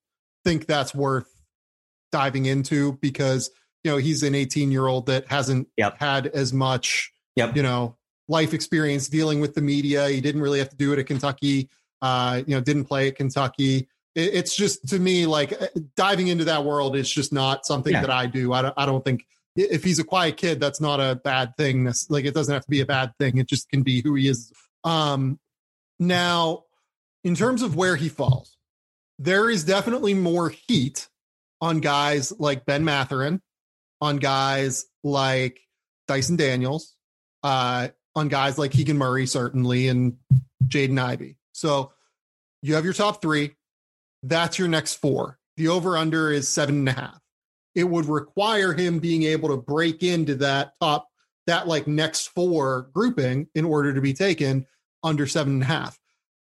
think 0.45 0.67
that's 0.67 0.95
worth 0.95 1.29
diving 2.13 2.45
into 2.45 2.99
because 3.01 3.51
you 3.83 3.91
know 3.91 3.97
he's 3.97 4.23
an 4.23 4.35
18 4.35 4.71
year 4.71 4.87
old 4.87 5.07
that 5.07 5.27
hasn't 5.29 5.69
yep. 5.79 5.99
had 5.99 6.27
as 6.27 6.53
much 6.53 7.13
yep. 7.37 7.57
you 7.57 7.63
know, 7.63 7.97
life 8.31 8.55
experience 8.55 9.09
dealing 9.09 9.41
with 9.41 9.55
the 9.55 9.61
media. 9.61 10.09
He 10.09 10.21
didn't 10.21 10.41
really 10.41 10.61
have 10.61 10.71
to 10.71 10.77
do 10.77 10.93
it 10.93 10.99
at 11.01 11.07
Kentucky. 11.07 11.69
Uh, 12.01 12.43
you 12.47 12.55
know, 12.55 12.61
didn't 12.61 12.85
play 12.85 13.09
at 13.09 13.17
Kentucky. 13.17 13.89
It, 14.15 14.35
it's 14.35 14.57
just 14.57 14.89
to 14.89 14.99
me 14.99 15.27
like 15.27 15.61
uh, 15.61 15.67
diving 15.97 16.29
into 16.29 16.45
that 16.45 16.65
world 16.65 16.97
is 16.97 17.11
just 17.11 17.33
not 17.33 17.67
something 17.67 17.93
yeah. 17.93 18.01
that 18.01 18.11
I 18.11 18.27
do. 18.27 18.53
I 18.53 18.63
don't, 18.63 18.75
I 18.77 18.87
don't 18.87 19.05
think 19.05 19.27
if 19.57 19.83
he's 19.83 19.99
a 19.99 20.05
quiet 20.05 20.37
kid, 20.37 20.61
that's 20.61 20.81
not 20.81 21.01
a 21.01 21.17
bad 21.17 21.57
thing. 21.57 21.93
like 22.09 22.25
it 22.25 22.33
doesn't 22.33 22.55
have 22.55 22.63
to 22.63 22.71
be 22.71 22.81
a 22.81 22.87
bad 22.87 23.13
thing. 23.19 23.37
It 23.37 23.49
just 23.49 23.69
can 23.69 23.83
be 23.83 24.01
who 24.01 24.15
he 24.15 24.29
is. 24.29 24.53
Um, 24.85 25.41
now, 25.99 26.65
in 27.25 27.35
terms 27.35 27.63
of 27.63 27.75
where 27.75 27.97
he 27.97 28.09
falls, 28.09 28.57
there 29.19 29.51
is 29.51 29.65
definitely 29.65 30.15
more 30.15 30.49
heat 30.49 31.09
on 31.61 31.81
guys 31.81 32.33
like 32.39 32.65
Ben 32.65 32.85
Mathurin, 32.85 33.43
on 34.01 34.17
guys 34.17 34.87
like 35.03 35.61
Dyson 36.09 36.37
Daniels, 36.37 36.95
uh, 37.43 37.89
on 38.15 38.29
guys 38.29 38.59
like 38.59 38.73
Keegan 38.73 38.99
Murray, 38.99 39.27
certainly, 39.27 39.89
and 39.89 40.17
Jaden 40.67 41.01
Ivey. 41.01 41.37
So 41.53 41.93
you 42.63 42.75
have 42.75 42.85
your 42.85 42.95
top 42.95 43.23
three. 43.23 43.57
That's 44.23 44.59
your 44.59 44.69
next 44.69 44.95
four. 44.95 45.39
The 45.57 45.69
over 45.69 45.97
under 45.97 46.31
is 46.31 46.49
seven 46.49 46.77
and 46.81 46.89
a 46.89 46.93
half. 46.93 47.21
It 47.75 47.85
would 47.85 48.07
require 48.07 48.73
him 48.73 48.99
being 48.99 49.23
able 49.25 49.49
to 49.51 49.57
break 49.57 50.03
into 50.03 50.35
that 50.37 50.73
top, 50.81 51.09
that 51.47 51.69
like 51.69 51.87
next 51.87 52.29
four 52.29 52.89
grouping 52.93 53.49
in 53.55 53.65
order 53.65 53.95
to 53.95 54.01
be 54.01 54.13
taken 54.13 54.67
under 55.03 55.27
seven 55.27 55.55
and 55.55 55.63
a 55.63 55.67
half. 55.67 55.99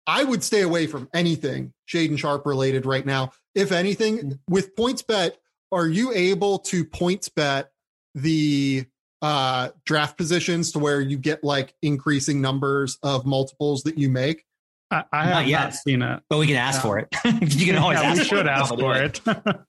I 0.06 0.24
would 0.24 0.42
stay 0.42 0.62
away 0.62 0.86
from 0.86 1.08
anything 1.14 1.72
Shaedon 1.88 2.18
Sharpe 2.18 2.46
related 2.46 2.86
right 2.86 3.04
now. 3.04 3.32
If 3.54 3.70
anything, 3.70 4.18
mm-hmm. 4.18 4.32
with 4.48 4.74
PointsBet, 4.74 5.32
are 5.72 5.86
you 5.86 6.12
able 6.12 6.58
to 6.58 6.84
points 6.84 7.28
bet 7.28 7.70
the 8.14 8.86
uh 9.22 9.70
draft 9.84 10.16
positions 10.16 10.72
to 10.72 10.78
where 10.78 11.00
you 11.00 11.18
get 11.18 11.44
like 11.44 11.74
increasing 11.82 12.40
numbers 12.40 12.98
of 13.02 13.26
multiples 13.26 13.82
that 13.82 13.98
you 13.98 14.08
make? 14.08 14.44
I, 14.90 15.04
I 15.12 15.24
have 15.24 15.30
not, 15.32 15.46
yet. 15.46 15.60
not 15.60 15.74
seen 15.74 16.02
it. 16.02 16.22
But 16.28 16.38
we 16.38 16.46
can 16.46 16.56
ask 16.56 16.82
for 16.82 16.98
it. 16.98 17.08
You 17.40 17.66
can 17.66 17.76
always 17.76 18.00
yeah, 18.00 18.08
ask 18.08 18.18
we 18.18 18.24
should 18.24 18.48
ask 18.48 18.74
for 18.74 18.96
it, 18.96 19.20
I, 19.26 19.64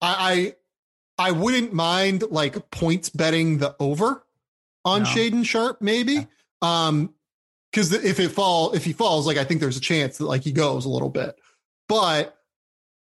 I 0.00 0.54
i 1.18 1.30
wouldn't 1.32 1.72
mind 1.72 2.24
like 2.30 2.70
points 2.70 3.08
betting 3.10 3.58
the 3.58 3.74
over 3.80 4.24
on 4.84 5.02
no. 5.02 5.08
Shaedon 5.08 5.44
Sharpe 5.44 5.80
maybe. 5.80 6.12
Yeah. 6.12 6.26
um 6.62 7.14
because 7.72 7.92
if 7.92 8.18
it 8.18 8.30
fall 8.30 8.72
if 8.72 8.84
he 8.84 8.92
falls 8.92 9.26
like 9.26 9.36
i 9.36 9.44
think 9.44 9.60
there's 9.60 9.76
a 9.76 9.80
chance 9.80 10.18
that 10.18 10.24
like 10.24 10.42
he 10.42 10.52
goes 10.52 10.84
a 10.84 10.88
little 10.88 11.10
bit. 11.10 11.36
But 11.88 12.37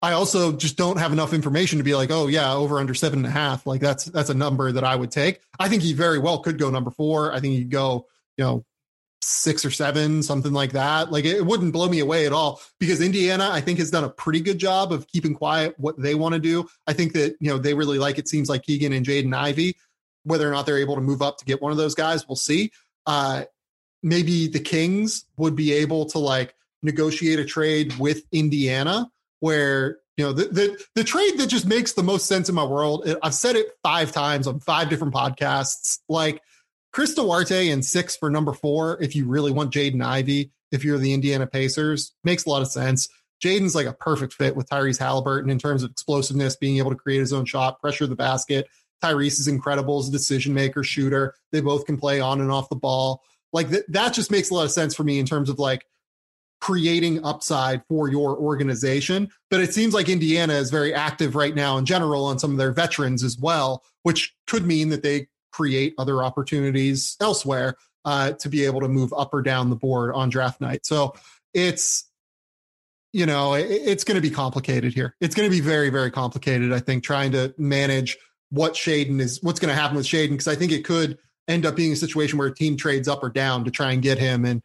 I 0.02 0.12
also 0.12 0.52
just 0.52 0.76
don't 0.76 0.98
have 0.98 1.12
enough 1.12 1.34
information 1.34 1.78
to 1.78 1.84
be 1.84 1.94
like, 1.94 2.10
oh 2.10 2.26
yeah, 2.26 2.54
over 2.54 2.78
under 2.78 2.94
seven 2.94 3.18
and 3.18 3.26
a 3.26 3.30
half. 3.30 3.66
Like 3.66 3.80
that's 3.80 4.06
that's 4.06 4.30
a 4.30 4.34
number 4.34 4.72
that 4.72 4.84
I 4.84 4.96
would 4.96 5.10
take. 5.10 5.40
I 5.58 5.68
think 5.68 5.82
he 5.82 5.92
very 5.92 6.18
well 6.18 6.38
could 6.38 6.58
go 6.58 6.70
number 6.70 6.90
four. 6.90 7.32
I 7.32 7.40
think 7.40 7.54
he'd 7.54 7.70
go, 7.70 8.06
you 8.38 8.44
know, 8.44 8.64
six 9.20 9.62
or 9.64 9.70
seven, 9.70 10.22
something 10.22 10.54
like 10.54 10.72
that. 10.72 11.12
Like 11.12 11.26
it 11.26 11.44
wouldn't 11.44 11.74
blow 11.74 11.88
me 11.88 12.00
away 12.00 12.24
at 12.24 12.32
all 12.32 12.62
because 12.78 13.02
Indiana, 13.02 13.50
I 13.52 13.60
think, 13.60 13.78
has 13.78 13.90
done 13.90 14.04
a 14.04 14.08
pretty 14.08 14.40
good 14.40 14.58
job 14.58 14.90
of 14.90 15.06
keeping 15.06 15.34
quiet 15.34 15.74
what 15.76 16.00
they 16.00 16.14
want 16.14 16.32
to 16.34 16.40
do. 16.40 16.66
I 16.86 16.94
think 16.94 17.12
that 17.12 17.36
you 17.38 17.50
know 17.50 17.58
they 17.58 17.74
really 17.74 17.98
like 17.98 18.18
it. 18.18 18.28
Seems 18.28 18.48
like 18.48 18.62
Keegan 18.62 18.94
and 18.94 19.04
Jaden 19.04 19.34
Ivey. 19.34 19.76
Whether 20.24 20.48
or 20.48 20.52
not 20.52 20.66
they're 20.66 20.78
able 20.78 20.96
to 20.96 21.00
move 21.00 21.22
up 21.22 21.38
to 21.38 21.44
get 21.44 21.62
one 21.62 21.72
of 21.72 21.78
those 21.78 21.94
guys, 21.94 22.28
we'll 22.28 22.36
see. 22.36 22.72
Uh, 23.06 23.44
maybe 24.02 24.48
the 24.48 24.60
Kings 24.60 25.24
would 25.36 25.56
be 25.56 25.72
able 25.72 26.06
to 26.06 26.18
like 26.18 26.54
negotiate 26.82 27.38
a 27.38 27.44
trade 27.44 27.98
with 27.98 28.22
Indiana 28.32 29.10
where 29.40 29.98
you 30.16 30.24
know 30.24 30.32
the, 30.32 30.44
the 30.44 30.84
the 30.94 31.04
trade 31.04 31.38
that 31.38 31.48
just 31.48 31.66
makes 31.66 31.94
the 31.94 32.02
most 32.02 32.26
sense 32.26 32.48
in 32.48 32.54
my 32.54 32.64
world. 32.64 33.08
I've 33.22 33.34
said 33.34 33.56
it 33.56 33.68
five 33.82 34.12
times 34.12 34.46
on 34.46 34.60
five 34.60 34.88
different 34.88 35.14
podcasts. 35.14 35.98
Like 36.08 36.42
Chris 36.92 37.14
Duarte 37.14 37.70
and 37.70 37.84
six 37.84 38.16
for 38.16 38.30
number 38.30 38.52
four. 38.52 39.02
If 39.02 39.16
you 39.16 39.26
really 39.26 39.52
want 39.52 39.72
Jaden 39.72 40.04
Ivey, 40.04 40.52
if 40.72 40.84
you're 40.84 40.98
the 40.98 41.12
Indiana 41.12 41.46
Pacers, 41.46 42.14
makes 42.24 42.46
a 42.46 42.50
lot 42.50 42.62
of 42.62 42.68
sense. 42.68 43.08
Jaden's 43.42 43.74
like 43.74 43.86
a 43.86 43.92
perfect 43.92 44.34
fit 44.34 44.54
with 44.54 44.68
Tyrese 44.68 44.98
Halliburton 44.98 45.50
in 45.50 45.58
terms 45.58 45.82
of 45.82 45.90
explosiveness, 45.90 46.56
being 46.56 46.78
able 46.78 46.90
to 46.90 46.96
create 46.96 47.20
his 47.20 47.32
own 47.32 47.46
shot, 47.46 47.80
pressure 47.80 48.06
the 48.06 48.14
basket. 48.14 48.68
Tyrese 49.02 49.40
is 49.40 49.48
incredible 49.48 49.98
as 49.98 50.08
a 50.08 50.12
decision 50.12 50.52
maker, 50.52 50.84
shooter. 50.84 51.34
They 51.52 51.60
both 51.60 51.86
can 51.86 51.96
play 51.96 52.20
on 52.20 52.40
and 52.40 52.50
off 52.50 52.68
the 52.68 52.76
ball. 52.76 53.22
Like 53.52 53.70
th- 53.70 53.84
that 53.88 54.12
just 54.12 54.30
makes 54.30 54.50
a 54.50 54.54
lot 54.54 54.64
of 54.64 54.70
sense 54.70 54.94
for 54.94 55.04
me 55.04 55.18
in 55.18 55.26
terms 55.26 55.48
of 55.48 55.58
like 55.58 55.86
creating 56.60 57.24
upside 57.24 57.82
for 57.88 58.08
your 58.08 58.36
organization. 58.36 59.30
But 59.50 59.60
it 59.60 59.74
seems 59.74 59.94
like 59.94 60.08
Indiana 60.08 60.54
is 60.54 60.70
very 60.70 60.92
active 60.94 61.34
right 61.34 61.54
now 61.54 61.78
in 61.78 61.86
general 61.86 62.24
on 62.24 62.38
some 62.38 62.52
of 62.52 62.58
their 62.58 62.72
veterans 62.72 63.22
as 63.22 63.38
well, 63.38 63.82
which 64.02 64.34
could 64.46 64.66
mean 64.66 64.90
that 64.90 65.02
they 65.02 65.28
create 65.52 65.94
other 65.98 66.22
opportunities 66.22 67.16
elsewhere 67.20 67.76
uh, 68.04 68.32
to 68.32 68.48
be 68.48 68.64
able 68.64 68.80
to 68.80 68.88
move 68.88 69.12
up 69.12 69.34
or 69.34 69.42
down 69.42 69.70
the 69.70 69.76
board 69.76 70.14
on 70.14 70.28
draft 70.28 70.60
night. 70.60 70.86
So 70.86 71.14
it's 71.54 72.06
you 73.12 73.26
know 73.26 73.54
it, 73.54 73.66
it's 73.68 74.04
going 74.04 74.14
to 74.14 74.20
be 74.20 74.30
complicated 74.30 74.94
here. 74.94 75.16
It's 75.20 75.34
going 75.34 75.48
to 75.48 75.54
be 75.54 75.60
very 75.60 75.90
very 75.90 76.10
complicated. 76.10 76.72
I 76.72 76.78
think 76.78 77.02
trying 77.04 77.32
to 77.32 77.54
manage 77.58 78.18
what 78.50 78.74
Shaedon 78.74 79.20
is 79.20 79.42
what's 79.42 79.60
going 79.60 79.74
to 79.74 79.80
happen 79.80 79.96
with 79.96 80.06
Shaedon 80.06 80.30
because 80.30 80.48
I 80.48 80.54
think 80.54 80.72
it 80.72 80.84
could 80.84 81.18
end 81.48 81.66
up 81.66 81.74
being 81.74 81.92
a 81.92 81.96
situation 81.96 82.38
where 82.38 82.48
a 82.48 82.54
team 82.54 82.76
trades 82.76 83.08
up 83.08 83.22
or 83.22 83.28
down 83.28 83.64
to 83.64 83.70
try 83.70 83.92
and 83.92 84.02
get 84.02 84.18
him. 84.18 84.44
And 84.44 84.62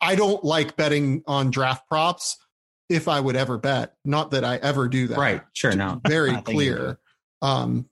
I, 0.00 0.14
don't 0.14 0.42
like 0.44 0.76
betting 0.76 1.22
on 1.26 1.50
draft 1.50 1.88
props 1.88 2.36
if 2.88 3.08
I 3.08 3.20
would 3.20 3.36
ever 3.36 3.58
bet. 3.58 3.94
Not 4.04 4.30
that 4.32 4.44
I 4.44 4.56
ever 4.56 4.88
do 4.88 5.08
that. 5.08 5.18
Right. 5.18 5.42
Sure. 5.52 5.74
No. 5.74 6.00
Very 6.06 6.30
I 6.32 6.34
think 6.34 6.48
you 6.48 6.52
do. 6.52 6.56
clear. 6.76 6.98
Um, 7.42 7.88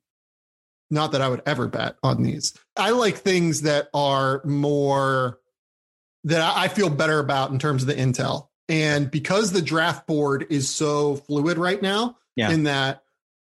not 0.90 1.12
that 1.12 1.22
I 1.22 1.28
would 1.28 1.42
ever 1.46 1.68
bet 1.68 1.96
on 2.02 2.22
these. 2.22 2.52
I 2.76 2.90
like 2.90 3.16
things 3.16 3.62
that 3.62 3.88
are 3.94 4.42
more 4.44 5.38
that 6.24 6.40
I 6.40 6.64
I 6.64 6.68
feel 6.68 6.90
better 6.90 7.18
about 7.18 7.50
in 7.50 7.58
terms 7.58 7.82
of 7.82 7.88
the 7.88 7.94
intel. 7.94 8.48
And 8.68 9.10
because 9.10 9.52
the 9.52 9.62
draft 9.62 10.06
board 10.06 10.46
is 10.50 10.68
so 10.68 11.16
fluid 11.16 11.58
right 11.58 11.80
now, 11.80 12.16
Yeah. 12.36 12.50
in 12.50 12.64
that 12.64 13.02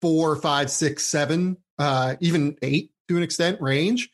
four, 0.01 0.37
five, 0.37 0.71
six, 0.71 1.05
seven, 1.05 1.57
uh, 1.79 2.17
even 2.21 2.57
eight 2.63 2.93
to 3.09 3.17
an 3.17 3.23
extent 3.23 3.61
range, 3.61 4.11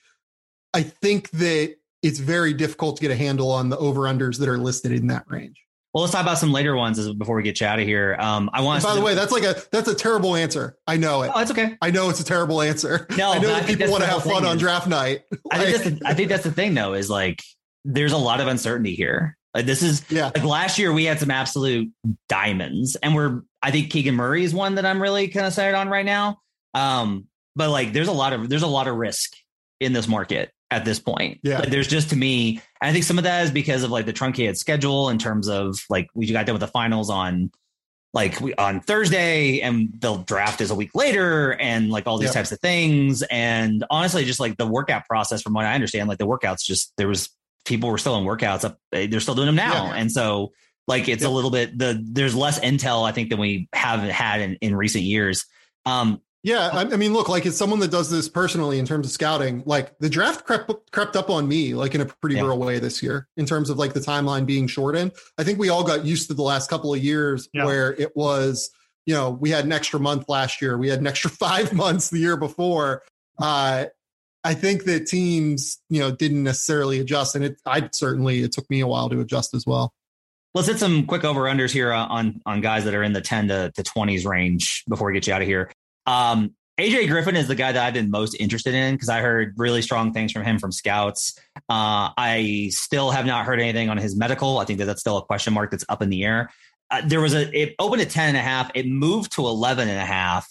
I 0.72 0.82
think 0.82 1.30
that 1.30 1.76
it's 2.06 2.20
very 2.20 2.54
difficult 2.54 2.96
to 2.96 3.02
get 3.02 3.10
a 3.10 3.16
handle 3.16 3.50
on 3.50 3.68
the 3.68 3.76
over 3.78 4.02
unders 4.02 4.38
that 4.38 4.48
are 4.48 4.58
listed 4.58 4.92
in 4.92 5.08
that 5.08 5.24
range. 5.28 5.60
Well, 5.92 6.02
let's 6.02 6.12
talk 6.12 6.22
about 6.22 6.38
some 6.38 6.52
later 6.52 6.76
ones 6.76 6.98
as, 6.98 7.12
before 7.14 7.36
we 7.36 7.42
get 7.42 7.60
you 7.60 7.66
out 7.66 7.78
of 7.78 7.86
here. 7.86 8.16
Um, 8.20 8.50
I 8.52 8.60
want. 8.60 8.82
By 8.82 8.94
the 8.94 9.00
way, 9.00 9.14
that's 9.14 9.32
like 9.32 9.44
a 9.44 9.56
that's 9.72 9.88
a 9.88 9.94
terrible 9.94 10.36
answer. 10.36 10.76
I 10.86 10.98
know 10.98 11.22
it. 11.22 11.32
oh, 11.34 11.40
it's 11.40 11.50
okay. 11.50 11.76
I 11.80 11.90
know 11.90 12.10
it's 12.10 12.20
a 12.20 12.24
terrible 12.24 12.60
answer. 12.60 13.06
No, 13.16 13.32
I 13.32 13.38
know 13.38 13.48
but 13.48 13.62
I 13.62 13.66
people 13.66 13.90
want 13.90 14.04
to 14.04 14.10
have 14.10 14.22
fun 14.22 14.42
thing 14.42 14.44
on 14.44 14.58
draft 14.58 14.86
night. 14.86 15.22
I 15.50 15.58
think 15.58 15.76
that's 15.76 15.90
the, 15.90 16.06
I 16.06 16.14
think 16.14 16.28
that's 16.28 16.44
the 16.44 16.52
thing 16.52 16.74
though 16.74 16.92
is 16.92 17.08
like 17.08 17.42
there's 17.84 18.12
a 18.12 18.18
lot 18.18 18.40
of 18.40 18.46
uncertainty 18.46 18.94
here. 18.94 19.36
Like 19.54 19.64
this 19.64 19.82
is 19.82 20.04
yeah, 20.10 20.26
like 20.26 20.44
last 20.44 20.78
year 20.78 20.92
we 20.92 21.06
had 21.06 21.18
some 21.18 21.30
absolute 21.30 21.90
diamonds, 22.28 22.96
and 22.96 23.14
we're 23.14 23.40
I 23.62 23.70
think 23.70 23.90
Keegan 23.90 24.14
Murray 24.14 24.44
is 24.44 24.54
one 24.54 24.74
that 24.74 24.84
I'm 24.84 25.00
really 25.00 25.28
kind 25.28 25.46
of 25.46 25.52
excited 25.52 25.74
on 25.74 25.88
right 25.88 26.04
now. 26.04 26.40
Um, 26.74 27.26
but 27.54 27.70
like 27.70 27.94
there's 27.94 28.08
a 28.08 28.12
lot 28.12 28.34
of 28.34 28.50
there's 28.50 28.62
a 28.62 28.68
lot 28.68 28.86
of 28.86 28.96
risk 28.96 29.32
in 29.80 29.94
this 29.94 30.06
market 30.06 30.52
at 30.70 30.84
this 30.84 30.98
point. 30.98 31.40
Yeah. 31.42 31.60
Like, 31.60 31.70
there's 31.70 31.86
just 31.88 32.10
to 32.10 32.16
me, 32.16 32.60
I 32.80 32.92
think 32.92 33.04
some 33.04 33.18
of 33.18 33.24
that 33.24 33.44
is 33.44 33.50
because 33.50 33.82
of 33.82 33.90
like 33.90 34.06
the 34.06 34.12
truncated 34.12 34.58
schedule 34.58 35.08
in 35.10 35.18
terms 35.18 35.48
of 35.48 35.78
like 35.88 36.08
we 36.14 36.26
got 36.32 36.46
done 36.46 36.54
with 36.54 36.60
the 36.60 36.66
finals 36.66 37.08
on 37.10 37.50
like 38.12 38.40
we 38.40 38.54
on 38.54 38.80
Thursday 38.80 39.60
and 39.60 39.90
the 39.98 40.16
draft 40.18 40.60
is 40.60 40.70
a 40.70 40.74
week 40.74 40.94
later 40.94 41.52
and 41.60 41.90
like 41.90 42.06
all 42.06 42.18
these 42.18 42.30
Yeah. 42.30 42.34
types 42.34 42.52
of 42.52 42.60
things. 42.60 43.22
And 43.22 43.84
honestly, 43.90 44.24
just 44.24 44.40
like 44.40 44.56
the 44.56 44.66
workout 44.66 45.04
process, 45.06 45.42
from 45.42 45.52
what 45.52 45.66
I 45.66 45.74
understand, 45.74 46.08
like 46.08 46.18
the 46.18 46.26
workouts 46.26 46.64
just 46.64 46.92
there 46.96 47.08
was 47.08 47.28
people 47.64 47.90
were 47.90 47.98
still 47.98 48.16
in 48.16 48.24
workouts 48.24 48.64
up 48.64 48.78
they're 48.90 49.20
still 49.20 49.34
doing 49.34 49.46
them 49.46 49.56
now. 49.56 49.86
Yeah. 49.88 49.94
And 49.96 50.10
so 50.10 50.52
like 50.88 51.08
it's 51.08 51.22
Yeah. 51.22 51.28
a 51.28 51.30
little 51.30 51.50
bit 51.50 51.76
the 51.78 52.02
there's 52.02 52.34
less 52.34 52.58
intel, 52.60 53.06
I 53.06 53.12
think, 53.12 53.28
than 53.30 53.38
we 53.38 53.68
haven't 53.72 54.10
had 54.10 54.40
in, 54.40 54.54
in 54.62 54.74
recent 54.74 55.04
years. 55.04 55.44
Um 55.84 56.20
yeah. 56.46 56.68
I, 56.72 56.82
I 56.82 56.96
mean, 56.96 57.12
look, 57.12 57.28
like 57.28 57.44
as 57.44 57.56
someone 57.56 57.80
that 57.80 57.90
does 57.90 58.08
this 58.08 58.28
personally 58.28 58.78
in 58.78 58.86
terms 58.86 59.04
of 59.06 59.12
scouting, 59.12 59.64
like 59.66 59.98
the 59.98 60.08
draft 60.08 60.46
crept 60.46 60.70
crept 60.92 61.16
up 61.16 61.28
on 61.28 61.48
me 61.48 61.74
like 61.74 61.94
in 61.96 62.00
a 62.00 62.06
pretty 62.06 62.36
Yeah. 62.36 62.42
real 62.46 62.58
way 62.58 62.78
this 62.78 63.02
year 63.02 63.26
in 63.36 63.44
terms 63.46 63.68
of 63.68 63.76
like 63.78 63.92
the 63.92 64.00
timeline 64.00 64.46
being 64.46 64.68
shortened. 64.68 65.10
I 65.36 65.42
think 65.44 65.58
we 65.58 65.68
all 65.68 65.82
got 65.84 66.04
used 66.04 66.28
to 66.28 66.34
the 66.34 66.42
last 66.42 66.70
couple 66.70 66.94
of 66.94 67.02
years 67.02 67.48
Yeah. 67.52 67.64
where 67.64 67.92
it 67.94 68.16
was, 68.16 68.70
you 69.06 69.14
know, 69.14 69.30
we 69.30 69.50
had 69.50 69.64
an 69.64 69.72
extra 69.72 69.98
month 69.98 70.28
last 70.28 70.62
year, 70.62 70.78
we 70.78 70.88
had 70.88 71.00
an 71.00 71.06
extra 71.08 71.30
five 71.46 71.72
months 71.72 72.10
the 72.10 72.18
year 72.20 72.36
before. 72.36 73.02
Uh, 73.38 73.86
I 74.44 74.54
think 74.54 74.84
that 74.84 75.08
teams, 75.08 75.78
you 75.90 75.98
know, 75.98 76.12
didn't 76.12 76.44
necessarily 76.44 77.00
adjust, 77.00 77.34
and 77.34 77.44
it. 77.44 77.60
I 77.66 77.88
certainly 77.92 78.42
it 78.44 78.52
took 78.52 78.70
me 78.70 78.78
a 78.80 78.86
while 78.86 79.10
to 79.10 79.18
adjust 79.20 79.52
as 79.54 79.66
well. 79.66 79.92
let's 80.54 80.68
hit 80.68 80.78
some 80.78 81.04
quick 81.06 81.24
over 81.24 81.42
unders 81.42 81.72
here 81.72 81.92
uh, 81.92 82.06
on 82.06 82.40
on 82.46 82.60
guys 82.60 82.84
that 82.84 82.94
are 82.94 83.02
in 83.02 83.12
the 83.12 83.20
10 83.20 83.48
to, 83.48 83.72
to 83.74 83.82
20s 83.82 84.24
range 84.24 84.84
before 84.88 85.08
we 85.08 85.14
get 85.14 85.26
you 85.26 85.32
out 85.34 85.42
of 85.42 85.48
here. 85.48 85.70
Um, 86.06 86.54
AJ 86.78 87.08
Griffin 87.08 87.36
is 87.36 87.48
the 87.48 87.54
guy 87.54 87.72
that 87.72 87.86
I've 87.86 87.94
been 87.94 88.10
most 88.10 88.34
interested 88.34 88.74
in 88.74 88.94
because 88.94 89.08
I 89.08 89.20
heard 89.20 89.54
really 89.56 89.80
strong 89.80 90.12
things 90.12 90.30
from 90.30 90.44
him 90.44 90.58
from 90.58 90.72
scouts. 90.72 91.38
Uh, 91.70 92.12
I 92.18 92.68
still 92.70 93.10
have 93.10 93.24
not 93.24 93.46
heard 93.46 93.60
anything 93.60 93.88
on 93.88 93.96
his 93.96 94.14
medical. 94.14 94.58
I 94.58 94.66
think 94.66 94.78
that 94.80 94.84
that's 94.84 95.00
still 95.00 95.16
a 95.16 95.24
question 95.24 95.54
mark 95.54 95.70
that's 95.70 95.86
up 95.88 96.02
in 96.02 96.10
the 96.10 96.24
air. 96.24 96.50
Uh, 96.90 97.00
there 97.04 97.20
was 97.20 97.34
a, 97.34 97.50
it 97.58 97.74
opened 97.78 98.02
at 98.02 98.10
10 98.10 98.28
and 98.28 98.36
a 98.36 98.42
half. 98.42 98.70
It 98.74 98.86
moved 98.86 99.32
to 99.32 99.46
11 99.46 99.88
and 99.88 99.98
a 99.98 100.04
half. 100.04 100.48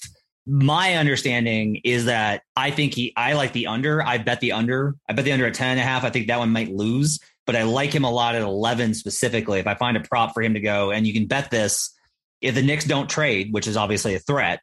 My 0.47 0.95
understanding 0.95 1.82
is 1.84 2.06
that 2.06 2.41
I 2.56 2.72
think 2.72 2.95
he, 2.95 3.14
I 3.16 3.34
like 3.34 3.53
the 3.53 3.68
under. 3.68 4.01
I 4.01 4.18
bet 4.18 4.41
the 4.41 4.51
under. 4.51 4.95
I 5.08 5.14
bet 5.14 5.26
the 5.26 5.32
under 5.32 5.45
at 5.45 5.53
10 5.53 5.70
and 5.70 5.80
a 5.80 5.84
half. 5.84 6.03
I 6.03 6.10
think 6.10 6.28
that 6.28 6.39
one 6.39 6.51
might 6.51 6.74
lose, 6.74 7.20
but 7.45 7.56
I 7.56 7.64
like 7.64 7.93
him 7.93 8.03
a 8.03 8.12
lot 8.12 8.34
at 8.34 8.41
11 8.41 8.95
specifically. 8.95 9.60
If 9.60 9.68
I 9.68 9.76
find 9.76 9.95
a 9.95 10.01
prop 10.01 10.34
for 10.34 10.41
him 10.41 10.56
to 10.56 10.60
go, 10.60 10.91
and 10.91 11.06
you 11.06 11.14
can 11.14 11.28
bet 11.28 11.51
this 11.51 11.95
if 12.41 12.56
the 12.56 12.64
Knicks 12.64 12.86
don't 12.86 13.10
trade, 13.10 13.53
which 13.53 13.68
is 13.68 13.78
obviously 13.78 14.16
a 14.16 14.20
threat, 14.20 14.60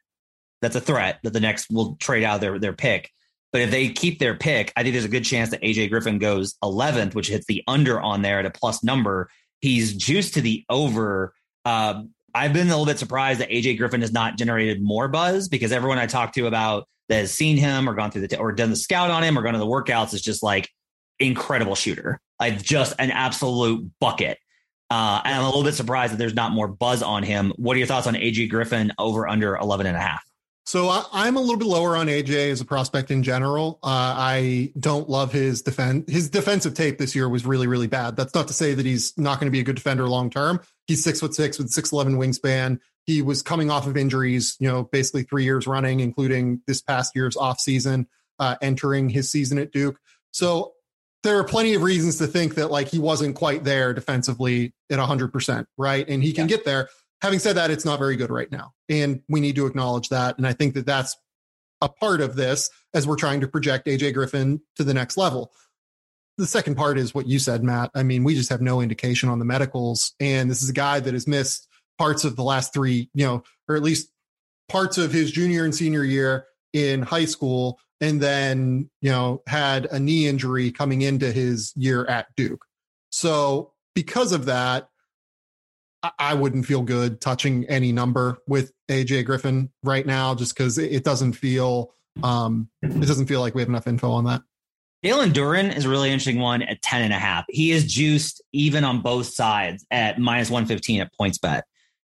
that's 0.63 0.75
a 0.75 0.81
threat 0.81 1.19
that 1.23 1.33
the 1.33 1.39
Knicks 1.39 1.69
will 1.69 1.95
trade 1.97 2.23
out 2.23 2.41
their, 2.41 2.57
their 2.57 2.73
pick. 2.73 3.11
But 3.51 3.61
if 3.61 3.71
they 3.71 3.89
keep 3.89 4.17
their 4.17 4.33
pick, 4.33 4.73
I 4.75 4.81
think 4.81 4.93
there's 4.93 5.05
a 5.05 5.09
good 5.09 5.25
chance 5.25 5.51
that 5.51 5.61
AJ 5.61 5.89
Griffin 5.89 6.17
goes 6.17 6.55
11th, 6.63 7.13
which 7.13 7.29
hits 7.29 7.45
the 7.45 7.63
under 7.67 8.01
on 8.01 8.23
there 8.23 8.39
at 8.39 8.45
a 8.45 8.49
plus 8.49 8.83
number. 8.83 9.29
He's 9.59 9.93
juiced 9.93 10.33
to 10.35 10.41
the 10.41 10.65
over. 10.69 11.33
Uh, 11.63 12.03
I've 12.33 12.53
been 12.53 12.67
a 12.67 12.71
little 12.71 12.85
bit 12.85 12.97
surprised 12.97 13.41
that 13.41 13.49
AJ 13.49 13.77
Griffin 13.77 14.01
has 14.01 14.11
not 14.11 14.37
generated 14.37 14.81
more 14.81 15.07
buzz 15.07 15.49
because 15.49 15.71
everyone 15.71 15.99
I 15.99 16.07
talked 16.07 16.33
to 16.35 16.47
about 16.47 16.87
that 17.09 17.17
has 17.17 17.31
seen 17.31 17.57
him 17.57 17.87
or 17.87 17.93
gone 17.93 18.09
through 18.09 18.27
the 18.27 18.39
or 18.39 18.51
done 18.53 18.71
the 18.71 18.75
scout 18.75 19.11
on 19.11 19.21
him 19.21 19.37
or 19.37 19.43
gone 19.43 19.53
to 19.53 19.59
the 19.59 19.67
workouts 19.67 20.15
is 20.15 20.21
just 20.21 20.41
like 20.41 20.67
incredible 21.19 21.75
shooter, 21.75 22.19
like 22.39 22.61
just 22.63 22.95
an 22.97 23.11
absolute 23.11 23.87
bucket. 23.99 24.39
Uh, 24.89 25.21
and 25.23 25.35
I'm 25.35 25.43
a 25.43 25.45
little 25.45 25.63
bit 25.63 25.75
surprised 25.75 26.13
that 26.13 26.17
there's 26.17 26.33
not 26.33 26.51
more 26.51 26.67
buzz 26.67 27.03
on 27.03 27.21
him. 27.21 27.53
What 27.57 27.75
are 27.75 27.77
your 27.77 27.87
thoughts 27.87 28.07
on 28.07 28.15
AJ 28.15 28.49
Griffin 28.49 28.91
over 28.97 29.27
under 29.27 29.55
11 29.55 29.85
and 29.85 29.95
a 29.95 29.99
half? 29.99 30.23
So 30.65 30.87
I, 30.87 31.03
I'm 31.11 31.35
a 31.35 31.41
little 31.41 31.57
bit 31.57 31.67
lower 31.67 31.95
on 31.95 32.07
AJ 32.07 32.51
as 32.51 32.61
a 32.61 32.65
prospect 32.65 33.11
in 33.11 33.21
general. 33.21 33.79
Uh, 33.83 34.15
I 34.17 34.71
don't 34.79 35.09
love 35.09 35.31
his 35.31 35.61
defense. 35.61 36.11
His 36.11 36.29
defensive 36.29 36.73
tape 36.73 36.97
this 36.97 37.15
year 37.15 37.27
was 37.27 37.45
really, 37.45 37.67
really 37.67 37.87
bad. 37.87 38.15
That's 38.15 38.33
not 38.33 38.47
to 38.47 38.53
say 38.53 38.73
that 38.73 38.85
he's 38.85 39.17
not 39.17 39.39
going 39.39 39.47
to 39.47 39.51
be 39.51 39.59
a 39.59 39.63
good 39.63 39.75
defender 39.75 40.07
long 40.07 40.29
term. 40.29 40.61
He's 40.87 41.03
six 41.03 41.19
foot 41.19 41.35
six 41.35 41.57
with 41.57 41.69
six 41.69 41.91
eleven 41.91 42.15
wingspan. 42.15 42.79
He 43.05 43.21
was 43.21 43.41
coming 43.41 43.69
off 43.69 43.85
of 43.85 43.97
injuries, 43.97 44.55
you 44.59 44.67
know, 44.69 44.83
basically 44.83 45.23
three 45.23 45.43
years 45.43 45.67
running, 45.67 45.99
including 45.99 46.61
this 46.67 46.81
past 46.81 47.13
year's 47.15 47.35
off 47.35 47.59
season, 47.59 48.07
uh, 48.39 48.55
entering 48.61 49.09
his 49.09 49.29
season 49.29 49.57
at 49.57 49.73
Duke. 49.73 49.99
So 50.31 50.73
there 51.23 51.37
are 51.37 51.43
plenty 51.43 51.73
of 51.73 51.81
reasons 51.81 52.17
to 52.17 52.27
think 52.27 52.55
that 52.55 52.71
like 52.71 52.87
he 52.87 52.99
wasn't 52.99 53.35
quite 53.35 53.63
there 53.63 53.93
defensively 53.93 54.73
at 54.89 54.99
100%, 54.99 55.65
right? 55.77 56.07
And 56.07 56.23
he 56.23 56.33
can 56.33 56.47
get 56.47 56.65
there. 56.65 56.89
Having 57.23 57.39
said 57.39 57.55
that, 57.55 57.71
it's 57.71 57.85
not 57.85 57.99
very 57.99 58.17
good 58.17 58.29
right 58.29 58.51
now. 58.51 58.73
And 58.89 59.21
we 59.29 59.39
need 59.39 59.55
to 59.55 59.65
acknowledge 59.65 60.09
that. 60.09 60.37
And 60.37 60.45
I 60.45 60.51
think 60.51 60.73
that 60.73 60.85
that's 60.85 61.15
a 61.81 61.87
part 61.87 62.19
of 62.19 62.35
this 62.35 62.69
as 62.93 63.07
we're 63.07 63.15
trying 63.15 63.39
to 63.41 63.47
project 63.47 63.87
AJ 63.87 64.13
Griffin 64.13 64.61
to 64.75 64.83
the 64.83 64.93
next 64.93 65.15
level. 65.15 65.53
The 66.37 66.45
second 66.45 66.75
part 66.75 66.97
is 66.97 67.15
what 67.15 67.25
you 67.25 67.39
said, 67.39 67.63
Matt. 67.63 67.91
I 67.95 68.03
mean, 68.03 68.25
we 68.25 68.35
just 68.35 68.49
have 68.49 68.61
no 68.61 68.81
indication 68.81 69.29
on 69.29 69.39
the 69.39 69.45
medicals. 69.45 70.13
And 70.19 70.51
this 70.51 70.61
is 70.61 70.69
a 70.69 70.73
guy 70.73 70.99
that 70.99 71.13
has 71.13 71.25
missed 71.25 71.69
parts 71.97 72.25
of 72.25 72.35
the 72.35 72.43
last 72.43 72.73
three, 72.73 73.09
you 73.13 73.25
know, 73.25 73.43
or 73.69 73.77
at 73.77 73.83
least 73.83 74.09
parts 74.67 74.97
of 74.97 75.13
his 75.13 75.31
junior 75.31 75.63
and 75.63 75.73
senior 75.73 76.03
year 76.03 76.45
in 76.73 77.03
high 77.03 77.25
school. 77.25 77.79
And 78.01 78.19
then, 78.19 78.89
you 79.01 79.11
know, 79.11 79.43
had 79.47 79.85
a 79.85 79.97
knee 79.97 80.27
injury 80.27 80.71
coming 80.71 81.03
into 81.03 81.31
his 81.31 81.71
year 81.77 82.05
at 82.05 82.27
Duke. 82.35 82.65
So 83.11 83.71
because 83.95 84.33
of 84.33 84.43
that, 84.45 84.89
I- 86.19 86.33
wouldn't 86.33 86.65
feel 86.65 86.81
good 86.81 87.21
touching 87.21 87.65
any 87.69 87.91
number 87.91 88.37
with 88.47 88.71
AJ 88.89 89.25
Griffin 89.25 89.69
right 89.83 90.05
now, 90.05 90.35
just 90.35 90.55
because 90.55 90.77
it 90.77 91.03
doesn't 91.03 91.33
feel 91.33 91.93
um 92.21 92.69
it 92.81 93.07
doesn't 93.07 93.25
feel 93.27 93.39
like 93.39 93.55
we 93.55 93.61
have 93.61 93.69
enough 93.69 93.87
info 93.87 94.11
on 94.11 94.25
that. 94.25 94.41
Jalen 95.03 95.33
Duren 95.33 95.75
is 95.75 95.85
a 95.85 95.89
really 95.89 96.09
interesting 96.09 96.39
one 96.39 96.61
at 96.61 96.81
10 96.81 97.01
and 97.01 97.11
a 97.13 97.17
half. 97.19 97.43
He 97.49 97.71
is 97.71 97.91
juiced 97.91 98.41
even 98.53 98.83
on 98.83 99.01
both 99.01 99.27
sides 99.27 99.85
at 99.91 100.17
minus 100.19 100.49
115 100.49 101.01
at 101.01 101.11
PointsBet. 101.19 101.63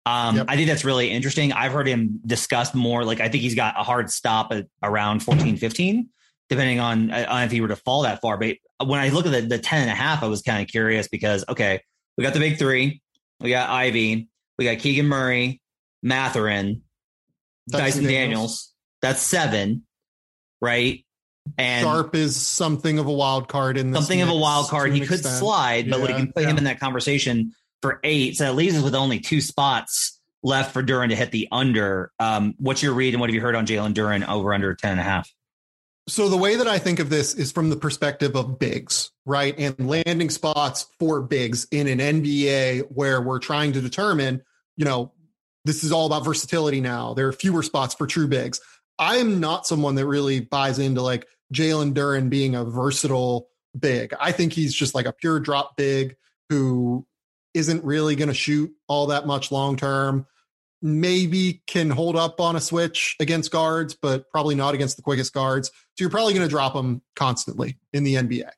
Um, 0.05 0.37
Yep. 0.37 0.45
I 0.49 0.55
think 0.55 0.67
that's 0.67 0.83
really 0.85 1.11
interesting. 1.11 1.53
I've 1.53 1.71
heard 1.71 1.87
him 1.87 2.19
discussed 2.25 2.73
more. 2.73 3.03
Like, 3.03 3.19
I 3.19 3.29
think 3.29 3.43
he's 3.43 3.53
got 3.53 3.79
a 3.79 3.83
hard 3.83 4.09
stop 4.09 4.51
at 4.51 4.65
around 4.81 5.21
14, 5.21 5.57
15, 5.57 6.09
depending 6.49 6.79
on, 6.79 7.11
uh, 7.11 7.27
on 7.29 7.43
if 7.43 7.51
he 7.51 7.61
were 7.61 7.67
to 7.67 7.75
fall 7.75 8.01
that 8.03 8.21
far. 8.21 8.37
But 8.37 8.55
when 8.83 8.99
I 8.99 9.09
look 9.09 9.27
at 9.27 9.33
the, 9.33 9.41
the 9.41 9.59
10 9.59 9.81
and 9.81 9.91
a 9.91 9.95
half, 9.95 10.23
I 10.23 10.27
was 10.27 10.41
kind 10.41 10.59
of 10.63 10.67
curious 10.67 11.07
because, 11.07 11.45
okay, 11.47 11.81
we 12.17 12.23
got 12.23 12.33
the 12.33 12.39
big 12.39 12.57
three. 12.57 13.01
We 13.41 13.49
got 13.49 13.69
Ivey. 13.69 14.27
We 14.57 14.65
got 14.65 14.79
Keegan 14.79 15.07
Murray, 15.07 15.61
Mathurin, 16.03 16.81
Dyson 17.69 17.85
Dyson 17.85 18.03
Daniels. 18.03 18.11
Daniels. 18.11 18.73
That's 19.01 19.21
seven, 19.21 19.83
right? 20.61 21.05
And 21.57 21.83
Sharpe 21.83 22.15
is 22.15 22.35
something 22.35 22.99
of 22.99 23.07
a 23.07 23.11
wild 23.11 23.47
card 23.47 23.77
in 23.77 23.91
this 23.91 24.01
something 24.01 24.21
of 24.21 24.29
a 24.29 24.35
wild 24.35 24.67
card. 24.67 24.93
He 24.93 24.99
could 24.99 25.19
extent. 25.19 25.37
slide, 25.37 25.89
but 25.89 26.01
Yeah, 26.01 26.07
you 26.09 26.13
can 26.15 26.33
put 26.33 26.43
him 26.43 26.57
in 26.57 26.65
that 26.65 26.79
conversation 26.79 27.53
for 27.81 27.99
eight. 28.03 28.35
So 28.37 28.43
that 28.45 28.55
leaves 28.55 28.77
us 28.77 28.83
with 28.83 28.95
only 28.95 29.19
two 29.19 29.41
spots 29.41 30.19
left 30.43 30.73
for 30.73 30.83
Duren 30.83 31.09
to 31.09 31.15
hit 31.15 31.31
the 31.31 31.47
under. 31.51 32.11
Um, 32.19 32.55
what's 32.59 32.83
your 32.83 32.93
read 32.93 33.13
and 33.13 33.21
what 33.21 33.29
have 33.29 33.35
you 33.35 33.41
heard 33.41 33.55
on 33.55 33.65
Jalen 33.65 33.93
Duren 33.93 34.27
over 34.27 34.53
under 34.53 34.75
10 34.75 34.91
and 34.91 34.99
a 34.99 35.03
half? 35.03 35.31
So 36.07 36.27
the 36.27 36.37
way 36.37 36.55
that 36.55 36.67
I 36.67 36.79
think 36.79 36.99
of 36.99 37.09
this 37.09 37.35
is 37.35 37.51
from 37.51 37.69
the 37.69 37.75
perspective 37.75 38.35
of 38.35 38.57
bigs, 38.57 39.11
right? 39.29 39.53
And 39.59 39.87
landing 39.87 40.31
spots 40.31 40.87
for 40.97 41.21
bigs 41.21 41.67
in 41.69 41.87
an 41.87 41.99
NBA 41.99 42.91
where 42.91 43.21
we're 43.21 43.37
trying 43.37 43.73
to 43.73 43.81
determine, 43.81 44.41
you 44.75 44.85
know, 44.85 45.11
this 45.65 45.83
is 45.83 45.91
all 45.91 46.07
about 46.07 46.25
versatility 46.25 46.81
now. 46.81 47.13
There 47.13 47.27
are 47.27 47.31
fewer 47.31 47.61
spots 47.61 47.93
for 47.93 48.07
true 48.07 48.27
bigs. 48.27 48.59
I 48.97 49.17
am 49.17 49.39
not 49.39 49.67
someone 49.67 49.93
that 49.95 50.07
really 50.07 50.39
buys 50.39 50.79
into 50.79 51.03
like 51.03 51.27
Jalen 51.53 51.93
Duren 51.93 52.31
being 52.31 52.55
a 52.55 52.65
versatile 52.65 53.49
big. 53.79 54.15
I 54.19 54.31
think 54.31 54.51
he's 54.51 54.73
just 54.73 54.95
like 54.95 55.05
a 55.05 55.13
pure 55.13 55.39
drop 55.39 55.77
big 55.77 56.15
who 56.49 57.05
isn't 57.53 57.83
really 57.83 58.15
going 58.15 58.29
to 58.29 58.33
shoot 58.33 58.73
all 58.87 59.07
that 59.07 59.27
much 59.27 59.51
long 59.51 59.77
term. 59.77 60.25
Maybe 60.81 61.61
can 61.67 61.91
hold 61.91 62.15
up 62.15 62.41
on 62.41 62.55
a 62.55 62.61
switch 62.61 63.15
against 63.19 63.51
guards, 63.51 63.93
but 63.93 64.27
probably 64.31 64.55
not 64.55 64.73
against 64.73 64.95
the 64.95 65.03
quickest 65.03 65.33
guards. 65.33 65.67
So 65.67 65.73
you're 65.99 66.09
probably 66.09 66.33
going 66.33 66.47
to 66.47 66.49
drop 66.49 66.73
him 66.73 67.03
constantly 67.15 67.77
in 67.93 68.03
the 68.03 68.15
NBA. 68.15 68.49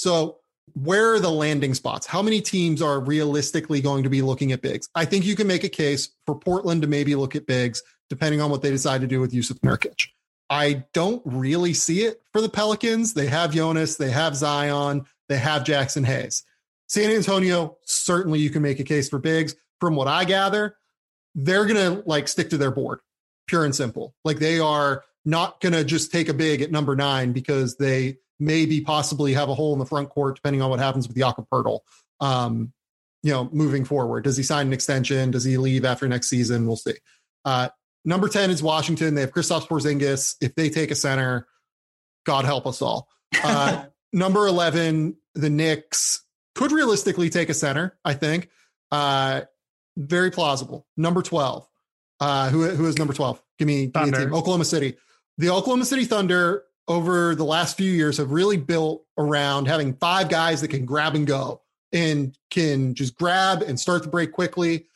So 0.00 0.38
where 0.72 1.12
are 1.12 1.20
the 1.20 1.30
landing 1.30 1.74
spots? 1.74 2.06
How 2.06 2.22
many 2.22 2.40
teams 2.40 2.80
are 2.80 3.00
realistically 3.00 3.82
going 3.82 4.02
to 4.04 4.08
be 4.08 4.22
looking 4.22 4.50
at 4.52 4.62
bigs? 4.62 4.88
I 4.94 5.04
think 5.04 5.26
you 5.26 5.36
can 5.36 5.46
make 5.46 5.62
a 5.62 5.68
case 5.68 6.08
for 6.24 6.34
Portland 6.34 6.80
to 6.80 6.88
maybe 6.88 7.14
look 7.14 7.36
at 7.36 7.46
bigs, 7.46 7.82
depending 8.08 8.40
on 8.40 8.50
what 8.50 8.62
they 8.62 8.70
decide 8.70 9.02
to 9.02 9.06
do 9.06 9.20
with 9.20 9.32
Jusuf 9.32 9.58
Nurkic. 9.60 10.06
I 10.48 10.84
don't 10.94 11.20
really 11.26 11.74
see 11.74 12.04
it 12.04 12.22
for 12.32 12.40
the 12.40 12.48
Pelicans. 12.48 13.12
They 13.12 13.26
have 13.26 13.52
Jonas, 13.52 13.98
they 13.98 14.10
have 14.10 14.34
Zion, 14.34 15.04
they 15.28 15.36
have 15.36 15.64
Jaxson 15.64 16.06
Hayes. 16.06 16.44
San 16.86 17.10
Antonio, 17.10 17.76
certainly 17.84 18.38
you 18.38 18.48
can 18.48 18.62
make 18.62 18.80
a 18.80 18.84
case 18.84 19.10
for 19.10 19.18
bigs. 19.18 19.54
From 19.80 19.96
what 19.96 20.08
I 20.08 20.24
gather, 20.24 20.76
they're 21.34 21.66
going 21.66 21.76
to 21.76 22.02
like 22.08 22.26
stick 22.26 22.48
to 22.50 22.56
their 22.56 22.70
board, 22.70 23.00
pure 23.46 23.66
and 23.66 23.74
simple. 23.74 24.14
Like 24.24 24.38
they 24.38 24.60
are 24.60 25.04
not 25.26 25.60
going 25.60 25.74
to 25.74 25.84
just 25.84 26.10
take 26.10 26.30
a 26.30 26.34
big 26.34 26.62
at 26.62 26.70
number 26.70 26.96
nine 26.96 27.32
because 27.32 27.76
they 27.76 28.16
maybe 28.40 28.80
possibly 28.80 29.34
have 29.34 29.48
a 29.48 29.54
hole 29.54 29.74
in 29.74 29.78
the 29.78 29.86
front 29.86 30.08
court, 30.08 30.34
depending 30.36 30.62
on 30.62 30.70
what 30.70 30.80
happens 30.80 31.06
with 31.06 31.16
Jakob 31.16 31.46
Poeltl. 31.52 31.80
Um, 32.20 32.72
you 33.22 33.32
know, 33.32 33.48
moving 33.52 33.84
forward, 33.84 34.24
does 34.24 34.36
he 34.36 34.42
sign 34.42 34.68
an 34.68 34.72
extension? 34.72 35.30
Does 35.30 35.44
he 35.44 35.58
leave 35.58 35.84
after 35.84 36.08
next 36.08 36.28
season? 36.28 36.66
We'll 36.66 36.76
see. 36.76 36.94
Uh, 37.44 37.68
number 38.04 38.28
10 38.28 38.50
is 38.50 38.62
Washington. 38.62 39.14
They 39.14 39.20
have 39.20 39.32
Kristaps 39.32 39.68
Porzingis. 39.68 40.36
If 40.40 40.54
they 40.54 40.70
take 40.70 40.90
a 40.90 40.94
center, 40.94 41.46
God 42.24 42.46
help 42.46 42.66
us 42.66 42.80
all. 42.80 43.08
Uh, 43.44 43.84
number 44.12 44.46
11, 44.46 45.16
the 45.34 45.50
Knicks 45.50 46.24
could 46.54 46.72
realistically 46.72 47.28
take 47.28 47.50
a 47.50 47.54
center, 47.54 47.98
I 48.04 48.14
think. 48.14 48.48
Uh, 48.90 49.42
very 49.96 50.30
plausible. 50.30 50.86
Number 50.96 51.20
12. 51.20 51.66
Uh, 52.20 52.48
who, 52.50 52.68
who 52.70 52.86
is 52.86 52.98
number 52.98 53.12
12? 53.12 53.42
Give 53.58 53.68
me, 53.68 53.86
give 53.86 54.02
me 54.04 54.08
a 54.10 54.12
team. 54.12 54.34
Oklahoma 54.34 54.64
City. 54.64 54.96
The 55.36 55.50
Oklahoma 55.50 55.84
City 55.84 56.06
Thunder 56.06 56.64
over 56.90 57.36
the 57.36 57.44
last 57.44 57.76
few 57.76 57.90
years 57.90 58.16
have 58.16 58.32
really 58.32 58.56
built 58.56 59.04
around 59.16 59.68
having 59.68 59.94
five 59.94 60.28
guys 60.28 60.60
that 60.60 60.68
can 60.68 60.84
grab 60.84 61.14
and 61.14 61.24
go 61.24 61.62
and 61.92 62.36
can 62.50 62.94
just 62.94 63.14
grab 63.14 63.62
and 63.62 63.78
start 63.78 64.02
the 64.02 64.08
break 64.08 64.32
quickly. 64.32 64.86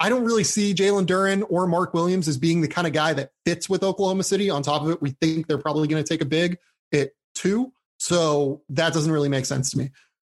I 0.00 0.08
don't 0.08 0.24
really 0.24 0.44
see 0.44 0.72
Jalen 0.74 1.04
Duren 1.04 1.44
or 1.50 1.66
Mark 1.66 1.92
Williams 1.92 2.26
as 2.26 2.38
being 2.38 2.62
the 2.62 2.68
kind 2.68 2.86
of 2.86 2.94
guy 2.94 3.12
that 3.12 3.32
fits 3.44 3.68
with 3.68 3.82
Oklahoma 3.82 4.22
City. 4.22 4.48
On 4.48 4.62
top 4.62 4.80
of 4.80 4.88
it, 4.88 5.02
we 5.02 5.10
think 5.10 5.46
they're 5.46 5.58
probably 5.58 5.86
going 5.88 6.02
to 6.02 6.08
take 6.08 6.22
a 6.22 6.26
big 6.26 6.56
at 6.94 7.10
two. 7.34 7.70
So 7.98 8.62
that 8.70 8.94
doesn't 8.94 9.12
really 9.12 9.28
make 9.28 9.44
sense 9.44 9.70
to 9.72 9.78
me. 9.78 9.90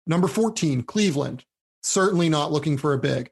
Number 0.07 0.27
14, 0.27 0.81
Cleveland. 0.81 1.45
Certainly 1.83 2.29
not 2.29 2.51
looking 2.51 2.75
for 2.75 2.93
a 2.93 2.97
big. 2.97 3.29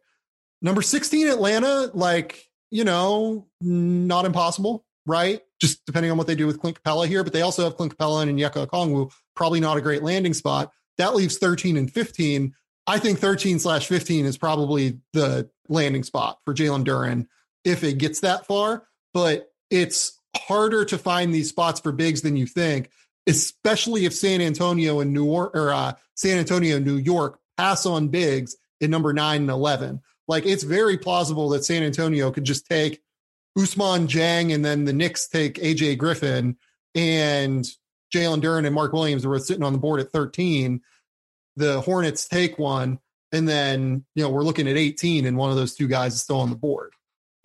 Number 0.61 0.83
16, 0.83 1.27
Atlanta, 1.27 1.89
like, 1.95 2.47
you 2.69 2.83
know, 2.83 3.47
not 3.59 4.25
impossible, 4.25 4.84
right? 5.05 5.41
just 5.59 5.85
depending 5.85 6.11
on 6.11 6.17
what 6.17 6.27
they 6.27 6.35
do 6.35 6.47
with 6.47 6.59
Clint 6.59 6.81
Capela 6.81 7.07
here, 7.07 7.23
but 7.23 7.33
they 7.33 7.41
also 7.41 7.63
have 7.63 7.77
Clint 7.77 7.97
Capela 7.97 8.23
and 8.23 8.37
Onyeka 8.37 8.67
Okongwu, 8.67 9.11
probably 9.35 9.59
not 9.59 9.77
a 9.77 9.81
great 9.81 10.03
landing 10.03 10.33
spot. 10.33 10.71
That 10.97 11.15
leaves 11.15 11.37
13 11.37 11.77
and 11.77 11.91
15. 11.91 12.53
I 12.87 12.99
think 12.99 13.19
13 13.19 13.59
slash 13.59 13.87
15 13.87 14.25
is 14.25 14.37
probably 14.37 14.99
the 15.13 15.49
landing 15.67 16.03
spot 16.03 16.39
for 16.45 16.53
Jalen 16.53 16.85
Duren 16.85 17.27
if 17.63 17.83
it 17.83 17.97
gets 17.97 18.19
that 18.19 18.45
far, 18.45 18.85
but 19.13 19.49
it's 19.71 20.19
harder 20.37 20.85
to 20.85 20.97
find 20.97 21.33
these 21.33 21.49
spots 21.49 21.79
for 21.79 21.91
bigs 21.91 22.21
than 22.21 22.37
you 22.37 22.45
think, 22.45 22.91
especially 23.25 24.05
if 24.05 24.13
San 24.13 24.41
Antonio 24.41 24.99
and 24.99 25.13
New 25.13 25.25
York 25.25 25.55
or 25.55 25.73
uh, 25.73 25.93
San 26.15 26.37
Antonio, 26.37 26.77
New 26.77 26.97
York 26.97 27.39
pass 27.57 27.85
on 27.85 28.09
bigs 28.09 28.55
in 28.81 28.91
number 28.91 29.13
nine 29.13 29.41
and 29.41 29.49
11. 29.49 30.01
Like 30.27 30.45
it's 30.45 30.63
very 30.63 30.97
plausible 30.97 31.49
that 31.49 31.65
San 31.65 31.81
Antonio 31.81 32.29
could 32.29 32.43
just 32.43 32.67
take 32.67 33.01
Ousmane 33.57 34.07
Dieng, 34.07 34.53
and 34.53 34.63
then 34.63 34.85
the 34.85 34.93
Knicks 34.93 35.27
take 35.27 35.55
AJ 35.55 35.97
Griffin 35.97 36.57
and 36.93 37.65
Jalen 38.13 38.41
Duren 38.41 38.65
and 38.65 38.75
Mark 38.75 38.93
Williams 38.93 39.25
were 39.25 39.39
sitting 39.39 39.63
on 39.63 39.73
the 39.73 39.79
board 39.79 39.99
at 39.99 40.11
13. 40.11 40.81
The 41.55 41.81
Hornets 41.81 42.27
take 42.27 42.59
one, 42.59 42.99
and 43.31 43.47
then 43.47 44.05
you 44.15 44.23
know 44.23 44.29
we're 44.29 44.43
looking 44.43 44.67
at 44.67 44.77
18, 44.77 45.25
and 45.25 45.37
one 45.37 45.49
of 45.49 45.55
those 45.55 45.75
two 45.75 45.87
guys 45.87 46.13
is 46.13 46.21
still 46.21 46.39
on 46.39 46.49
the 46.49 46.55
board. 46.55 46.91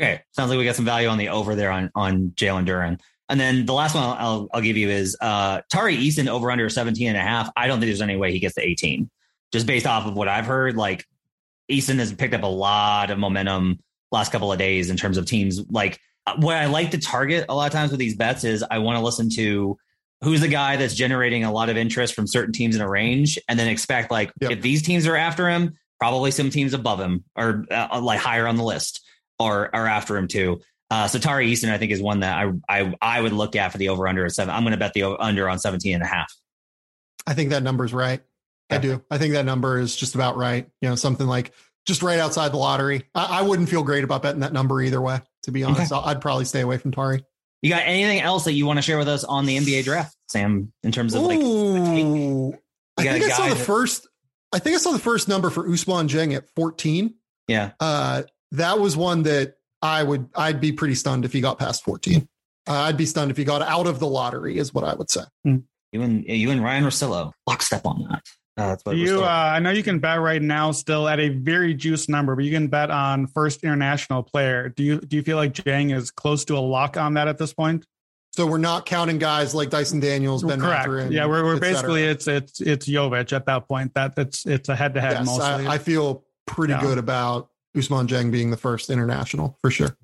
Okay, 0.00 0.22
sounds 0.32 0.50
like 0.50 0.58
we 0.58 0.64
got 0.64 0.76
some 0.76 0.84
value 0.84 1.08
on 1.08 1.18
the 1.18 1.28
over 1.28 1.54
there 1.54 1.70
on 1.70 1.90
on 1.94 2.30
Jalen 2.30 2.66
Duren. 2.66 3.00
And 3.28 3.38
then 3.38 3.64
the 3.64 3.72
last 3.72 3.94
one 3.94 4.02
I'll, 4.02 4.48
I'll, 4.52 4.60
give 4.60 4.76
you 4.76 4.88
is 4.88 5.16
uh, 5.20 5.60
Tari 5.70 5.96
Eason 5.96 6.26
over 6.26 6.50
under 6.50 6.68
17 6.68 7.06
and 7.06 7.16
a 7.16 7.20
half. 7.20 7.48
I 7.56 7.68
don't 7.68 7.78
think 7.78 7.88
there's 7.88 8.02
any 8.02 8.16
way 8.16 8.32
he 8.32 8.40
gets 8.40 8.56
to 8.56 8.60
18. 8.60 9.08
Just 9.52 9.66
based 9.66 9.86
off 9.86 10.04
of 10.04 10.14
what 10.14 10.26
I've 10.26 10.46
heard, 10.46 10.74
like 10.74 11.06
Eason 11.70 12.00
has 12.00 12.12
picked 12.12 12.34
up 12.34 12.42
a 12.42 12.48
lot 12.48 13.12
of 13.12 13.18
momentum 13.18 13.78
last 14.12 14.32
couple 14.32 14.52
of 14.52 14.58
days 14.58 14.90
in 14.90 14.96
terms 14.96 15.16
of 15.16 15.26
teams. 15.26 15.60
Like 15.70 15.98
uh, 16.26 16.36
what 16.38 16.56
I 16.56 16.66
like 16.66 16.92
to 16.92 16.98
target 16.98 17.46
a 17.48 17.54
lot 17.54 17.66
of 17.66 17.72
times 17.72 17.90
with 17.90 18.00
these 18.00 18.16
bets 18.16 18.44
is 18.44 18.64
I 18.68 18.78
want 18.78 18.98
to 18.98 19.04
listen 19.04 19.30
to 19.30 19.76
who's 20.22 20.40
the 20.40 20.48
guy 20.48 20.76
that's 20.76 20.94
generating 20.94 21.44
a 21.44 21.52
lot 21.52 21.70
of 21.70 21.76
interest 21.76 22.14
from 22.14 22.26
certain 22.26 22.52
teams 22.52 22.76
in 22.76 22.82
a 22.82 22.88
range, 22.88 23.38
and 23.48 23.58
then 23.58 23.68
expect 23.68 24.10
like 24.10 24.32
yep. 24.40 24.52
if 24.52 24.62
these 24.62 24.82
teams 24.82 25.06
are 25.06 25.16
after 25.16 25.48
him, 25.48 25.78
probably 25.98 26.30
some 26.30 26.50
teams 26.50 26.74
above 26.74 27.00
him 27.00 27.24
or 27.36 27.64
uh, 27.70 28.00
like 28.02 28.18
higher 28.18 28.46
on 28.46 28.56
the 28.56 28.64
list 28.64 29.04
are 29.38 29.70
are 29.72 29.86
after 29.86 30.16
him 30.16 30.28
too. 30.28 30.60
Uh, 30.90 31.06
so 31.06 31.20
Tari 31.20 31.52
Eason, 31.52 31.70
I 31.70 31.78
think, 31.78 31.92
is 31.92 32.02
one 32.02 32.20
that 32.20 32.36
I 32.36 32.52
I 32.68 32.94
I 33.00 33.20
would 33.20 33.32
look 33.32 33.54
at 33.54 33.72
for 33.72 33.78
the 33.78 33.90
over 33.90 34.08
under 34.08 34.24
at 34.24 34.32
seven. 34.32 34.54
I'm 34.54 34.62
going 34.62 34.72
to 34.72 34.78
bet 34.78 34.92
the 34.92 35.04
under 35.04 35.48
on 35.48 35.58
17 35.58 35.94
and 35.94 36.02
a 36.02 36.06
half. 36.06 36.34
I 37.26 37.34
think 37.34 37.50
that 37.50 37.62
number's 37.62 37.92
right. 37.92 38.20
I 38.70 38.78
do. 38.78 39.02
I 39.10 39.18
think 39.18 39.34
that 39.34 39.44
number 39.44 39.78
is 39.78 39.96
just 39.96 40.14
about 40.14 40.36
right. 40.36 40.68
You 40.80 40.88
know, 40.88 40.94
something 40.94 41.26
like 41.26 41.52
just 41.86 42.02
right 42.02 42.18
outside 42.18 42.52
the 42.52 42.56
lottery. 42.56 43.04
I, 43.14 43.40
I 43.40 43.42
wouldn't 43.42 43.68
feel 43.68 43.82
great 43.82 44.04
about 44.04 44.22
betting 44.22 44.40
that 44.40 44.52
number 44.52 44.80
either 44.80 45.00
way. 45.00 45.20
To 45.44 45.52
be 45.52 45.64
honest, 45.64 45.92
okay. 45.92 46.02
I'd 46.04 46.20
probably 46.20 46.44
stay 46.44 46.60
away 46.60 46.76
from 46.76 46.92
Tari. 46.92 47.24
You 47.62 47.70
got 47.70 47.82
anything 47.84 48.20
else 48.20 48.44
that 48.44 48.52
you 48.52 48.66
want 48.66 48.78
to 48.78 48.82
share 48.82 48.98
with 48.98 49.08
us 49.08 49.24
on 49.24 49.46
the 49.46 49.58
NBA 49.58 49.84
draft, 49.84 50.16
Sam? 50.28 50.72
In 50.82 50.92
terms 50.92 51.14
of 51.14 51.22
like, 51.22 51.38
Ooh, 51.40 52.54
I 52.96 53.04
think 53.04 53.24
I 53.24 53.28
saw 53.30 53.48
the 53.48 53.54
that, 53.54 53.64
first. 53.64 54.08
I 54.52 54.58
think 54.58 54.76
I 54.76 54.78
saw 54.78 54.92
the 54.92 54.98
first 54.98 55.28
number 55.28 55.50
for 55.50 55.64
Ousmane 55.64 56.08
Dieng 56.08 56.34
at 56.34 56.48
14. 56.56 57.14
Yeah, 57.48 57.72
uh, 57.80 58.22
that 58.52 58.78
was 58.78 58.96
one 58.96 59.24
that 59.24 59.54
I 59.82 60.02
would. 60.02 60.28
I'd 60.34 60.60
be 60.60 60.72
pretty 60.72 60.94
stunned 60.94 61.24
if 61.24 61.32
he 61.32 61.40
got 61.40 61.58
past 61.58 61.84
14. 61.84 62.26
Uh, 62.68 62.72
I'd 62.72 62.96
be 62.96 63.06
stunned 63.06 63.30
if 63.30 63.36
he 63.36 63.44
got 63.44 63.62
out 63.62 63.86
of 63.86 63.98
the 63.98 64.06
lottery, 64.06 64.56
is 64.56 64.72
what 64.72 64.84
I 64.84 64.94
would 64.94 65.10
say. 65.10 65.22
Hmm. 65.44 65.56
You 65.92 66.02
and 66.02 66.24
you 66.24 66.50
and 66.50 66.62
Ryen 66.62 66.84
Russillo 66.84 67.32
lockstep 67.46 67.84
on 67.84 68.06
that. 68.10 68.22
Uh, 68.60 68.68
that's 68.68 68.84
what 68.84 68.96
you. 68.96 69.22
Uh, 69.22 69.26
I 69.26 69.58
know 69.58 69.70
you 69.70 69.82
can 69.82 70.00
bet 70.00 70.20
right 70.20 70.42
now, 70.42 70.70
still 70.72 71.08
at 71.08 71.18
a 71.18 71.30
very 71.30 71.72
juice 71.72 72.08
number, 72.08 72.36
but 72.36 72.44
you 72.44 72.50
can 72.50 72.68
bet 72.68 72.90
on 72.90 73.26
first 73.26 73.64
international 73.64 74.22
player. 74.22 74.68
Do 74.68 74.82
you 74.82 75.00
do 75.00 75.16
you 75.16 75.22
feel 75.22 75.38
like 75.38 75.54
Dieng 75.54 75.94
is 75.94 76.10
close 76.10 76.44
to 76.46 76.58
a 76.58 76.60
lock 76.60 76.98
on 76.98 77.14
that 77.14 77.26
at 77.26 77.38
this 77.38 77.54
point? 77.54 77.86
So 78.32 78.46
we're 78.46 78.58
not 78.58 78.84
counting 78.84 79.18
guys 79.18 79.54
like 79.54 79.70
Dyson 79.70 79.98
Daniels, 79.98 80.44
Ben 80.44 80.60
Correct. 80.60 80.86
Mathurin, 80.86 81.10
yeah, 81.10 81.26
we're, 81.26 81.42
we're 81.42 81.58
basically 81.58 82.04
it's 82.04 82.28
it's 82.28 82.60
it's 82.60 82.86
Jovic 82.86 83.32
at 83.32 83.46
that 83.46 83.66
point. 83.66 83.94
That 83.94 84.12
it's 84.18 84.46
it's 84.46 84.68
a 84.68 84.76
head 84.76 84.94
to 84.94 85.00
head 85.00 85.24
mostly. 85.24 85.66
I, 85.66 85.74
I, 85.74 85.78
feel 85.78 86.24
pretty 86.46 86.74
yeah. 86.74 86.80
good 86.80 86.98
about 86.98 87.48
Ousmane 87.74 88.08
Dieng 88.08 88.30
being 88.30 88.50
the 88.50 88.56
first 88.56 88.90
international 88.90 89.58
for 89.62 89.70
sure. 89.70 89.96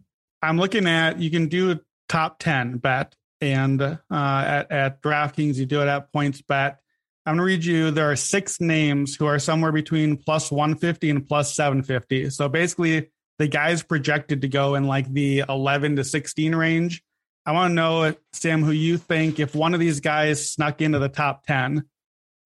I'm 0.42 0.58
looking 0.58 0.86
at 0.86 1.20
you 1.20 1.30
can 1.30 1.48
do 1.48 1.72
a 1.72 1.80
top 2.08 2.38
ten 2.38 2.78
bet, 2.78 3.14
and 3.42 3.82
uh, 3.82 3.98
at 4.10 4.72
at 4.72 5.02
DraftKings 5.02 5.56
you 5.56 5.66
do 5.66 5.82
it 5.82 5.88
at 5.88 6.10
PointsBet 6.12 6.78
I'm 7.26 7.32
going 7.32 7.38
to 7.38 7.44
read 7.44 7.64
you. 7.64 7.90
There 7.90 8.08
are 8.08 8.14
six 8.14 8.60
names 8.60 9.16
who 9.16 9.26
are 9.26 9.40
somewhere 9.40 9.72
between 9.72 10.16
plus 10.16 10.52
150 10.52 11.10
and 11.10 11.26
plus 11.26 11.52
750. 11.56 12.30
So 12.30 12.48
basically, 12.48 13.10
the 13.40 13.48
guys 13.48 13.82
projected 13.82 14.42
to 14.42 14.48
go 14.48 14.76
in 14.76 14.84
like 14.84 15.12
the 15.12 15.42
11 15.48 15.96
to 15.96 16.04
16 16.04 16.54
range. 16.54 17.02
I 17.44 17.50
want 17.50 17.72
to 17.72 17.74
know, 17.74 18.14
Sam, 18.32 18.62
who 18.62 18.70
you 18.70 18.96
think 18.96 19.40
if 19.40 19.56
one 19.56 19.74
of 19.74 19.80
these 19.80 19.98
guys 19.98 20.52
snuck 20.52 20.80
into 20.80 21.00
the 21.00 21.08
top 21.08 21.44
10. 21.46 21.84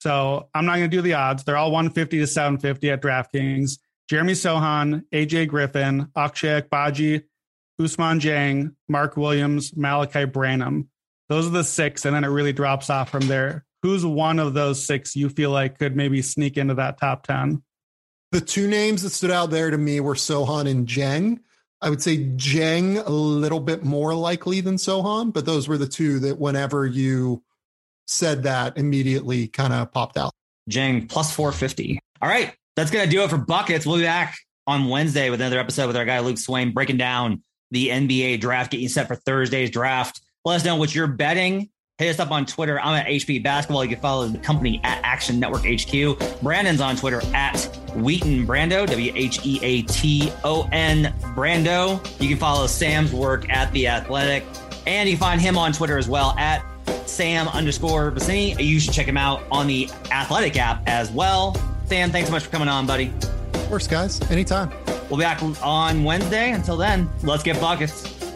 So 0.01 0.49
I'm 0.55 0.65
not 0.65 0.77
going 0.79 0.91
to 0.91 0.97
do 0.97 1.03
the 1.03 1.13
odds. 1.13 1.45
They're 1.45 1.59
all 1.59 1.73
150 1.73 2.19
to 2.19 2.27
750 2.27 2.91
at 2.91 3.03
DraftKings. 3.03 3.73
Jeremy 4.09 4.33
Sochan, 4.33 5.05
AJ 5.13 5.49
Griffin, 5.49 6.07
Ochai 6.17 6.63
Agbaji, 6.63 7.25
Ousmane 7.79 8.19
Dieng, 8.19 8.75
Mark 8.89 9.19
Williams, 9.19 9.73
Malaki 9.73 10.31
Branham. 10.33 10.89
Those 11.29 11.47
are 11.47 11.51
the 11.51 11.65
six, 11.65 12.07
and 12.07 12.17
then 12.17 12.25
it 12.25 12.29
really 12.29 12.55
drops 12.55 12.89
off 12.89 13.11
from 13.11 13.29
there 13.29 13.67
who's 13.83 14.05
one 14.05 14.39
of 14.39 14.55
those 14.55 14.85
six 14.85 15.17
you 15.17 15.29
feel 15.29 15.51
like 15.51 15.79
could 15.79 15.97
maybe 15.97 16.23
sneak 16.23 16.57
into 16.57 16.75
that 16.75 16.99
top 16.99 17.27
10? 17.27 17.63
The 18.33 18.41
two 18.41 18.69
names 18.69 19.03
that 19.03 19.11
stood 19.11 19.31
out 19.31 19.51
there 19.51 19.71
to 19.71 19.79
me 19.79 20.01
were 20.01 20.15
Sochan 20.15 20.69
and 20.69 20.87
Dieng. 20.87 21.41
I 21.83 21.91
would 21.91 22.03
say 22.03 22.19
Dieng 22.19 23.05
a 23.05 23.11
little 23.11 23.61
bit 23.61 23.83
more 23.83 24.15
likely 24.15 24.61
than 24.61 24.77
Sochan, 24.77 25.33
but 25.33 25.47
those 25.47 25.67
were 25.67 25.79
the 25.79 25.89
two 25.89 26.21
that 26.21 26.39
whenever 26.39 26.87
you 26.87 27.43
said 28.07 28.43
that 28.43 28.77
immediately 28.77 29.49
kind 29.49 29.73
of 29.73 29.91
popped 29.91 30.17
out. 30.17 30.33
Dieng 30.71 31.09
plus 31.09 31.33
450. 31.35 31.99
All 32.21 32.29
right. 32.29 32.55
That's 32.77 32.91
going 32.91 33.05
to 33.05 33.11
do 33.11 33.23
it 33.23 33.31
for 33.31 33.39
buckets. 33.39 33.85
We'll 33.85 33.97
be 33.97 34.05
back 34.05 34.37
on 34.67 34.89
Wednesday 34.89 35.31
with 35.31 35.41
another 35.41 35.59
episode 35.59 35.89
with 35.89 35.97
our 35.97 36.05
guy 36.05 36.21
Luke 36.21 36.39
Swain 36.39 36.73
breaking 36.73 36.99
down 36.99 37.43
the 37.71 37.89
NBA 37.89 38.41
draft, 38.41 38.71
getting 38.71 38.89
set 38.89 39.09
for 39.09 39.17
Thursday's 39.17 39.71
draft. 39.71 40.21
Let 40.45 40.57
us 40.57 40.65
know 40.65 40.77
what 40.77 40.95
you're 40.95 41.07
betting 41.07 41.71
Hit 42.01 42.09
us 42.09 42.19
up 42.19 42.31
on 42.31 42.47
Twitter. 42.47 42.81
I'm 42.81 42.95
at 42.95 43.05
HPbasketball. 43.09 43.83
You 43.83 43.91
can 43.91 44.01
follow 44.01 44.27
the 44.27 44.39
company 44.39 44.81
at 44.85 45.03
Action 45.05 45.39
Network 45.39 45.67
HQ. 45.67 46.41
Brandon's 46.41 46.81
on 46.81 46.97
Twitter 46.97 47.21
at 47.35 47.61
Wheaton 47.95 48.47
Brando, 48.47 48.87
W 48.87 49.13
H 49.15 49.45
E 49.45 49.61
A 49.63 49.83
T 49.83 50.33
O 50.43 50.67
N 50.73 51.15
Brando. 51.37 52.03
You 52.19 52.29
can 52.31 52.39
follow 52.39 52.67
Sam's 52.67 53.13
work 53.13 53.51
at 53.51 53.71
The 53.73 53.87
Athletic. 53.87 54.47
And 54.87 55.11
you 55.11 55.17
can 55.17 55.21
find 55.21 55.43
him 55.43 55.59
on 55.59 55.75
Twitter 55.75 55.99
as 55.99 56.09
well 56.09 56.35
at 56.39 56.65
Sam 57.05 57.49
underscore 57.49 58.13
Vecenie. 58.13 58.59
You 58.59 58.81
should 58.81 58.95
check 58.95 59.07
him 59.07 59.19
out 59.19 59.43
on 59.53 59.67
the 59.67 59.91
Athletic 60.11 60.57
app 60.57 60.83
as 60.87 61.11
well. 61.11 61.55
Sam, 61.85 62.11
thanks 62.11 62.31
so 62.31 62.33
much 62.33 62.45
for 62.45 62.51
coming 62.51 62.69
on, 62.69 62.87
buddy. 62.87 63.13
Of 63.53 63.69
course, 63.69 63.87
guys. 63.87 64.23
Anytime. 64.31 64.73
We'll 65.11 65.19
be 65.19 65.25
back 65.25 65.43
on 65.43 66.03
Wednesday. 66.03 66.53
Until 66.53 66.79
then, 66.79 67.11
let's 67.25 67.43
get 67.43 67.61
buckets. 67.61 68.30